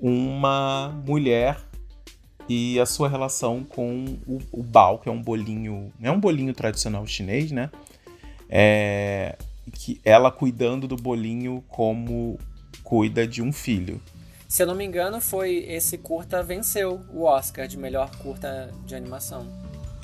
uma 0.00 0.88
mulher 1.06 1.56
e 2.48 2.80
a 2.80 2.84
sua 2.84 3.08
relação 3.08 3.62
com 3.62 4.06
o, 4.26 4.40
o 4.50 4.60
bao, 4.64 4.98
que 4.98 5.08
é 5.08 5.12
um 5.12 5.22
bolinho, 5.22 5.92
é 6.02 6.10
um 6.10 6.18
bolinho 6.18 6.52
tradicional 6.52 7.06
chinês, 7.06 7.52
né? 7.52 7.70
É, 8.48 9.36
que 9.72 10.00
ela 10.04 10.32
cuidando 10.32 10.88
do 10.88 10.96
bolinho 10.96 11.62
como 11.68 12.40
cuida 12.82 13.24
de 13.24 13.40
um 13.40 13.52
filho. 13.52 14.00
Se 14.52 14.62
eu 14.62 14.66
não 14.66 14.74
me 14.74 14.84
engano, 14.84 15.18
foi 15.18 15.64
esse 15.66 15.96
curta 15.96 16.42
venceu 16.42 17.00
o 17.08 17.22
Oscar 17.22 17.66
de 17.66 17.78
melhor 17.78 18.10
curta 18.16 18.70
de 18.84 18.94
animação. 18.94 19.46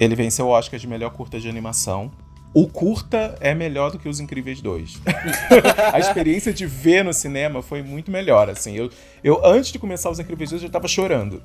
Ele 0.00 0.14
venceu 0.14 0.46
o 0.46 0.48
Oscar 0.48 0.80
de 0.80 0.86
melhor 0.86 1.10
curta 1.10 1.38
de 1.38 1.50
animação. 1.50 2.10
O 2.54 2.66
curta 2.66 3.36
é 3.42 3.54
melhor 3.54 3.90
do 3.90 3.98
que 3.98 4.08
Os 4.08 4.20
Incríveis 4.20 4.62
2. 4.62 5.02
a 5.92 5.98
experiência 5.98 6.50
de 6.50 6.64
ver 6.64 7.04
no 7.04 7.12
cinema 7.12 7.60
foi 7.60 7.82
muito 7.82 8.10
melhor, 8.10 8.48
assim. 8.48 8.74
Eu, 8.74 8.90
eu 9.22 9.44
antes 9.44 9.70
de 9.70 9.78
começar 9.78 10.08
Os 10.08 10.18
Incríveis 10.18 10.48
2, 10.48 10.62
eu 10.62 10.68
já 10.68 10.72
tava 10.72 10.88
chorando. 10.88 11.42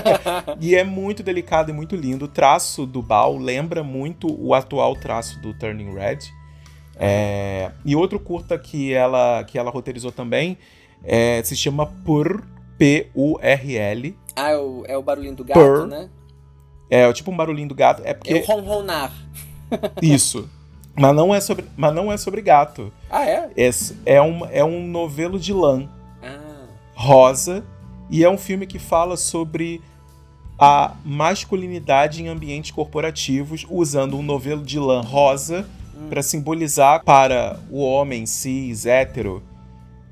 e 0.58 0.74
é 0.74 0.82
muito 0.82 1.22
delicado 1.22 1.70
e 1.70 1.74
muito 1.74 1.94
lindo. 1.94 2.24
O 2.24 2.28
traço 2.28 2.86
do 2.86 3.02
Bal 3.02 3.36
lembra 3.36 3.84
muito 3.84 4.26
o 4.42 4.54
atual 4.54 4.96
traço 4.96 5.38
do 5.40 5.52
Turning 5.52 5.92
Red. 5.92 6.20
É, 6.96 7.72
e 7.84 7.94
outro 7.94 8.18
curta 8.18 8.58
que 8.58 8.94
ela, 8.94 9.44
que 9.44 9.58
ela 9.58 9.70
roteirizou 9.70 10.10
também 10.10 10.56
é, 11.02 11.42
se 11.42 11.56
chama 11.56 11.86
Pur, 11.86 12.44
P-U-R-L. 12.76 14.16
Ah, 14.36 14.50
é 14.50 14.56
o, 14.56 14.84
é 14.86 14.96
o 14.96 15.02
barulhinho 15.02 15.34
do 15.34 15.44
gato, 15.44 15.58
Purr. 15.58 15.86
né? 15.86 16.08
É, 16.90 17.12
tipo 17.12 17.30
um 17.30 17.36
barulhinho 17.36 17.68
do 17.68 17.74
gato. 17.74 18.02
É 18.04 18.14
porque... 18.14 18.32
É 18.34 18.40
o 18.40 18.44
ronronar. 18.44 19.12
Isso. 20.00 20.48
Mas 20.94 21.14
não 21.14 21.34
é 21.34 21.40
sobre, 21.40 21.64
mas 21.76 21.94
não 21.94 22.10
é 22.10 22.16
sobre 22.16 22.42
gato. 22.42 22.92
Ah, 23.10 23.24
é? 23.24 23.50
É, 23.56 23.70
é, 24.04 24.22
um, 24.22 24.44
é 24.46 24.64
um 24.64 24.86
novelo 24.86 25.38
de 25.38 25.52
lã 25.52 25.88
ah. 26.22 26.66
rosa 26.94 27.64
e 28.10 28.24
é 28.24 28.30
um 28.30 28.38
filme 28.38 28.66
que 28.66 28.78
fala 28.78 29.16
sobre 29.16 29.80
a 30.58 30.94
masculinidade 31.04 32.22
em 32.22 32.28
ambientes 32.28 32.72
corporativos 32.72 33.64
usando 33.70 34.16
um 34.16 34.22
novelo 34.22 34.62
de 34.62 34.78
lã 34.78 35.00
rosa 35.00 35.64
hum. 35.94 36.08
para 36.08 36.20
simbolizar 36.20 37.04
para 37.04 37.60
o 37.70 37.80
homem 37.80 38.26
cis 38.26 38.84
hétero 38.84 39.42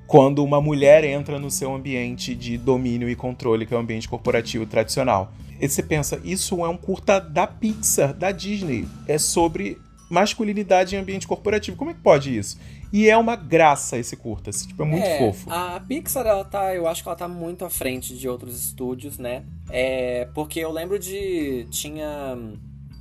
quando 0.07 0.44
uma 0.44 0.61
mulher 0.61 1.04
entra 1.04 1.38
no 1.38 1.50
seu 1.50 1.74
ambiente 1.74 2.34
de 2.34 2.57
domínio 2.57 3.09
e 3.09 3.16
controle, 3.16 3.66
que 3.66 3.74
é 3.74 3.76
o 3.76 3.80
ambiente 3.80 4.09
corporativo 4.09 4.64
tradicional. 4.64 5.32
E 5.61 5.68
você 5.68 5.82
pensa, 5.82 6.20
isso 6.24 6.64
é 6.64 6.68
um 6.68 6.76
curta 6.76 7.18
da 7.18 7.46
Pixar, 7.46 8.14
da 8.14 8.30
Disney. 8.30 8.86
É 9.09 9.18
sobre 9.18 9.78
masculinidade 10.09 10.94
em 10.94 10.98
ambiente 10.98 11.26
corporativo. 11.26 11.76
Como 11.76 11.90
é 11.90 11.94
que 11.94 12.00
pode 12.00 12.36
isso? 12.36 12.59
E 12.92 13.09
é 13.09 13.16
uma 13.16 13.34
graça 13.34 13.98
esse 13.98 14.16
curta, 14.16 14.50
assim, 14.50 14.68
tipo, 14.68 14.82
é 14.82 14.86
muito 14.86 15.04
é, 15.04 15.18
fofo. 15.18 15.50
A 15.50 15.80
Pixar, 15.80 16.26
ela 16.26 16.44
tá, 16.44 16.74
eu 16.74 16.86
acho 16.86 17.02
que 17.02 17.09
ela 17.09 17.16
tá 17.16 17.26
muito 17.26 17.64
à 17.64 17.70
frente 17.70 18.16
de 18.16 18.28
outros 18.28 18.61
estúdios, 18.61 19.18
né? 19.18 19.44
É, 19.68 20.28
porque 20.34 20.61
eu 20.61 20.70
lembro 20.70 20.98
de. 20.98 21.66
Tinha. 21.70 22.38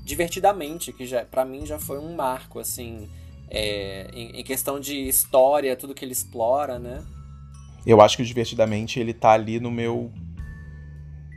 Divertidamente, 0.03 0.93
que 0.93 1.05
já, 1.05 1.25
para 1.25 1.43
mim 1.43 1.65
já 1.65 1.79
foi 1.79 1.97
um 1.99 2.15
marco, 2.15 2.59
assim. 2.59 3.09
É, 3.49 4.09
em, 4.13 4.39
em, 4.39 4.43
questão 4.43 4.79
de 4.79 5.07
história, 5.07 5.75
tudo 5.75 5.93
que 5.93 6.03
ele 6.03 6.11
explora, 6.11 6.79
né? 6.79 7.03
Eu 7.85 8.01
acho 8.01 8.17
que 8.17 8.23
o 8.23 8.25
Divertidamente 8.25 8.99
ele 8.99 9.13
tá 9.13 9.31
ali 9.31 9.59
no 9.59 9.69
meu 9.69 10.11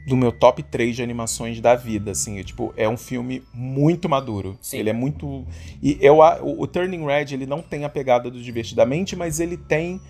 do 0.06 0.16
meu 0.16 0.32
top 0.32 0.62
3 0.62 0.96
de 0.96 1.02
animações 1.02 1.60
da 1.60 1.74
vida, 1.74 2.12
assim, 2.12 2.38
é, 2.38 2.42
tipo, 2.42 2.72
é 2.78 2.88
um 2.88 2.96
filme 2.96 3.42
muito 3.52 4.08
maduro. 4.08 4.56
Sim. 4.62 4.78
Ele 4.78 4.88
é 4.88 4.92
muito 4.94 5.46
e 5.82 5.98
eu 6.00 6.20
o, 6.20 6.62
o 6.62 6.66
Turning 6.66 7.04
Red, 7.04 7.34
ele 7.34 7.44
não 7.44 7.60
tem 7.60 7.84
a 7.84 7.90
pegada 7.90 8.30
do 8.30 8.42
Divertidamente, 8.42 9.14
mas 9.14 9.38
ele 9.38 9.58
tem 9.58 10.00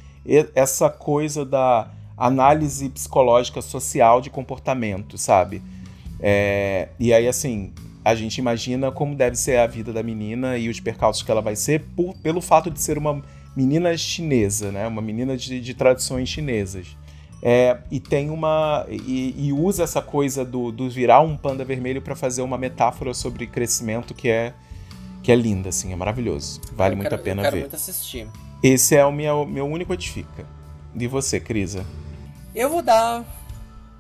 essa 0.55 0.89
coisa 0.89 1.45
da 1.45 1.91
análise 2.17 2.89
psicológica 2.89 3.63
social 3.63 4.21
de 4.21 4.29
comportamento, 4.29 5.17
sabe? 5.17 5.63
É, 6.21 6.89
e 6.99 7.13
aí, 7.13 7.29
assim, 7.29 7.73
a 8.09 8.15
gente 8.15 8.39
imagina 8.39 8.91
como 8.91 9.15
deve 9.15 9.37
ser 9.37 9.59
a 9.59 9.67
vida 9.67 9.93
da 9.93 10.03
menina 10.03 10.57
e 10.57 10.71
os 10.71 10.81
percalços 10.81 11.23
que 11.23 11.31
ela 11.31 11.43
vai 11.43 11.55
ser 11.55 11.85
por, 11.95 12.17
pelo 12.17 12.41
fato 12.41 12.71
de 12.71 12.81
ser 12.81 12.97
uma 12.97 13.23
menina 13.55 13.95
chinesa, 13.99 14.73
né? 14.73 14.87
Uma 14.87 15.03
menina 15.03 15.37
de, 15.37 15.61
de 15.61 15.75
tradições 15.75 16.27
chinesas. 16.27 16.87
É, 17.43 17.77
e 17.91 18.01
tem 18.01 18.31
uma. 18.31 18.87
E, 18.89 19.35
e, 19.37 19.53
usa 19.53 19.85
essa 19.85 20.01
coisa 20.01 20.43
do, 20.43 20.73
do 20.73 20.89
virar 20.89 21.21
um 21.21 21.37
panda 21.37 21.67
vermelho 21.67 22.01
para 22.01 22.17
fazer 22.17 22.41
uma 22.41 22.57
metáfora 22.57 23.13
sobre 23.13 23.47
crescimento 23.47 24.15
que 24.15 24.31
é 24.31 24.55
que 25.23 25.31
é 25.31 25.37
linda, 25.37 25.69
assim, 25.69 25.93
é 25.93 25.97
maravilhoso. 25.97 26.63
Vale 26.73 26.95
eu 26.95 26.97
muito 26.97 27.11
quero, 27.11 27.21
a 27.21 27.25
pena 27.25 27.43
eu 27.43 27.45
quero 27.45 27.57
ver. 27.57 27.63
Muito 27.63 27.77
assistir. 27.77 28.27
Esse 28.63 28.97
é 28.97 29.05
o 29.05 29.13
meu, 29.13 29.45
meu 29.45 29.67
único 29.67 29.93
edifica. 29.93 30.47
E 30.99 31.07
você, 31.07 31.39
Crisa? 31.39 31.85
Eu 32.55 32.71
vou 32.71 32.81
dar 32.81 33.23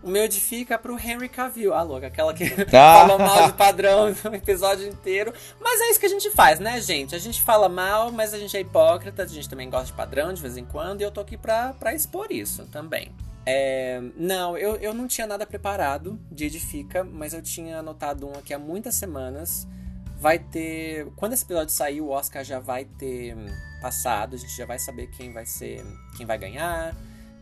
o 0.03 0.09
meu 0.09 0.24
edifica 0.24 0.78
pro 0.78 0.99
Henry 0.99 1.28
Cavill. 1.28 1.74
Ah, 1.74 1.82
louca, 1.82 2.07
aquela 2.07 2.32
que 2.32 2.44
ah. 2.44 2.66
fala 2.70 3.18
mal 3.18 3.46
de 3.46 3.53
padrão 3.53 4.14
o 4.30 4.34
episódio 4.34 4.88
inteiro. 4.88 5.32
Mas 5.61 5.80
é 5.80 5.90
isso 5.90 6.01
que 6.01 6.07
a 6.07 6.11
gente 6.11 6.30
faz, 6.30 6.61
né, 6.61 6.80
gente? 6.80 7.14
A 7.14 7.18
gente 7.18 7.42
fala 7.42 7.68
mal, 7.68 8.12
mas 8.12 8.32
a 8.32 8.38
gente 8.38 8.57
é 8.57 8.61
hipócrita, 8.61 9.22
a 9.22 9.26
gente 9.26 9.49
também 9.49 9.68
gosta 9.68 9.86
de 9.86 9.92
padrão 9.92 10.32
de 10.32 10.40
vez 10.40 10.57
em 10.57 10.64
quando, 10.64 11.01
e 11.01 11.05
eu 11.05 11.11
tô 11.11 11.20
aqui 11.20 11.36
pra, 11.36 11.72
pra 11.74 11.94
expor 11.94 12.30
isso 12.30 12.64
também. 12.66 13.12
É, 13.44 14.03
não, 14.16 14.59
eu, 14.59 14.76
eu 14.76 14.92
não 14.92 15.09
tinha 15.09 15.26
nada 15.26 15.46
preparado 15.46 16.20
de 16.30 16.44
Edifica, 16.44 17.03
mas 17.03 17.32
eu 17.32 17.40
tinha 17.40 17.78
anotado 17.78 18.28
um 18.28 18.32
aqui 18.32 18.53
há 18.53 18.59
muitas 18.59 18.94
semanas. 18.94 19.66
Vai 20.20 20.38
ter. 20.38 21.07
Quando 21.16 21.32
esse 21.32 21.44
episódio 21.44 21.72
sair, 21.72 22.01
o 22.01 22.11
Oscar 22.11 22.44
já 22.44 22.59
vai 22.59 22.84
ter 22.84 23.36
passado, 23.80 24.34
a 24.34 24.38
gente 24.38 24.55
já 24.55 24.66
vai 24.66 24.78
saber 24.78 25.07
quem 25.07 25.32
vai 25.32 25.46
ser. 25.46 25.82
quem 26.16 26.26
vai 26.26 26.36
ganhar 26.36 26.94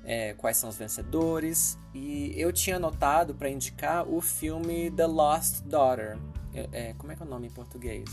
é, 0.06 0.34
quais 0.34 0.56
são 0.56 0.70
os 0.70 0.76
vencedores. 0.76 1.76
E 1.92 2.32
eu 2.36 2.52
tinha 2.52 2.76
anotado 2.76 3.34
para 3.34 3.50
indicar 3.50 4.08
o 4.08 4.20
filme 4.20 4.90
The 4.92 5.06
Lost 5.06 5.62
Daughter. 5.62 6.16
É, 6.54 6.68
é, 6.72 6.94
como 6.96 7.12
é 7.12 7.16
que 7.16 7.22
é 7.22 7.26
o 7.26 7.28
nome 7.28 7.48
em 7.48 7.50
português? 7.50 8.08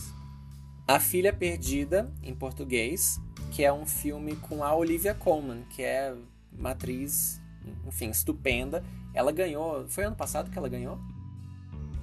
A 0.86 1.00
Filha 1.00 1.32
Perdida, 1.32 2.12
em 2.22 2.34
português, 2.34 3.22
que 3.52 3.64
é 3.64 3.72
um 3.72 3.86
filme 3.86 4.36
com 4.36 4.64
a 4.64 4.76
Olivia 4.76 5.14
Colman, 5.14 5.64
que 5.70 5.82
é 5.82 6.14
uma 6.52 6.72
atriz, 6.72 7.39
enfim, 7.88 8.10
estupenda. 8.10 8.84
Ela 9.14 9.32
ganhou. 9.32 9.88
Foi 9.88 10.04
ano 10.04 10.16
passado 10.16 10.50
que 10.50 10.58
ela 10.58 10.68
ganhou? 10.68 11.00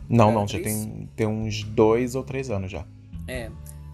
Não, 0.09 0.33
não, 0.33 0.47
já 0.47 0.61
tem, 0.61 1.09
tem 1.15 1.27
uns 1.27 1.63
dois 1.63 2.15
ou 2.15 2.25
três 2.25 2.49
anos 2.51 2.71
já. 2.71 2.87
É. 3.29 3.51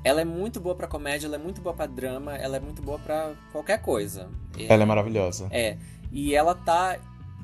Ela 0.06 0.20
é 0.20 0.24
muito 0.24 0.60
boa 0.60 0.76
para 0.76 0.86
comédia, 0.86 1.26
ela 1.26 1.34
é 1.34 1.38
muito 1.38 1.60
boa 1.60 1.74
para 1.74 1.86
drama, 1.86 2.36
ela 2.36 2.58
é 2.58 2.60
muito 2.60 2.80
boa 2.80 2.96
para 2.96 3.34
qualquer 3.50 3.82
coisa. 3.82 4.28
Ela 4.56 4.84
é 4.84 4.86
maravilhosa. 4.86 5.48
É. 5.50 5.78
E 6.12 6.32
ela 6.32 6.54
tá 6.54 6.96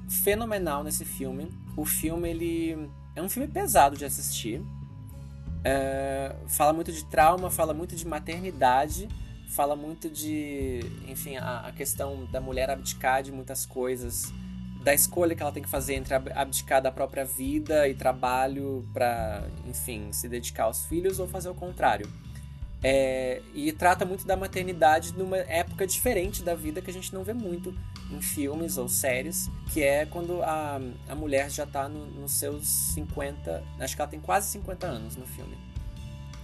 fenomenal 0.08 0.84
nesse 0.84 1.04
filme. 1.04 1.50
O 1.76 1.84
filme, 1.84 2.30
ele 2.30 2.88
é 3.16 3.20
um 3.20 3.28
filme 3.28 3.48
pesado 3.48 3.96
de 3.96 4.04
assistir. 4.04 4.62
É, 5.64 6.36
fala 6.46 6.72
muito 6.72 6.92
de 6.92 7.04
trauma, 7.06 7.50
fala 7.50 7.74
muito 7.74 7.96
de 7.96 8.06
maternidade, 8.06 9.08
fala 9.48 9.74
muito 9.74 10.08
de, 10.08 10.86
enfim, 11.08 11.38
a, 11.38 11.66
a, 11.66 11.72
questão 11.72 12.26
da 12.30 12.40
mulher 12.40 12.70
abdicar 12.70 13.24
de 13.24 13.32
muitas 13.32 13.66
coisas, 13.66 14.32
da 14.84 14.94
escolha 14.94 15.34
que 15.34 15.42
ela 15.42 15.50
tem 15.50 15.64
que 15.64 15.68
fazer 15.68 15.94
entre 15.94 16.14
abdicar 16.14 16.80
da 16.80 16.92
própria 16.92 17.24
vida 17.24 17.88
e 17.88 17.94
trabalho 17.94 18.88
para, 18.92 19.48
enfim, 19.66 20.12
se 20.12 20.28
dedicar 20.28 20.64
aos 20.64 20.86
filhos 20.86 21.18
ou 21.18 21.26
fazer 21.26 21.48
o 21.48 21.54
contrário. 21.56 22.08
É, 22.82 23.40
e 23.54 23.70
trata 23.70 24.04
muito 24.04 24.26
da 24.26 24.36
maternidade 24.36 25.14
numa 25.16 25.36
época 25.36 25.86
diferente 25.86 26.42
da 26.42 26.54
vida 26.54 26.82
que 26.82 26.90
a 26.90 26.92
gente 26.92 27.14
não 27.14 27.22
vê 27.22 27.32
muito 27.32 27.72
em 28.10 28.20
filmes 28.20 28.76
ou 28.76 28.88
séries, 28.88 29.48
que 29.72 29.82
é 29.82 30.04
quando 30.04 30.42
a, 30.42 30.80
a 31.08 31.14
mulher 31.14 31.48
já 31.48 31.64
está 31.64 31.88
no, 31.88 32.06
nos 32.06 32.32
seus 32.32 32.66
50, 32.66 33.62
acho 33.78 33.94
que 33.94 34.02
ela 34.02 34.10
tem 34.10 34.20
quase 34.20 34.48
50 34.48 34.86
anos 34.86 35.16
no 35.16 35.26
filme. 35.26 35.56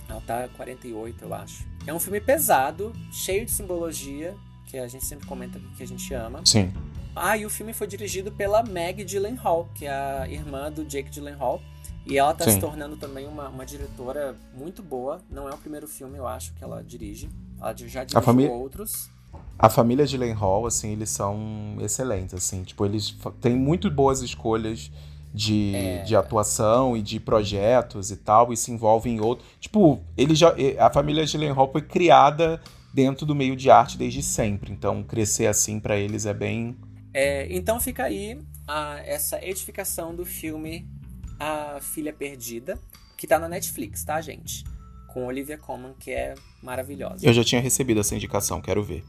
Ela 0.09 0.21
tá 0.21 0.49
48, 0.57 1.25
eu 1.25 1.35
acho. 1.35 1.67
É 1.87 1.93
um 1.93 1.99
filme 1.99 2.21
pesado, 2.21 2.93
cheio 3.13 3.45
de 3.45 3.51
simbologia, 3.51 4.35
que 4.67 4.79
a 4.79 4.87
gente 4.87 5.05
sempre 5.05 5.27
comenta 5.27 5.61
que 5.77 5.83
a 5.83 5.87
gente 5.87 6.13
ama. 6.15 6.41
Sim. 6.45 6.73
Ah, 7.15 7.37
e 7.37 7.45
o 7.45 7.51
filme 7.51 7.73
foi 7.73 7.87
dirigido 7.87 8.31
pela 8.31 8.63
Meg 8.63 9.05
Gyllenhaal, 9.05 9.69
que 9.75 9.87
é 9.87 9.91
a 9.91 10.29
irmã 10.29 10.71
do 10.71 10.85
Jake 10.85 11.11
Gyllenhaal. 11.11 11.61
E 12.09 12.17
ela 12.17 12.33
tá 12.33 12.45
Sim. 12.45 12.53
se 12.53 12.61
tornando 12.61 12.97
também 12.97 13.27
uma, 13.27 13.49
uma 13.49 13.67
diretora 13.67 14.35
muito 14.57 14.83
boa. 14.83 15.21
Não 15.31 15.47
é 15.47 15.53
o 15.53 15.59
primeiro 15.59 15.87
filme, 15.87 16.17
eu 16.17 16.27
acho, 16.27 16.55
que 16.55 16.65
ela 16.65 16.83
dirige. 16.83 17.29
Ela 17.61 17.75
já 17.77 18.03
dirigiu 18.03 18.23
família... 18.23 18.51
outros. 18.51 19.11
A 19.59 19.69
família 19.69 20.07
de 20.07 20.17
Hall, 20.33 20.67
assim, 20.67 20.93
eles 20.93 21.11
são 21.11 21.77
excelentes, 21.81 22.33
assim. 22.33 22.65
Tipo, 22.65 22.87
eles 22.87 23.15
têm 23.43 23.55
muito 23.55 23.91
boas 23.91 24.23
escolhas 24.23 24.91
de, 25.35 25.75
é... 25.75 26.03
de 26.03 26.17
atuação 26.17 26.97
e 26.97 27.03
de 27.03 27.21
projetos 27.21 28.11
e 28.11 28.17
tal, 28.17 28.55
e 28.55 28.57
se 28.57 28.73
envolvem 28.73 29.17
em 29.17 29.21
outros. 29.21 29.47
Tipo, 29.61 30.01
ele 30.17 30.35
já, 30.35 30.55
a 30.79 30.91
família 30.91 31.27
de 31.27 31.47
Hall 31.49 31.71
foi 31.71 31.83
criada 31.83 32.59
dentro 32.95 33.27
do 33.27 33.35
meio 33.35 33.55
de 33.55 33.71
arte 33.71 33.99
desde 33.99 34.23
sempre. 34.23 34.73
Então, 34.73 35.03
crescer 35.03 35.47
assim 35.47 35.79
para 35.79 35.97
eles 35.97 36.25
é 36.25 36.33
bem... 36.33 36.75
É, 37.13 37.55
então 37.55 37.81
fica 37.81 38.05
aí 38.05 38.39
a, 38.67 38.99
essa 39.05 39.45
edificação 39.45 40.15
do 40.15 40.25
filme 40.25 40.87
a 41.39 41.79
Filha 41.81 42.13
Perdida, 42.13 42.79
que 43.17 43.27
tá 43.27 43.39
na 43.39 43.49
Netflix, 43.49 44.05
tá, 44.05 44.21
gente? 44.21 44.65
Com 45.07 45.27
Olivia 45.27 45.59
Colman, 45.59 45.95
que 45.99 46.11
é 46.11 46.35
maravilhosa. 46.63 47.27
Eu 47.27 47.33
já 47.33 47.43
tinha 47.43 47.61
recebido 47.61 48.01
essa 48.01 48.15
indicação, 48.15 48.61
quero 48.61 48.83
ver. 48.83 49.05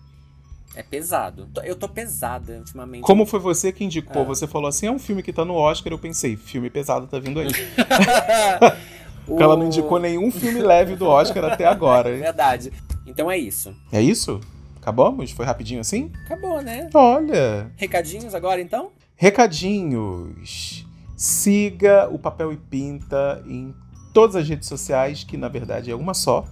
É 0.76 0.84
pesado. 0.84 1.50
Eu 1.64 1.76
tô 1.76 1.90
pesada 1.90 2.58
ultimamente. 2.58 3.04
Como 3.04 3.26
foi 3.26 3.40
você 3.40 3.72
que 3.72 3.84
indicou? 3.84 4.22
Ah. 4.22 4.26
Você 4.26 4.48
falou 4.48 4.68
assim: 4.68 4.86
é 4.86 4.92
um 4.92 5.00
filme 5.00 5.24
que 5.24 5.34
tá 5.34 5.44
no 5.44 5.56
Oscar. 5.56 5.92
Eu 5.92 5.98
pensei, 5.98 6.38
filme 6.38 6.70
pesado 6.70 7.08
tá 7.08 7.20
vindo 7.20 7.40
aí. 7.40 7.50
Porque 9.26 9.44
ela 9.44 9.58
não 9.58 9.66
indicou 9.66 10.00
nenhum 10.00 10.32
filme 10.32 10.60
leve 10.60 10.96
do 10.96 11.06
Oscar 11.08 11.46
até 11.46 11.66
agora. 11.66 12.14
Hein? 12.14 12.22
Verdade. 12.22 12.72
Então 13.06 13.30
é 13.30 13.38
isso. 13.38 13.76
É 13.92 14.02
isso? 14.02 14.40
Acabamos? 14.78 15.32
Foi 15.32 15.46
rapidinho 15.46 15.82
assim? 15.82 16.12
Acabou, 16.26 16.62
né? 16.62 16.90
Olha. 16.94 17.72
Recadinhos 17.76 18.34
agora 18.34 18.62
então? 18.62 18.92
Recadinhos. 19.16 20.86
Siga 21.20 22.08
o 22.10 22.18
Papel 22.18 22.54
e 22.54 22.56
Pinta 22.56 23.44
em 23.46 23.76
todas 24.14 24.38
as 24.38 24.48
redes 24.48 24.70
sociais, 24.70 25.22
que 25.22 25.36
na 25.36 25.50
verdade 25.50 25.92
é 25.92 25.96
uma 25.96 26.14
só, 26.14 26.46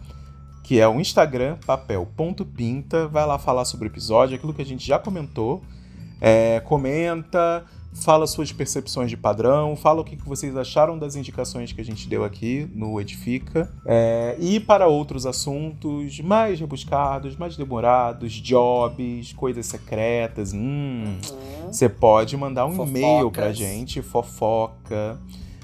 que 0.62 0.78
é 0.78 0.86
o 0.86 1.00
Instagram 1.00 1.58
papel.pinta. 1.66 3.08
Vai 3.08 3.26
lá 3.26 3.40
falar 3.40 3.64
sobre 3.64 3.88
o 3.88 3.90
episódio, 3.90 4.36
aquilo 4.36 4.54
que 4.54 4.62
a 4.62 4.66
gente 4.66 4.86
já 4.86 5.00
comentou. 5.00 5.64
É, 6.20 6.60
comenta, 6.60 7.64
fala 8.04 8.28
suas 8.28 8.52
percepções 8.52 9.10
de 9.10 9.18
padrão, 9.18 9.76
fala 9.76 10.02
o 10.02 10.04
que 10.04 10.16
vocês 10.18 10.56
acharam 10.56 10.98
das 10.98 11.16
indicações 11.16 11.72
que 11.72 11.82
a 11.82 11.84
gente 11.84 12.08
deu 12.08 12.24
aqui 12.24 12.70
no 12.74 13.00
Edifica. 13.00 13.72
É, 13.86 14.36
e 14.40 14.60
para 14.60 14.88
outros 14.88 15.26
assuntos 15.26 16.20
mais 16.20 16.60
rebuscados, 16.60 17.36
mais 17.36 17.58
demorados, 17.58 18.34
jobs, 18.34 19.34
coisas 19.34 19.66
secretas, 19.66 20.54
hum, 20.54 21.04
uhum. 21.06 21.72
você 21.72 21.90
pode 21.90 22.36
mandar 22.38 22.66
um 22.66 22.86
e-mail 22.86 23.32
pra 23.32 23.52
gente, 23.52 24.02
fofoca. 24.02 25.20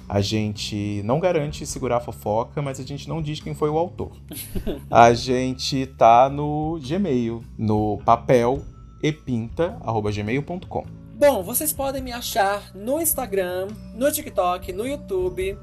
A 0.08 0.20
gente 0.20 1.02
não 1.06 1.20
garante 1.20 1.66
segurar 1.66 1.98
a 1.98 2.02
fofoca, 2.02 2.62
mas 2.62 2.80
a 2.80 2.84
gente 2.84 3.08
não 3.08 3.22
diz 3.22 3.40
quem 3.40 3.56
foi 3.56 3.70
o 3.70 3.78
autor. 3.78 4.12
a 4.92 5.14
gente 5.14 5.88
tá 5.98 6.30
no 6.30 6.78
Gmail, 6.82 7.42
no 7.58 8.00
papel 8.06 8.62
epinta.gmail.com. 9.02 11.03
Bom, 11.26 11.42
vocês 11.42 11.72
podem 11.72 12.02
me 12.02 12.12
achar 12.12 12.76
no 12.76 13.00
Instagram, 13.00 13.70
no 13.96 14.12
TikTok, 14.12 14.74
no 14.74 14.86
YouTube 14.86 15.58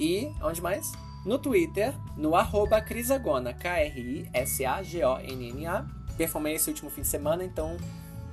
e 0.00 0.32
onde 0.42 0.62
mais? 0.62 0.90
No 1.26 1.38
Twitter, 1.38 1.92
no 2.16 2.34
arroba 2.34 2.80
Crisagona, 2.80 3.52
K-R-I-S-A-G-O-N-N-A. 3.52 4.24
Performei 6.16 6.54
esse 6.54 6.70
último 6.70 6.88
fim 6.88 7.02
de 7.02 7.08
semana, 7.08 7.44
então 7.44 7.76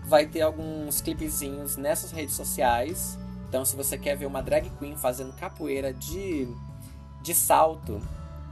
vai 0.05 0.25
ter 0.25 0.39
alguns 0.39 1.01
clipezinhos 1.01 1.75
nessas 1.75 2.09
redes 2.13 2.35
sociais. 2.35 3.19
Então, 3.49 3.65
se 3.65 3.75
você 3.75 3.97
quer 3.97 4.15
ver 4.15 4.25
uma 4.25 4.41
drag 4.41 4.69
queen 4.79 4.95
fazendo 4.95 5.33
capoeira 5.33 5.93
de, 5.93 6.47
de 7.21 7.35
salto, 7.35 8.01